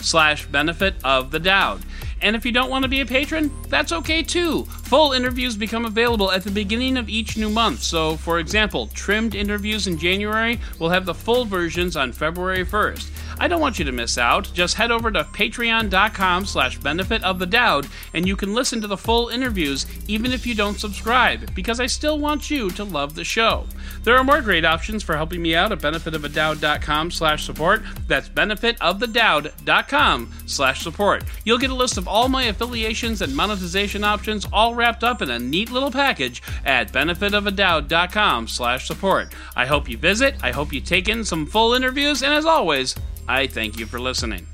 slash 0.00 0.46
benefit 0.46 0.94
of 1.04 1.30
the 1.30 1.38
doubt. 1.38 1.80
And 2.22 2.34
if 2.34 2.46
you 2.46 2.52
don't 2.52 2.70
want 2.70 2.84
to 2.84 2.88
be 2.88 3.00
a 3.00 3.06
patron, 3.06 3.50
that's 3.68 3.92
okay 3.92 4.22
too. 4.22 4.64
Full 4.64 5.12
interviews 5.12 5.56
become 5.56 5.84
available 5.84 6.32
at 6.32 6.42
the 6.42 6.50
beginning 6.50 6.96
of 6.96 7.08
each 7.08 7.36
new 7.36 7.50
month. 7.50 7.82
So, 7.82 8.16
for 8.16 8.38
example, 8.38 8.86
trimmed 8.94 9.34
interviews 9.34 9.86
in 9.86 9.98
January 9.98 10.58
will 10.78 10.88
have 10.88 11.04
the 11.04 11.14
full 11.14 11.44
versions 11.44 11.96
on 11.96 12.12
February 12.12 12.64
1st. 12.64 13.10
I 13.38 13.48
don't 13.48 13.60
want 13.60 13.78
you 13.78 13.84
to 13.84 13.92
miss 13.92 14.18
out. 14.18 14.50
Just 14.54 14.76
head 14.76 14.90
over 14.90 15.10
to 15.10 15.24
patreon.com 15.24 16.46
slash 16.46 16.78
benefit 16.78 17.22
of 17.24 17.38
the 17.38 17.46
doubt 17.46 17.86
and 18.12 18.26
you 18.26 18.36
can 18.36 18.54
listen 18.54 18.80
to 18.80 18.86
the 18.86 18.96
full 18.96 19.28
interviews 19.28 19.86
even 20.08 20.32
if 20.32 20.46
you 20.46 20.54
don't 20.54 20.78
subscribe, 20.78 21.54
because 21.54 21.80
I 21.80 21.86
still 21.86 22.18
want 22.18 22.50
you 22.50 22.70
to 22.70 22.84
love 22.84 23.14
the 23.14 23.24
show. 23.24 23.66
There 24.02 24.16
are 24.16 24.24
more 24.24 24.40
great 24.40 24.64
options 24.64 25.02
for 25.02 25.16
helping 25.16 25.42
me 25.42 25.54
out 25.54 25.72
at 25.72 25.80
benefitofthedoubt.com 25.80 27.10
slash 27.10 27.44
support. 27.44 27.82
That's 28.06 28.28
benefitofthedoubt.com 28.28 30.32
slash 30.46 30.82
support. 30.82 31.24
You'll 31.44 31.58
get 31.58 31.70
a 31.70 31.74
list 31.74 31.98
of 31.98 32.08
all 32.08 32.28
my 32.28 32.44
affiliations 32.44 33.22
and 33.22 33.34
monetization 33.34 34.04
options 34.04 34.46
all 34.52 34.74
wrapped 34.74 35.04
up 35.04 35.22
in 35.22 35.30
a 35.30 35.38
neat 35.38 35.70
little 35.70 35.90
package 35.90 36.42
at 36.64 36.92
benefitofthedoubt.com 36.92 38.48
slash 38.48 38.86
support. 38.86 39.32
I 39.56 39.66
hope 39.66 39.88
you 39.88 39.96
visit, 39.96 40.36
I 40.42 40.52
hope 40.52 40.72
you 40.72 40.80
take 40.80 41.08
in 41.08 41.24
some 41.24 41.46
full 41.46 41.74
interviews, 41.74 42.22
and 42.22 42.32
as 42.32 42.44
always, 42.44 42.94
I 43.26 43.46
thank 43.46 43.78
you 43.78 43.86
for 43.86 43.98
listening. 43.98 44.46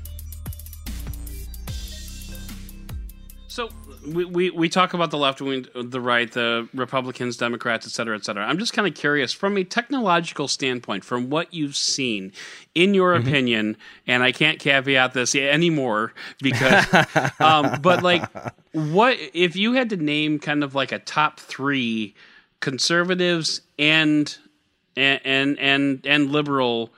So 3.47 3.69
we, 4.07 4.23
we, 4.23 4.49
we 4.49 4.69
talk 4.69 4.93
about 4.93 5.11
the 5.11 5.17
left 5.17 5.41
wing, 5.41 5.67
the 5.75 5.99
right, 5.99 6.31
the 6.31 6.69
Republicans, 6.73 7.35
Democrats, 7.35 7.85
et 7.85 7.91
cetera, 7.91 8.15
et 8.15 8.23
cetera. 8.23 8.45
I'm 8.45 8.57
just 8.57 8.71
kind 8.71 8.87
of 8.87 8.95
curious 8.95 9.33
from 9.33 9.57
a 9.57 9.65
technological 9.65 10.47
standpoint, 10.47 11.03
from 11.03 11.29
what 11.29 11.53
you've 11.53 11.75
seen, 11.75 12.31
in 12.73 12.93
your 12.93 13.13
mm-hmm. 13.13 13.27
opinion, 13.27 13.77
and 14.07 14.23
I 14.23 14.31
can't 14.31 14.57
caveat 14.57 15.13
this 15.13 15.35
anymore 15.35 16.13
because, 16.41 16.85
um, 17.41 17.81
but 17.81 18.03
like, 18.03 18.23
what 18.71 19.17
if 19.33 19.57
you 19.57 19.73
had 19.73 19.89
to 19.89 19.97
name 19.97 20.39
kind 20.39 20.63
of 20.63 20.73
like 20.73 20.93
a 20.93 20.99
top 20.99 21.41
three 21.41 22.15
conservatives 22.61 23.61
and 23.77 24.37
and 24.95 25.19
and 25.25 25.59
and, 25.59 26.05
and 26.05 26.31
liberal 26.31 26.93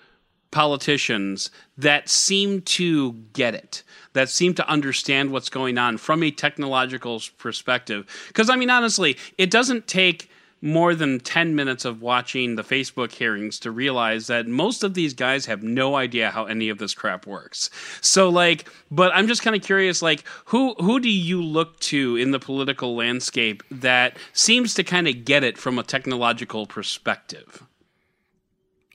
politicians 0.53 1.51
that 1.77 2.07
seem 2.07 2.61
to 2.61 3.13
get 3.33 3.53
it, 3.53 3.83
that 4.13 4.29
seem 4.29 4.53
to 4.53 4.69
understand 4.69 5.31
what's 5.31 5.49
going 5.49 5.77
on 5.77 5.97
from 5.97 6.23
a 6.23 6.31
technological 6.31 7.21
perspective. 7.37 8.05
Because, 8.29 8.49
I 8.49 8.55
mean, 8.55 8.69
honestly, 8.69 9.17
it 9.37 9.51
doesn't 9.51 9.87
take 9.87 10.29
more 10.61 10.95
than 10.95 11.19
10 11.19 11.55
minutes 11.55 11.83
of 11.83 12.01
watching 12.01 12.55
the 12.55 12.63
Facebook 12.63 13.11
hearings 13.11 13.59
to 13.59 13.69
realize 13.69 14.27
that 14.27 14.47
most 14.47 14.81
of 14.81 14.93
these 14.93 15.13
guys 15.13 15.45
have 15.45 15.61
no 15.61 15.95
idea 15.95 16.31
how 16.31 16.45
any 16.45 16.69
of 16.69 16.77
this 16.77 16.93
crap 16.93 17.27
works. 17.27 17.69
So 17.99 18.29
like 18.29 18.69
but 18.89 19.13
I'm 19.13 19.27
just 19.27 19.41
kind 19.41 19.57
of 19.57 19.61
curious 19.61 20.01
like 20.01 20.23
who 20.45 20.73
who 20.75 21.01
do 21.01 21.09
you 21.09 21.43
look 21.43 21.77
to 21.81 22.15
in 22.15 22.31
the 22.31 22.39
political 22.39 22.95
landscape 22.95 23.61
that 23.69 24.15
seems 24.31 24.73
to 24.75 24.85
kind 24.85 25.09
of 25.09 25.25
get 25.25 25.43
it 25.43 25.57
from 25.57 25.77
a 25.77 25.83
technological 25.83 26.65
perspective? 26.65 27.61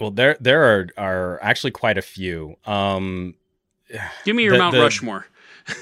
Well, 0.00 0.10
there 0.10 0.36
there 0.40 0.62
are 0.64 0.88
are 0.96 1.42
actually 1.42 1.72
quite 1.72 1.98
a 1.98 2.02
few. 2.02 2.56
Um, 2.64 3.34
Give 4.24 4.36
me 4.36 4.44
your 4.44 4.52
the, 4.52 4.58
Mount 4.58 4.74
the, 4.74 4.80
Rushmore. 4.80 5.26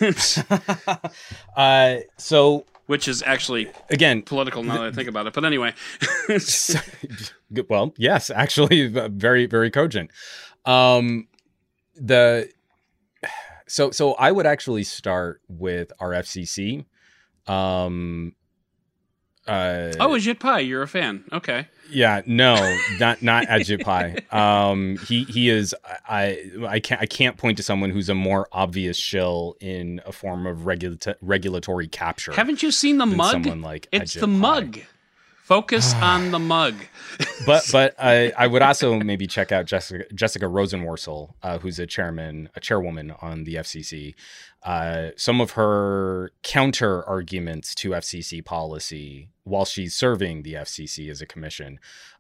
uh, 1.56 1.98
so 2.16 2.64
which 2.86 3.08
is 3.08 3.22
actually 3.22 3.70
again 3.90 4.22
political 4.22 4.62
now 4.62 4.74
that 4.78 4.86
I 4.86 4.92
think 4.92 5.08
about 5.08 5.26
it. 5.26 5.32
But 5.32 5.44
anyway, 5.44 5.74
well, 7.68 7.94
yes, 7.98 8.30
actually, 8.30 8.86
very 8.88 9.46
very 9.46 9.70
cogent. 9.70 10.10
Um, 10.64 11.28
the 11.94 12.48
so 13.66 13.90
so 13.90 14.14
I 14.14 14.32
would 14.32 14.46
actually 14.46 14.84
start 14.84 15.40
with 15.48 15.92
our 16.00 16.10
FCC. 16.10 16.84
Um, 17.46 18.34
uh, 19.46 19.92
oh, 20.00 20.10
Ajit 20.10 20.40
Pai, 20.40 20.62
you're 20.62 20.82
a 20.82 20.88
fan. 20.88 21.24
Okay. 21.32 21.68
Yeah, 21.90 22.22
no, 22.26 22.56
not 23.00 23.22
not 23.22 23.46
Ajit 23.46 23.84
Pai. 23.84 24.18
Um, 24.32 24.98
he 25.06 25.24
he 25.24 25.48
is. 25.48 25.74
I 26.08 26.50
I 26.66 26.80
can't 26.80 27.00
I 27.00 27.06
can't 27.06 27.36
point 27.36 27.56
to 27.58 27.62
someone 27.62 27.90
who's 27.90 28.08
a 28.08 28.14
more 28.14 28.48
obvious 28.52 28.96
shill 28.96 29.56
in 29.60 30.00
a 30.04 30.12
form 30.12 30.46
of 30.46 30.66
regula- 30.66 31.16
regulatory 31.20 31.86
capture. 31.88 32.32
Haven't 32.32 32.62
you 32.62 32.70
seen 32.70 32.98
the 32.98 33.06
mug? 33.06 33.32
Someone 33.32 33.62
like 33.62 33.88
it's 33.92 34.16
Ajit 34.16 34.20
the 34.20 34.26
Pai. 34.26 34.36
mug. 34.36 34.78
Focus 35.46 35.94
on 36.02 36.32
the 36.32 36.40
mug. 36.40 36.74
but 37.46 37.64
but 37.70 37.94
I, 38.00 38.32
I 38.36 38.48
would 38.48 38.62
also 38.62 38.98
maybe 38.98 39.28
check 39.28 39.52
out 39.52 39.64
Jessica 39.64 40.04
Jessica 40.12 40.46
Rosenworcel, 40.46 41.34
uh, 41.40 41.58
who's 41.58 41.78
a 41.78 41.86
chairman, 41.86 42.48
a 42.56 42.60
chairwoman 42.60 43.12
on 43.22 43.44
the 43.44 43.54
FCC. 43.54 44.16
Uh, 44.64 45.10
some 45.16 45.40
of 45.40 45.52
her 45.52 46.32
counter 46.42 47.04
arguments 47.04 47.76
to 47.76 47.90
FCC 47.90 48.44
policy 48.44 49.28
while 49.44 49.64
she's 49.64 49.94
serving 49.94 50.42
the 50.42 50.54
FCC 50.54 51.08
as 51.08 51.22
a 51.22 51.26
commission 51.26 51.78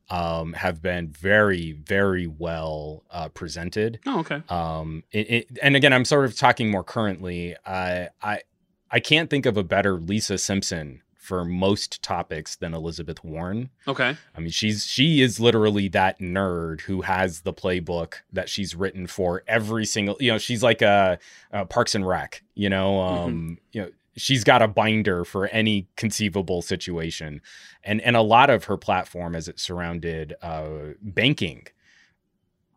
um, 0.08 0.52
have 0.52 0.80
been 0.80 1.08
very, 1.08 1.72
very 1.72 2.28
well 2.28 3.02
uh, 3.10 3.28
presented. 3.28 3.98
Oh, 4.06 4.20
okay. 4.20 4.40
Um, 4.48 5.02
it, 5.10 5.30
it, 5.30 5.58
and 5.60 5.74
again, 5.74 5.92
I'm 5.92 6.04
sort 6.04 6.26
of 6.26 6.36
talking 6.36 6.70
more 6.70 6.84
currently. 6.84 7.56
I, 7.66 8.10
I, 8.22 8.42
I 8.88 9.00
can't 9.00 9.28
think 9.28 9.46
of 9.46 9.56
a 9.56 9.64
better 9.64 9.94
Lisa 9.94 10.38
Simpson 10.38 11.02
for 11.26 11.44
most 11.44 12.02
topics 12.02 12.54
than 12.54 12.72
Elizabeth 12.72 13.24
Warren. 13.24 13.70
Okay. 13.88 14.16
I 14.34 14.40
mean, 14.40 14.50
she's 14.50 14.86
she 14.86 15.20
is 15.20 15.40
literally 15.40 15.88
that 15.88 16.20
nerd 16.20 16.82
who 16.82 17.02
has 17.02 17.40
the 17.40 17.52
playbook 17.52 18.14
that 18.32 18.48
she's 18.48 18.76
written 18.76 19.08
for 19.08 19.42
every 19.48 19.84
single. 19.84 20.16
You 20.20 20.32
know, 20.32 20.38
she's 20.38 20.62
like 20.62 20.82
a, 20.82 21.18
a 21.50 21.66
Parks 21.66 21.96
and 21.96 22.06
Rec. 22.06 22.42
You 22.54 22.70
know, 22.70 23.00
um, 23.00 23.32
mm-hmm. 23.32 23.54
you 23.72 23.82
know, 23.82 23.90
she's 24.16 24.44
got 24.44 24.62
a 24.62 24.68
binder 24.68 25.24
for 25.24 25.48
any 25.48 25.88
conceivable 25.96 26.62
situation, 26.62 27.42
and 27.82 28.00
and 28.02 28.14
a 28.14 28.22
lot 28.22 28.48
of 28.48 28.64
her 28.64 28.76
platform 28.76 29.34
as 29.34 29.48
it 29.48 29.58
surrounded 29.58 30.34
uh, 30.42 30.94
banking 31.02 31.66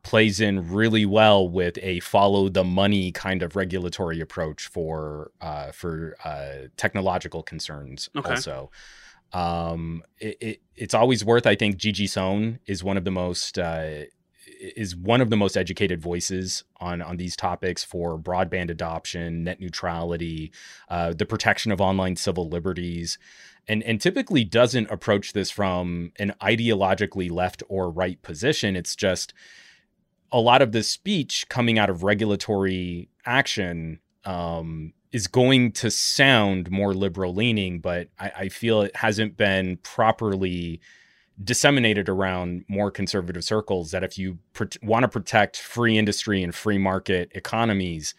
plays 0.09 0.41
in 0.41 0.67
really 0.71 1.05
well 1.05 1.47
with 1.47 1.77
a 1.83 1.99
follow 1.99 2.49
the 2.49 2.63
money 2.63 3.11
kind 3.11 3.43
of 3.43 3.55
regulatory 3.55 4.19
approach 4.19 4.65
for 4.65 5.29
uh, 5.39 5.71
for 5.71 6.15
uh, 6.25 6.67
technological 6.77 7.43
concerns 7.43 8.09
okay. 8.15 8.31
also 8.31 8.71
um, 9.33 10.01
it, 10.17 10.35
it, 10.41 10.61
it's 10.75 10.95
always 10.95 11.23
worth 11.23 11.45
i 11.45 11.53
think 11.53 11.77
gigi 11.77 12.07
sohn 12.07 12.57
is 12.65 12.83
one 12.83 12.97
of 12.97 13.03
the 13.03 13.11
most 13.11 13.59
uh, 13.59 13.99
is 14.59 14.95
one 14.95 15.21
of 15.21 15.29
the 15.29 15.37
most 15.37 15.55
educated 15.55 16.01
voices 16.01 16.63
on 16.77 17.03
on 17.03 17.17
these 17.17 17.35
topics 17.35 17.83
for 17.83 18.17
broadband 18.17 18.71
adoption 18.71 19.43
net 19.43 19.59
neutrality 19.59 20.51
uh, 20.89 21.13
the 21.13 21.25
protection 21.27 21.71
of 21.71 21.79
online 21.79 22.15
civil 22.15 22.49
liberties 22.49 23.19
and 23.67 23.83
and 23.83 24.01
typically 24.01 24.43
doesn't 24.43 24.89
approach 24.89 25.33
this 25.33 25.51
from 25.51 26.11
an 26.17 26.33
ideologically 26.41 27.29
left 27.29 27.61
or 27.69 27.91
right 27.91 28.19
position 28.23 28.75
it's 28.75 28.95
just 28.95 29.35
a 30.31 30.39
lot 30.39 30.61
of 30.61 30.71
the 30.71 30.83
speech 30.83 31.47
coming 31.49 31.79
out 31.79 31.89
of 31.89 32.03
regulatory 32.03 33.09
action 33.25 33.99
um, 34.25 34.93
is 35.11 35.27
going 35.27 35.71
to 35.71 35.89
sound 35.89 36.69
more 36.69 36.93
liberal 36.93 37.33
leaning, 37.33 37.79
but 37.79 38.09
I, 38.19 38.31
I, 38.37 38.49
feel 38.49 38.81
it 38.81 38.95
hasn't 38.95 39.37
been 39.37 39.77
properly 39.77 40.81
disseminated 41.43 42.09
around 42.09 42.65
more 42.67 42.91
conservative 42.91 43.43
circles. 43.43 43.91
That 43.91 44.03
if 44.03 44.17
you 44.17 44.39
pr- 44.53 44.65
want 44.83 45.03
to 45.03 45.07
protect 45.07 45.57
free 45.57 45.97
industry 45.97 46.43
and 46.43 46.53
free 46.53 46.77
market 46.77 47.31
economies, 47.33 48.13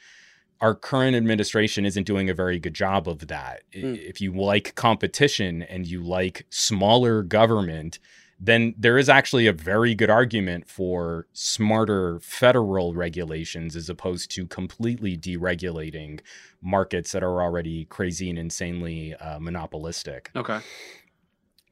our 0.60 0.74
current 0.74 1.16
administration 1.16 1.86
isn't 1.86 2.06
doing 2.06 2.28
a 2.28 2.34
very 2.34 2.58
good 2.58 2.74
job 2.74 3.08
of 3.08 3.28
that. 3.28 3.62
Mm. 3.74 3.96
If 3.96 4.20
you 4.20 4.32
like 4.32 4.74
competition 4.74 5.62
and 5.62 5.86
you 5.86 6.02
like 6.02 6.46
smaller 6.50 7.22
government, 7.22 7.98
then 8.40 8.74
there 8.78 8.96
is 8.96 9.10
actually 9.10 9.46
a 9.46 9.52
very 9.52 9.94
good 9.94 10.08
argument 10.08 10.66
for 10.66 11.26
smarter 11.34 12.18
federal 12.20 12.94
regulations 12.94 13.76
as 13.76 13.90
opposed 13.90 14.30
to 14.30 14.46
completely 14.46 15.16
deregulating 15.16 16.20
markets 16.62 17.12
that 17.12 17.22
are 17.22 17.42
already 17.42 17.84
crazy 17.84 18.30
and 18.30 18.38
insanely 18.38 19.14
uh, 19.16 19.38
monopolistic. 19.38 20.30
Okay. 20.34 20.60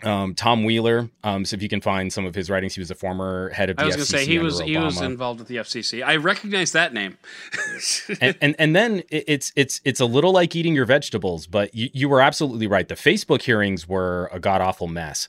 Um, 0.05 0.35
Tom 0.35 0.63
Wheeler. 0.63 1.11
Um, 1.25 1.45
so 1.45 1.57
if 1.57 1.63
you 1.63 1.69
can 1.69 1.81
find 1.81 2.13
some 2.13 2.25
of 2.25 2.35
his 2.35 2.49
writings, 2.51 2.75
he 2.75 2.81
was 2.81 2.91
a 2.91 2.95
former 2.95 3.49
head 3.49 3.71
of 3.71 3.77
the 3.77 3.83
I 3.83 3.87
was 3.87 3.97
going 3.97 4.07
to 4.07 4.13
say 4.13 4.27
he 4.27 4.39
was 4.39 4.61
under 4.61 4.71
he 4.71 4.79
was 4.79 5.01
involved 5.01 5.41
with 5.41 5.49
the 5.49 5.57
FCC. 5.57 6.05
I 6.05 6.17
recognize 6.17 6.71
that 6.73 6.93
name. 6.93 7.19
and, 8.21 8.37
and 8.41 8.55
and 8.61 8.77
then 8.77 9.03
it's 9.11 9.53
it's 9.57 9.81
it's 9.85 9.99
a 9.99 10.07
little 10.07 10.31
like 10.31 10.55
eating 10.55 10.75
your 10.75 10.85
vegetables, 10.85 11.49
but 11.49 11.75
you, 11.75 11.89
you 11.93 12.09
were 12.09 12.21
absolutely 12.21 12.69
right. 12.69 12.87
The 12.87 12.95
Facebook 12.95 13.43
hearings 13.43 13.89
were 13.89 14.31
a 14.33 14.39
god 14.39 14.61
awful 14.61 14.87
mess. 14.87 15.29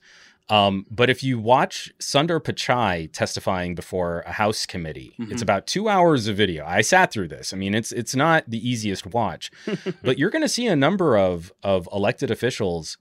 Um, 0.49 0.85
but 0.89 1.09
if 1.09 1.23
you 1.23 1.37
watch 1.37 1.93
Sundar 1.99 2.39
Pichai 2.39 3.11
testifying 3.11 3.75
before 3.75 4.21
a 4.21 4.31
House 4.31 4.65
committee, 4.65 5.13
it's 5.19 5.41
about 5.43 5.67
two 5.67 5.87
hours 5.87 6.27
of 6.27 6.35
video. 6.37 6.65
I 6.65 6.81
sat 6.81 7.11
through 7.11 7.27
this. 7.27 7.53
I 7.53 7.57
mean, 7.57 7.75
it's 7.75 7.91
it's 7.91 8.15
not 8.15 8.45
the 8.47 8.67
easiest 8.67 9.05
watch, 9.05 9.51
but 10.03 10.17
you're 10.17 10.31
going 10.31 10.41
to 10.41 10.49
see 10.49 10.65
a 10.67 10.75
number 10.75 11.17
of 11.17 11.53
of 11.63 11.87
elected 11.93 12.31
officials 12.31 12.97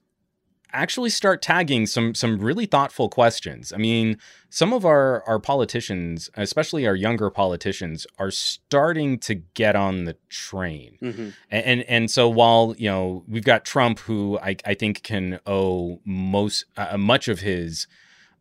actually 0.73 1.09
start 1.09 1.41
tagging 1.41 1.85
some 1.85 2.13
some 2.13 2.39
really 2.39 2.65
thoughtful 2.65 3.09
questions. 3.09 3.73
I 3.73 3.77
mean, 3.77 4.17
some 4.49 4.73
of 4.73 4.85
our 4.85 5.23
our 5.27 5.39
politicians, 5.39 6.29
especially 6.35 6.87
our 6.87 6.95
younger 6.95 7.29
politicians, 7.29 8.05
are 8.17 8.31
starting 8.31 9.19
to 9.19 9.35
get 9.35 9.75
on 9.75 10.05
the 10.05 10.15
train. 10.29 10.97
Mhm. 11.01 11.33
And, 11.51 11.65
and 11.65 11.81
and 11.83 12.11
so 12.11 12.29
while 12.29 12.75
you 12.77 12.89
know 12.89 13.23
we've 13.27 13.43
got 13.43 13.65
Trump, 13.65 13.99
who 13.99 14.39
I, 14.39 14.55
I 14.65 14.73
think 14.73 15.03
can 15.03 15.39
owe 15.45 15.99
most 16.05 16.65
uh, 16.77 16.97
much 16.97 17.27
of 17.27 17.39
his 17.39 17.87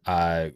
uh, 0.06 0.48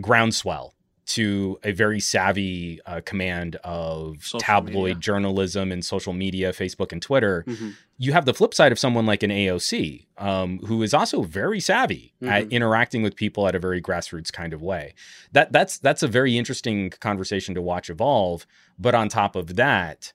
groundswell 0.00 0.74
to 1.08 1.58
a 1.64 1.72
very 1.72 2.00
savvy 2.00 2.80
uh, 2.86 3.00
command 3.04 3.56
of 3.64 4.22
Social 4.24 4.40
tabloid 4.40 4.74
media. 4.88 4.94
journalism 5.00 5.72
and 5.72 5.84
social 5.84 6.12
media, 6.12 6.52
Facebook 6.52 6.92
and 6.92 7.00
Twitter. 7.02 7.44
Mhm. 7.46 7.74
You 7.96 8.12
have 8.12 8.26
the 8.26 8.34
flip 8.34 8.52
side 8.54 8.72
of 8.72 8.78
someone 8.78 9.06
like 9.06 9.22
an 9.22 9.30
AOC, 9.30 10.06
um, 10.18 10.58
who 10.66 10.82
is 10.82 10.92
also 10.94 11.22
very 11.22 11.60
savvy 11.60 12.12
at 12.22 12.44
Mhm. 12.44 12.50
interacting 12.50 13.02
with 13.02 13.16
people 13.16 13.48
at 13.48 13.54
a 13.54 13.58
very 13.58 13.80
grassroots 13.80 14.32
kind 14.32 14.52
of 14.52 14.62
way. 14.62 14.94
That 15.32 15.50
that's 15.52 15.78
that's 15.78 16.02
a 16.02 16.08
very 16.08 16.36
interesting 16.36 16.90
conversation 16.90 17.54
to 17.54 17.62
watch 17.62 17.88
evolve. 17.90 18.46
But 18.78 18.94
on 18.94 19.08
top 19.08 19.34
of 19.34 19.56
that, 19.56 20.12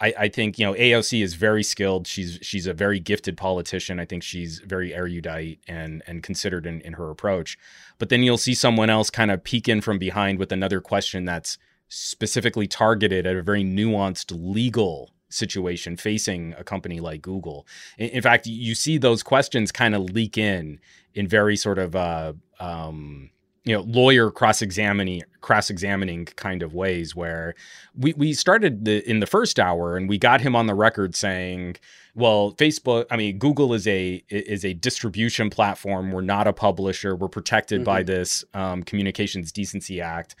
I, 0.00 0.14
I 0.18 0.28
think 0.28 0.58
you 0.58 0.66
know 0.66 0.74
AOC 0.74 1.22
is 1.22 1.34
very 1.34 1.62
skilled. 1.62 2.06
She's 2.06 2.38
she's 2.42 2.66
a 2.66 2.74
very 2.74 3.00
gifted 3.00 3.36
politician. 3.36 3.98
I 3.98 4.04
think 4.04 4.22
she's 4.22 4.60
very 4.60 4.94
erudite 4.94 5.60
and 5.66 6.02
and 6.06 6.22
considered 6.22 6.66
in, 6.66 6.80
in 6.82 6.94
her 6.94 7.10
approach. 7.10 7.58
But 7.98 8.08
then 8.08 8.22
you'll 8.22 8.38
see 8.38 8.54
someone 8.54 8.90
else 8.90 9.10
kind 9.10 9.30
of 9.30 9.42
peek 9.42 9.68
in 9.68 9.80
from 9.80 9.98
behind 9.98 10.38
with 10.38 10.52
another 10.52 10.80
question 10.80 11.24
that's 11.24 11.58
specifically 11.88 12.66
targeted 12.66 13.26
at 13.26 13.36
a 13.36 13.42
very 13.42 13.64
nuanced 13.64 14.32
legal 14.36 15.10
situation 15.28 15.96
facing 15.96 16.54
a 16.58 16.64
company 16.64 17.00
like 17.00 17.22
Google. 17.22 17.66
In, 17.98 18.10
in 18.10 18.22
fact, 18.22 18.46
you 18.46 18.74
see 18.74 18.98
those 18.98 19.22
questions 19.22 19.72
kind 19.72 19.94
of 19.94 20.02
leak 20.02 20.36
in 20.36 20.78
in 21.14 21.26
very 21.26 21.56
sort 21.56 21.78
of 21.78 21.96
uh, 21.96 22.34
um, 22.60 23.30
you 23.66 23.74
know 23.74 23.82
lawyer 23.82 24.30
cross 24.30 24.62
examining 24.62 25.22
cross 25.42 25.68
examining 25.70 26.24
kind 26.24 26.62
of 26.62 26.72
ways 26.72 27.14
where 27.14 27.54
we 27.94 28.14
we 28.14 28.32
started 28.32 28.84
the, 28.84 29.08
in 29.10 29.20
the 29.20 29.26
first 29.26 29.58
hour 29.58 29.96
and 29.96 30.08
we 30.08 30.16
got 30.16 30.40
him 30.40 30.56
on 30.56 30.66
the 30.66 30.74
record 30.74 31.14
saying 31.14 31.76
well 32.14 32.52
facebook 32.52 33.04
i 33.10 33.16
mean 33.16 33.38
google 33.38 33.74
is 33.74 33.86
a 33.86 34.22
is 34.30 34.64
a 34.64 34.72
distribution 34.72 35.50
platform. 35.50 36.12
We're 36.12 36.20
not 36.22 36.46
a 36.46 36.52
publisher. 36.52 37.14
We're 37.16 37.28
protected 37.28 37.84
by 37.84 38.02
this 38.04 38.44
um, 38.54 38.82
communications 38.84 39.52
decency 39.52 40.00
act. 40.00 40.36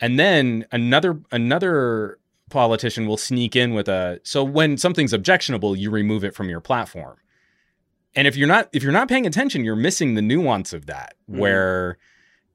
And 0.00 0.18
then 0.18 0.64
another 0.72 1.20
another 1.32 2.18
politician 2.50 3.06
will 3.06 3.16
sneak 3.16 3.54
in 3.56 3.74
with 3.74 3.88
a 3.88 4.20
so 4.22 4.42
when 4.44 4.78
something's 4.78 5.12
objectionable 5.12 5.74
you 5.76 5.90
remove 5.90 6.24
it 6.24 6.34
from 6.34 6.48
your 6.48 6.60
platform. 6.60 7.16
And 8.14 8.26
if 8.26 8.36
you're 8.36 8.48
not 8.48 8.68
if 8.72 8.82
you're 8.82 8.92
not 8.92 9.08
paying 9.08 9.26
attention 9.26 9.64
you're 9.64 9.76
missing 9.76 10.14
the 10.14 10.22
nuance 10.22 10.72
of 10.72 10.86
that 10.86 11.14
Mhm. 11.28 11.38
where 11.38 11.98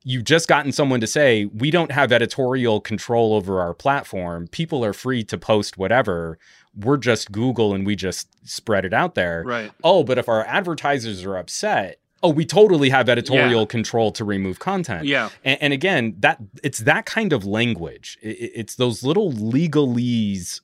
you've 0.07 0.23
just 0.23 0.47
gotten 0.47 0.71
someone 0.71 1.01
to 1.01 1.07
say 1.07 1.45
we 1.45 1.71
don't 1.71 1.91
have 1.91 2.11
editorial 2.11 2.79
control 2.79 3.33
over 3.33 3.59
our 3.59 3.73
platform. 3.73 4.47
People 4.47 4.85
are 4.85 4.93
free 4.93 5.23
to 5.23 5.37
post 5.37 5.77
whatever. 5.77 6.37
We're 6.75 6.97
just 6.97 7.31
google 7.31 7.73
and 7.73 7.85
we 7.87 7.95
just 7.95 8.27
spread 8.47 8.85
it 8.85 8.93
out 8.93 9.15
there. 9.15 9.43
Right. 9.45 9.71
oh 9.83 10.03
but 10.03 10.17
if 10.17 10.29
our 10.29 10.45
advertisers 10.45 11.23
are 11.25 11.35
upset 11.37 11.99
oh 12.23 12.29
we 12.29 12.45
totally 12.45 12.89
have 12.89 13.09
editorial 13.09 13.61
Yeah. 13.61 13.65
control 13.67 14.11
to 14.13 14.23
remove 14.23 14.59
content. 14.59 15.05
Yeah. 15.05 15.29
and, 15.43 15.57
and 15.61 15.73
again 15.73 16.15
that 16.19 16.37
it's 16.63 16.79
that 16.79 17.05
kind 17.05 17.33
of 17.33 17.43
language. 17.45 18.17
I- 18.23 18.27
I- 18.29 18.51
it's 18.61 18.75
those 18.75 19.03
little 19.03 19.31
legalese 19.33 20.61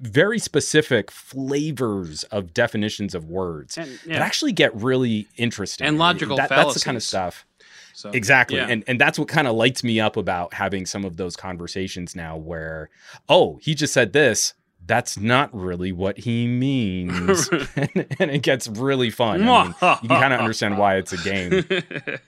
very 0.00 0.38
specific 0.40 1.10
flavors 1.12 2.24
of 2.24 2.52
definitions 2.52 3.14
of 3.14 3.26
words 3.26 3.78
And 3.78 3.98
that 4.06 4.20
actually 4.20 4.50
get 4.52 4.74
really 4.74 5.28
interesting. 5.36 5.86
And 5.86 5.96
logical 5.98 6.36
That- 6.36 6.48
that's 6.48 6.74
the 6.74 6.80
kind 6.80 6.96
of 6.96 7.02
stuff 7.02 7.46
So, 7.94 8.10
exactly 8.10 8.56
yeah. 8.56 8.68
and 8.68 8.84
and 8.86 9.00
that's 9.00 9.18
what 9.18 9.28
kind 9.28 9.46
of 9.46 9.54
lights 9.54 9.84
me 9.84 10.00
up 10.00 10.16
about 10.16 10.54
having 10.54 10.86
some 10.86 11.04
of 11.04 11.16
those 11.16 11.36
conversations 11.36 12.16
now 12.16 12.36
where 12.36 12.90
oh 13.28 13.58
he 13.62 13.74
just 13.74 13.92
said 13.92 14.12
this 14.12 14.54
that's 14.86 15.16
not 15.16 15.54
really 15.54 15.92
what 15.92 16.18
he 16.18 16.46
means 16.46 17.48
and, 17.76 18.06
and 18.18 18.30
it 18.30 18.42
gets 18.42 18.66
really 18.68 19.10
fun 19.10 19.46
I 19.46 19.64
mean, 19.64 19.74
you 20.02 20.08
can 20.08 20.20
kind 20.20 20.32
of 20.32 20.40
understand 20.40 20.78
why 20.78 20.96
it's 20.96 21.12
a 21.12 21.18
game 21.18 21.64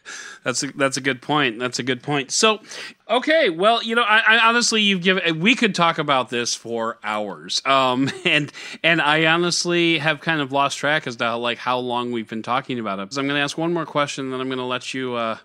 that's 0.45 0.63
a, 0.63 0.67
that's 0.73 0.97
a 0.97 1.01
good 1.01 1.23
point. 1.23 1.59
That's 1.59 1.79
a 1.79 1.83
good 1.83 2.03
point. 2.03 2.31
So, 2.31 2.61
okay, 3.09 3.49
well, 3.51 3.83
you 3.83 3.95
know, 3.95 4.03
I, 4.03 4.37
I 4.37 4.49
honestly, 4.49 4.83
you've 4.83 5.03
given. 5.03 5.41
We 5.41 5.55
could 5.55 5.75
talk 5.75 5.99
about 5.99 6.29
this 6.29 6.55
for 6.55 6.99
hours, 7.03 7.63
um, 7.65 8.11
and 8.25 8.53
and 8.83 9.01
I 9.01 9.27
honestly 9.27 9.99
have 9.99 10.21
kind 10.21 10.41
of 10.41 10.53
lost 10.53 10.79
track 10.79 11.07
as 11.07 11.17
to 11.17 11.25
how, 11.25 11.39
like 11.39 11.59
how 11.59 11.79
long 11.79 12.13
we've 12.13 12.29
been 12.29 12.43
talking 12.43 12.79
about 12.79 12.99
it. 12.99 13.13
So 13.15 13.21
I'm 13.21 13.27
going 13.27 13.39
to 13.39 13.43
ask 13.43 13.59
one 13.59 13.73
more 13.73 13.87
question, 13.87 14.31
then 14.31 14.41
I'm 14.41 14.49
going 14.49 14.59
to 14.59 14.65
let 14.65 14.95
you 14.95 15.15
uh, 15.15 15.39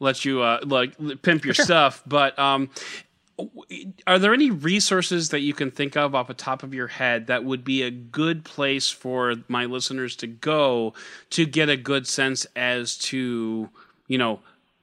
let 0.00 0.24
you 0.24 0.42
uh, 0.42 0.60
like 0.64 0.96
pimp 1.22 1.44
your 1.44 1.54
stuff. 1.54 2.02
But 2.06 2.38
um, 2.38 2.70
are 4.06 4.18
there 4.18 4.32
any 4.32 4.50
resources 4.50 5.30
that 5.30 5.40
you 5.40 5.52
can 5.52 5.70
think 5.70 5.96
of 5.96 6.14
off 6.14 6.28
the 6.28 6.34
top 6.34 6.62
of 6.62 6.72
your 6.72 6.86
head 6.86 7.26
that 7.26 7.44
would 7.44 7.64
be 7.64 7.82
a 7.82 7.90
good 7.90 8.44
place 8.44 8.90
for 8.90 9.34
my 9.48 9.64
listeners 9.64 10.14
to 10.16 10.26
go 10.26 10.94
to 11.30 11.44
get 11.44 11.68
a 11.68 11.76
good 11.76 12.06
sense 12.06 12.46
as 12.54 12.96
to 12.96 13.68
you 14.06 14.18
know 14.18 14.40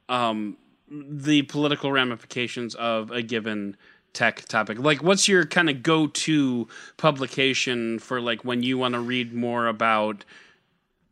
um, 0.08 0.56
the 0.90 1.42
political 1.42 1.90
ramifications 1.92 2.74
of 2.74 3.10
a 3.10 3.22
given 3.22 3.76
tech 4.12 4.42
topic 4.42 4.78
like 4.78 5.02
what's 5.02 5.26
your 5.26 5.46
kind 5.46 5.70
of 5.70 5.82
go-to 5.82 6.68
publication 6.98 7.98
for 7.98 8.20
like 8.20 8.44
when 8.44 8.62
you 8.62 8.76
want 8.76 8.92
to 8.92 9.00
read 9.00 9.32
more 9.32 9.66
about 9.66 10.26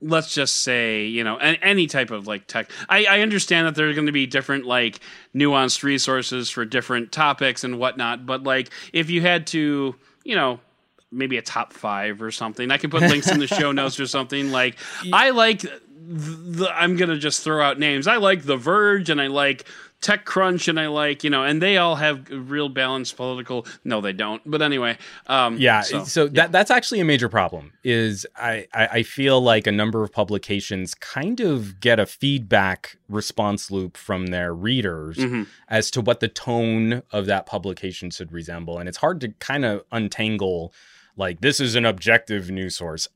let's 0.03 0.33
just 0.33 0.63
say 0.63 1.05
you 1.05 1.23
know 1.25 1.37
an, 1.39 1.57
any 1.57 1.87
type 1.87 2.11
of 2.11 2.27
like 2.27 2.47
tech. 2.47 2.71
I, 2.89 3.05
I 3.05 3.21
understand 3.21 3.67
that 3.67 3.75
there 3.75 3.89
are 3.89 3.95
going 3.95 4.07
to 4.07 4.13
be 4.13 4.27
different 4.27 4.65
like 4.65 5.01
nuanced 5.35 5.83
resources 5.83 6.51
for 6.51 6.65
different 6.65 7.13
topics 7.13 7.65
and 7.65 7.79
whatnot 7.79 8.27
but 8.27 8.43
like 8.43 8.71
if 8.93 9.11
you 9.11 9.21
had 9.21 9.47
to 9.49 9.95
you 10.25 10.35
know 10.35 10.61
maybe 11.13 11.37
a 11.37 11.43
top 11.43 11.73
five 11.73 12.23
or 12.23 12.31
something 12.31 12.71
i 12.71 12.77
can 12.77 12.91
put 12.91 13.03
links 13.03 13.31
in 13.31 13.39
the 13.39 13.47
show 13.47 13.73
notes 13.73 14.01
or 14.01 14.07
something 14.07 14.51
like 14.51 14.77
i 15.13 15.31
like 15.31 15.61
the, 15.61 16.69
i'm 16.75 16.97
gonna 16.97 17.19
just 17.19 17.45
throw 17.45 17.63
out 17.63 17.79
names. 17.79 18.07
I 18.07 18.17
like 18.17 18.43
the 18.43 18.57
verge 18.57 19.11
and 19.11 19.21
i 19.21 19.29
like 19.29 19.65
TechCrunch 20.01 20.69
and 20.69 20.81
I 20.81 20.87
like, 20.87 21.23
you 21.25 21.31
know, 21.31 21.45
and 21.45 21.61
they 21.61 21.77
all 21.77 21.97
have 21.97 22.27
real 22.31 22.69
balanced 22.69 23.17
political. 23.17 23.67
No, 23.85 24.01
they 24.01 24.13
don't. 24.13 24.43
But 24.47 24.63
anyway, 24.63 24.97
um, 25.27 25.59
Yeah, 25.59 25.83
so, 25.83 26.05
so, 26.05 26.29
that 26.29 26.53
that's 26.53 26.71
actually 26.71 27.01
a 27.01 27.05
major 27.05 27.29
problem. 27.29 27.73
Is 27.85 28.27
I, 28.37 28.67
I 28.73 28.87
I 28.87 29.03
feel 29.03 29.41
like 29.41 29.67
a 29.67 29.73
number 29.73 30.03
of 30.03 30.11
publications 30.13 30.95
kind 30.95 31.41
of 31.41 31.81
get 31.81 32.01
a 32.01 32.07
feedback 32.07 32.97
response 33.09 33.71
loop 33.71 33.97
from 33.97 34.29
their 34.29 34.55
readers 34.55 35.17
Mhm. 35.19 35.47
as 35.69 35.91
to 35.93 36.01
what 36.01 36.21
the 36.21 36.29
tone 36.29 37.03
of 37.13 37.27
that 37.27 37.45
publication 37.47 38.11
should 38.11 38.33
resemble, 38.33 38.79
and 38.79 38.89
it's 38.89 38.99
hard 38.99 39.21
to 39.21 39.29
kind 39.39 39.65
of 39.65 39.83
untangle 39.93 40.73
like 41.17 41.41
this 41.41 41.61
is 41.61 41.75
an 41.75 41.85
objective 41.85 42.51
news 42.51 42.77
source. 42.77 43.09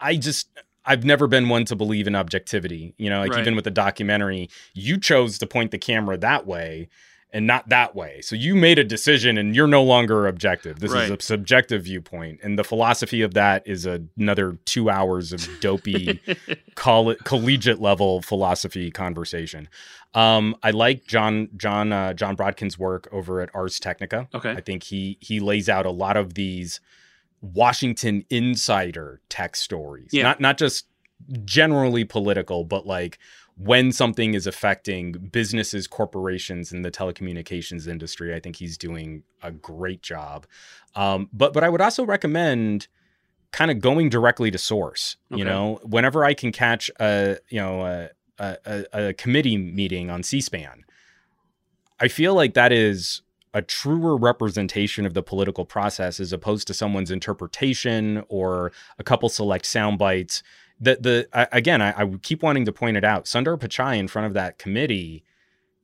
I 0.00 0.16
just 0.16 0.48
I've 0.86 1.04
never 1.04 1.26
been 1.26 1.48
one 1.48 1.64
to 1.66 1.76
believe 1.76 2.06
in 2.06 2.14
objectivity. 2.14 2.94
You 2.96 3.10
know, 3.10 3.20
like 3.20 3.32
Right. 3.32 3.40
even 3.40 3.54
with 3.56 3.64
the 3.64 3.70
documentary, 3.70 4.48
you 4.74 4.98
chose 4.98 5.38
to 5.38 5.46
point 5.46 5.70
the 5.72 5.78
camera 5.78 6.16
that 6.18 6.46
way 6.46 6.88
and 7.32 7.44
not 7.46 7.68
that 7.68 7.94
way. 7.94 8.20
So 8.22 8.36
you 8.36 8.54
made 8.54 8.78
a 8.78 8.84
decision 8.84 9.36
and 9.36 9.54
you're 9.54 9.66
no 9.66 9.82
longer 9.82 10.26
objective. 10.28 10.78
This 10.78 10.92
is 10.92 11.10
a 11.10 11.20
subjective 11.20 11.82
viewpoint. 11.82 12.38
And 12.42 12.56
the 12.58 12.62
philosophy 12.64 13.20
of 13.20 13.34
that 13.34 13.66
is 13.66 13.84
another 13.84 14.58
two 14.64 14.88
hours 14.88 15.32
of 15.32 15.46
dopey 15.60 16.20
coll- 16.76 17.16
collegiate 17.24 17.80
level 17.80 18.22
philosophy 18.22 18.90
conversation. 18.92 19.68
Um, 20.14 20.56
I 20.62 20.70
like 20.70 21.06
John 21.06 21.48
John 21.56 21.92
uh, 21.92 22.14
Jon 22.14 22.36
Brodkin's 22.36 22.78
work 22.78 23.08
over 23.12 23.40
at 23.42 23.50
Ars 23.54 23.80
Technica. 23.80 24.28
Okay. 24.32 24.52
I 24.52 24.60
think 24.60 24.84
he 24.84 25.18
he 25.20 25.40
lays 25.40 25.68
out 25.68 25.84
a 25.84 25.90
lot 25.90 26.16
of 26.16 26.34
these 26.34 26.80
Washington 27.40 28.24
insider 28.30 29.20
tech 29.28 29.56
stories. 29.56 30.10
Yeah. 30.12 30.24
Not 30.24 30.40
not 30.40 30.58
just 30.58 30.86
generally 31.44 32.04
political, 32.04 32.64
but 32.64 32.86
like 32.86 33.18
when 33.58 33.90
something 33.90 34.34
is 34.34 34.46
affecting 34.46 35.12
businesses, 35.12 35.86
corporations 35.86 36.72
and 36.72 36.84
the 36.84 36.90
telecommunications 36.90 37.88
industry, 37.88 38.34
I 38.34 38.40
think 38.40 38.56
he's 38.56 38.76
doing 38.76 39.22
a 39.42 39.50
great 39.50 40.02
job. 40.02 40.46
Um, 40.94 41.28
but 41.32 41.52
but 41.52 41.64
I 41.64 41.68
would 41.68 41.80
also 41.80 42.04
recommend 42.04 42.88
kind 43.52 43.70
of 43.70 43.80
going 43.80 44.10
directly 44.10 44.50
to 44.50 44.58
source. 44.58 45.16
You 45.30 45.44
know, 45.44 45.80
whenever 45.82 46.24
I 46.24 46.34
can 46.34 46.52
catch 46.52 46.90
a 47.00 47.38
you 47.48 47.60
know 47.60 47.86
a, 47.86 48.10
a, 48.38 48.84
a 48.92 49.12
committee 49.14 49.56
meeting 49.56 50.10
on 50.10 50.22
C-SPAN, 50.22 50.84
I 51.98 52.08
feel 52.08 52.34
like 52.34 52.54
that 52.54 52.72
is 52.72 53.22
a 53.56 53.62
truer 53.62 54.18
representation 54.18 55.06
of 55.06 55.14
the 55.14 55.22
political 55.22 55.64
process 55.64 56.20
as 56.20 56.30
opposed 56.30 56.66
to 56.66 56.74
someone's 56.74 57.10
interpretation 57.10 58.22
or 58.28 58.70
a 58.98 59.02
couple 59.02 59.30
select 59.30 59.64
sound 59.64 59.98
bites. 59.98 60.42
The 60.78 60.96
the 61.00 61.28
I, 61.32 61.48
again, 61.52 61.80
I, 61.80 62.02
I 62.02 62.06
keep 62.22 62.42
wanting 62.42 62.66
to 62.66 62.72
point 62.72 62.98
it 62.98 63.04
out. 63.04 63.24
Sundar 63.24 63.58
Pichai 63.58 63.96
in 63.98 64.08
front 64.08 64.26
of 64.26 64.34
that 64.34 64.58
committee, 64.58 65.24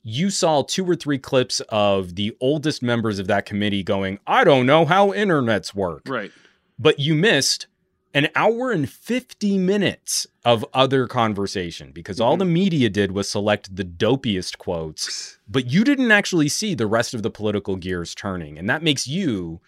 you 0.03 0.29
saw 0.29 0.63
two 0.63 0.85
or 0.85 0.95
three 0.97 1.19
clips 1.19 1.61
of 1.71 2.15
the 2.17 2.37
oldest 2.43 2.83
members 2.83 3.19
of 3.19 3.27
that 3.29 3.47
committee 3.47 3.83
going, 3.83 4.19
"I 4.27 4.45
don't 4.45 4.67
know 4.67 4.85
how 4.85 5.13
internets 5.13 5.75
work," 5.75 6.03
Right. 6.07 6.31
but 6.79 6.99
you 6.99 7.15
missed 7.15 7.69
an 8.15 8.29
hour 8.35 8.71
and 8.71 8.89
50 8.89 9.59
minutes 9.59 10.27
of 10.45 10.65
other 10.75 11.07
conversation 11.07 11.93
because 11.93 12.21
all 12.21 12.33
mm-hmm. 12.33 12.41
the 12.41 12.45
media 12.47 12.91
did 12.91 13.13
was 13.13 13.29
select 13.29 13.75
the 13.75 13.85
dopiest 13.85 14.59
quotes, 14.59 15.39
but 15.49 15.67
you 15.67 15.85
didn't 15.85 16.11
actually 16.11 16.49
see 16.49 16.75
the 16.75 16.87
rest 16.87 17.15
of 17.15 17.23
the 17.23 17.31
political 17.31 17.77
gears 17.77 18.15
turning. 18.15 18.59
And 18.59 18.69
that 18.69 18.83
makes 18.83 19.07
you 19.07 19.61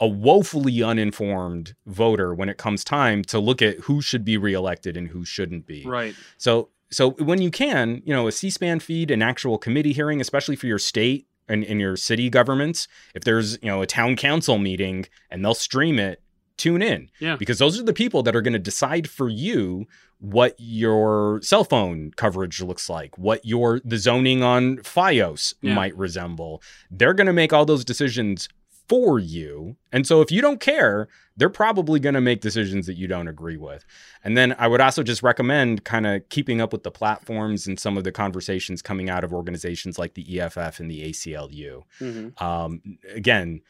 a 0.00 0.06
woefully 0.06 0.82
uninformed 0.82 1.74
voter 1.86 2.32
when 2.32 2.48
it 2.48 2.56
comes 2.56 2.84
time 2.84 3.24
to 3.24 3.38
look 3.40 3.60
at 3.60 3.78
who 3.80 4.00
should 4.00 4.24
be 4.24 4.36
reelected 4.36 4.96
and 4.96 5.08
who 5.08 5.24
shouldn't 5.24 5.66
be. 5.66 5.84
Right. 5.84 6.14
So 6.36 6.68
so 6.90 7.10
when 7.10 7.42
you 7.42 7.50
can, 7.50 8.02
you 8.06 8.14
know, 8.14 8.28
a 8.28 8.32
C-SPAN 8.32 8.80
feed, 8.80 9.10
an 9.10 9.20
actual 9.20 9.58
committee 9.58 9.92
hearing, 9.92 10.20
especially 10.22 10.56
for 10.56 10.66
your 10.66 10.78
state 10.78 11.26
and 11.46 11.62
in 11.62 11.78
your 11.78 11.96
city 11.96 12.30
governments, 12.30 12.88
if 13.14 13.24
there's, 13.24 13.58
you 13.62 13.68
know, 13.68 13.82
a 13.82 13.86
town 13.86 14.16
council 14.16 14.56
meeting 14.56 15.04
and 15.30 15.44
they'll 15.44 15.52
stream 15.52 15.98
it, 15.98 16.22
tune 16.58 16.82
in. 16.82 17.10
Yeah. 17.20 17.36
Because 17.36 17.58
those 17.58 17.80
are 17.80 17.84
the 17.84 17.92
people 17.94 18.22
that 18.24 18.36
are 18.36 18.42
going 18.42 18.52
to 18.52 18.58
decide 18.58 19.08
for 19.08 19.28
you 19.28 19.86
what 20.20 20.54
your 20.58 21.40
cell 21.42 21.64
phone 21.64 22.10
coverage 22.16 22.60
looks 22.60 22.90
like, 22.90 23.16
what 23.16 23.44
your 23.46 23.80
the 23.84 23.96
zoning 23.98 24.42
on 24.42 24.78
FiOS 24.78 25.54
Yeah. 25.62 25.74
might 25.74 25.96
resemble. 25.96 26.60
They're 26.90 27.14
going 27.14 27.28
to 27.28 27.32
make 27.32 27.52
all 27.52 27.64
those 27.64 27.84
decisions 27.84 28.48
for 28.88 29.18
you. 29.18 29.76
And 29.92 30.06
so 30.06 30.22
if 30.22 30.30
you 30.32 30.40
don't 30.40 30.60
care, 30.60 31.08
they're 31.36 31.50
probably 31.50 32.00
going 32.00 32.14
to 32.14 32.22
make 32.22 32.40
decisions 32.40 32.86
that 32.86 32.94
you 32.96 33.06
don't 33.06 33.28
agree 33.28 33.58
with. 33.58 33.84
And 34.24 34.34
then 34.36 34.56
I 34.58 34.66
would 34.66 34.80
also 34.80 35.02
just 35.02 35.22
recommend 35.22 35.84
kind 35.84 36.06
of 36.06 36.26
keeping 36.30 36.60
up 36.62 36.72
with 36.72 36.84
the 36.84 36.90
platforms 36.90 37.66
and 37.66 37.78
some 37.78 37.98
of 37.98 38.04
the 38.04 38.12
conversations 38.12 38.80
coming 38.80 39.10
out 39.10 39.24
of 39.24 39.32
organizations 39.34 39.98
like 39.98 40.14
the 40.14 40.40
EFF 40.40 40.80
and 40.80 40.90
the 40.90 41.02
ACLU. 41.10 41.82
Mhm. 42.00 42.40
Um, 42.42 42.80
again, 43.14 43.60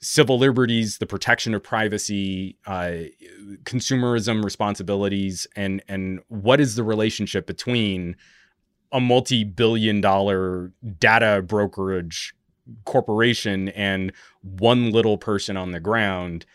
civil 0.00 0.38
liberties, 0.38 0.98
the 0.98 1.06
protection 1.06 1.54
of 1.54 1.62
privacy, 1.62 2.56
uh, 2.66 2.92
consumerism 3.64 4.44
responsibilities, 4.44 5.46
and 5.56 5.82
and 5.88 6.20
what 6.28 6.60
is 6.60 6.76
the 6.76 6.84
relationship 6.84 7.46
between 7.46 8.16
a 8.92 9.00
multi-billion-dollar 9.00 10.72
data 10.98 11.42
brokerage 11.42 12.34
corporation 12.84 13.68
and 13.70 14.12
one 14.42 14.90
little 14.90 15.18
person 15.18 15.56
on 15.56 15.72
the 15.72 15.80
ground? 15.80 16.46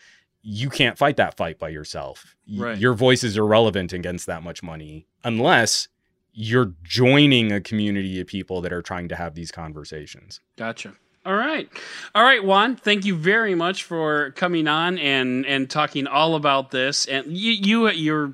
You 0.41 0.69
can't 0.69 0.97
fight 0.97 1.17
that 1.17 1.37
fight 1.37 1.59
by 1.59 1.69
yourself. 1.69 2.35
Right. 2.53 2.77
Your 2.77 2.93
voice 2.93 3.23
is 3.23 3.37
irrelevant 3.37 3.93
against 3.93 4.25
that 4.25 4.43
much 4.43 4.61
money 4.61 5.07
unless 5.23 5.87
you're 6.33 6.73
joining 6.83 7.51
a 7.51 7.61
community 7.61 8.19
of 8.19 8.27
people 8.27 8.59
that 8.61 8.73
are 8.73 8.81
trying 8.81 9.07
to 9.07 9.15
have 9.15 9.35
these 9.35 9.51
conversations. 9.51 10.41
Gotcha. 10.57 10.95
All 11.26 11.36
right. 11.36 11.69
All 12.13 12.24
right, 12.24 12.43
Juan, 12.43 12.76
thank 12.76 13.05
you 13.05 13.15
very 13.15 13.55
much 13.55 13.84
for 13.84 14.32
coming 14.32 14.67
on 14.67 14.97
and 14.97 15.45
and 15.45 15.69
talking 15.69 16.05
all 16.07 16.36
about 16.36 16.71
this. 16.71 17.05
And 17.05 17.28
you 17.28 17.51
you 17.51 17.89
you're 17.89 18.34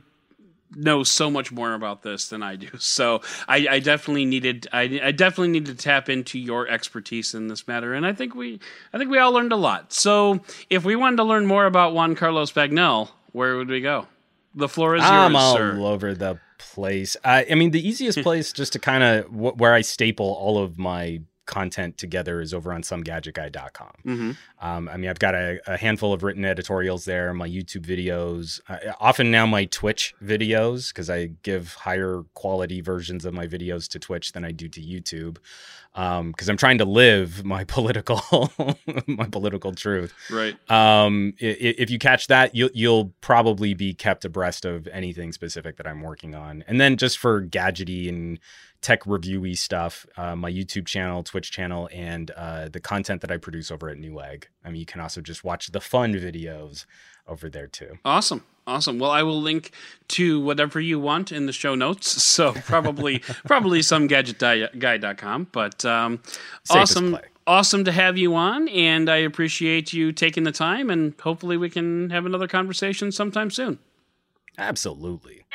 know 0.75 1.03
so 1.03 1.31
much 1.31 1.51
more 1.51 1.73
about 1.73 2.01
this 2.03 2.29
than 2.29 2.43
I 2.43 2.55
do. 2.55 2.69
So 2.79 3.21
I, 3.47 3.67
I 3.69 3.79
definitely 3.79 4.25
needed 4.25 4.67
I, 4.73 4.99
I 5.03 5.11
definitely 5.11 5.49
need 5.49 5.67
to 5.67 5.75
tap 5.75 6.09
into 6.09 6.39
your 6.39 6.67
expertise 6.67 7.33
in 7.33 7.47
this 7.47 7.67
matter. 7.67 7.93
And 7.93 8.05
I 8.05 8.13
think 8.13 8.33
we 8.33 8.59
I 8.91 8.97
think 8.97 9.11
we 9.11 9.19
all 9.19 9.31
learned 9.31 9.51
a 9.51 9.57
lot. 9.57 9.93
So 9.93 10.41
if 10.69 10.83
we 10.83 10.95
wanted 10.95 11.17
to 11.17 11.23
learn 11.23 11.45
more 11.45 11.65
about 11.65 11.93
Juan 11.93 12.15
Carlos 12.15 12.51
Bagnell, 12.51 13.09
where 13.31 13.55
would 13.57 13.69
we 13.69 13.81
go? 13.81 14.07
The 14.55 14.67
floor 14.67 14.95
is 14.95 15.03
yours, 15.03 15.11
I'm 15.11 15.35
all 15.35 15.55
sir. 15.55 15.77
over 15.79 16.15
the 16.15 16.39
place. 16.57 17.15
I, 17.23 17.45
I 17.51 17.55
mean, 17.55 17.69
the 17.71 17.87
easiest 17.87 18.19
place 18.23 18.51
just 18.51 18.73
to 18.73 18.79
kind 18.79 19.03
of 19.03 19.25
w- 19.31 19.53
where 19.53 19.73
I 19.73 19.81
staple 19.81 20.25
all 20.25 20.57
of 20.57 20.79
my 20.79 21.21
content 21.49 21.97
together 21.97 22.39
is 22.39 22.53
over 22.53 22.71
on 22.71 22.83
somegadgetguy.com. 22.83 23.91
hmm 24.03 24.31
Um, 24.61 24.87
I 24.87 24.97
mean, 24.97 25.09
I've 25.09 25.19
got 25.19 25.33
a, 25.33 25.59
a 25.65 25.77
handful 25.77 26.13
of 26.13 26.21
written 26.21 26.45
editorials 26.45 27.05
there, 27.05 27.33
my 27.33 27.49
YouTube 27.49 27.85
videos, 27.85 28.61
uh, 28.69 28.93
often 28.99 29.31
now 29.31 29.45
my 29.47 29.65
Twitch 29.65 30.13
videos, 30.23 30.89
because 30.93 31.09
I 31.09 31.31
give 31.41 31.73
higher 31.73 32.21
quality 32.35 32.81
versions 32.81 33.25
of 33.25 33.33
my 33.33 33.47
videos 33.47 33.89
to 33.89 33.99
Twitch 33.99 34.31
than 34.33 34.45
I 34.45 34.51
do 34.51 34.69
to 34.69 34.79
YouTube. 34.79 35.37
Because 35.91 36.47
I'm 36.47 36.55
trying 36.55 36.77
to 36.77 36.85
live 36.85 37.43
my 37.43 37.63
political 37.77 38.21
my 39.07 39.25
political 39.25 39.73
truth. 39.73 40.13
Right. 40.29 40.55
Um, 40.69 41.33
if 41.39 41.89
you 41.89 41.97
catch 41.97 42.27
that, 42.27 42.53
you'll 42.55 42.69
you'll 42.73 43.13
probably 43.21 43.73
be 43.73 43.93
kept 43.95 44.23
abreast 44.23 44.65
of 44.65 44.87
anything 44.87 45.33
specific 45.33 45.77
that 45.77 45.87
I'm 45.87 46.01
working 46.01 46.35
on. 46.35 46.63
And 46.67 46.79
then 46.79 46.95
just 46.95 47.17
for 47.17 47.41
gadgety 47.41 48.07
and 48.07 48.39
tech 48.81 49.03
reviewy 49.03 49.57
stuff, 49.57 50.05
uh, 50.17 50.35
my 50.35 50.51
YouTube 50.51 50.85
channel, 50.85 51.23
Twitch 51.23 51.51
channel, 51.51 51.89
and 51.91 52.31
uh, 52.31 52.69
the 52.69 52.79
content 52.79 53.21
that 53.21 53.31
I 53.31 53.37
produce 53.37 53.71
over 53.71 53.89
at 53.89 53.97
Newegg. 53.97 54.45
I 54.63 54.69
mean, 54.69 54.79
you 54.79 54.85
can 54.85 55.01
also 55.01 55.21
just 55.21 55.43
watch 55.43 55.67
the 55.67 55.81
fun 55.81 56.13
videos 56.13 56.85
over 57.27 57.49
there 57.49 57.67
too. 57.67 57.99
Awesome. 58.05 58.43
Awesome. 58.65 58.99
Well, 58.99 59.09
I 59.09 59.23
will 59.23 59.41
link 59.41 59.71
to 60.09 60.39
whatever 60.39 60.79
you 60.79 60.99
want 60.99 61.31
in 61.31 61.47
the 61.47 61.53
show 61.53 61.75
notes. 61.75 62.23
So 62.39 62.53
probably 62.53 63.19
probably 63.45 63.79
somegadgetguy.com. 63.79 65.47
But 65.51 65.83
um, 65.83 66.21
awesome. 66.69 67.11
play. 67.11 67.21
Awesome 67.47 67.83
to 67.85 67.91
have 67.91 68.15
you 68.15 68.35
on, 68.35 68.67
and 68.69 69.09
I 69.09 69.17
appreciate 69.17 69.91
you 69.91 70.11
taking 70.11 70.43
the 70.43 70.51
time. 70.51 70.91
And 70.91 71.19
hopefully, 71.19 71.57
we 71.57 71.69
can 71.69 72.11
have 72.11 72.27
another 72.27 72.47
conversation 72.47 73.11
sometime 73.11 73.49
soon. 73.49 73.79
Absolutely. 74.59 75.45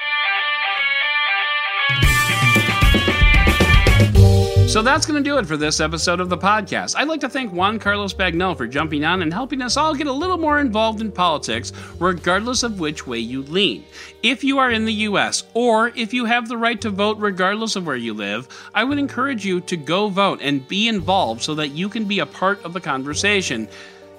So 4.66 4.82
that's 4.82 5.06
going 5.06 5.22
to 5.22 5.30
do 5.30 5.38
it 5.38 5.46
for 5.46 5.56
this 5.56 5.78
episode 5.78 6.18
of 6.18 6.28
the 6.28 6.36
podcast. 6.36 6.96
I'd 6.96 7.06
like 7.06 7.20
to 7.20 7.28
thank 7.28 7.52
Juan 7.52 7.78
Carlos 7.78 8.12
Bagnell 8.12 8.56
for 8.56 8.66
jumping 8.66 9.04
on 9.04 9.22
and 9.22 9.32
helping 9.32 9.62
us 9.62 9.76
all 9.76 9.94
get 9.94 10.08
a 10.08 10.12
little 10.12 10.36
more 10.36 10.58
involved 10.58 11.00
in 11.00 11.12
politics, 11.12 11.72
regardless 12.00 12.64
of 12.64 12.80
which 12.80 13.06
way 13.06 13.20
you 13.20 13.42
lean. 13.42 13.84
If 14.24 14.42
you 14.42 14.58
are 14.58 14.72
in 14.72 14.84
the 14.84 14.92
US, 14.92 15.44
or 15.54 15.92
if 15.94 16.12
you 16.12 16.24
have 16.24 16.48
the 16.48 16.56
right 16.56 16.80
to 16.80 16.90
vote 16.90 17.18
regardless 17.18 17.76
of 17.76 17.86
where 17.86 17.94
you 17.94 18.14
live, 18.14 18.48
I 18.74 18.82
would 18.82 18.98
encourage 18.98 19.44
you 19.44 19.60
to 19.60 19.76
go 19.76 20.08
vote 20.08 20.40
and 20.42 20.66
be 20.66 20.88
involved 20.88 21.42
so 21.42 21.54
that 21.54 21.68
you 21.68 21.88
can 21.88 22.06
be 22.06 22.18
a 22.18 22.26
part 22.26 22.60
of 22.64 22.72
the 22.72 22.80
conversation 22.80 23.68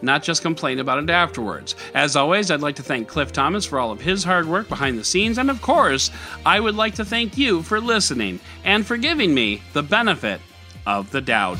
not 0.02 0.24
just 0.24 0.41
complain 0.41 0.80
about 0.80 1.04
it 1.04 1.10
afterwards. 1.10 1.76
As 1.93 2.16
always, 2.16 2.52
I'd 2.52 2.62
like 2.62 2.76
to 2.76 2.84
thank 2.84 3.08
Cliff 3.08 3.32
Thomas 3.32 3.66
for 3.66 3.80
all 3.80 3.91
of 3.91 4.02
his 4.02 4.24
hard 4.24 4.48
work 4.48 4.68
behind 4.70 4.98
the 4.98 5.04
scenes, 5.04 5.38
and 5.38 5.50
of 5.50 5.62
course, 5.62 6.12
I 6.46 6.60
would 6.60 6.76
like 6.76 6.96
to 6.96 7.06
thank 7.06 7.38
you 7.38 7.64
for 7.64 7.80
listening 7.80 8.39
and 8.64 8.86
for 8.86 8.98
giving 8.98 9.34
me 9.34 9.62
the 9.74 9.84
benefit 9.84 10.41
of 10.86 11.12
the 11.12 11.22
doubt. 11.22 11.58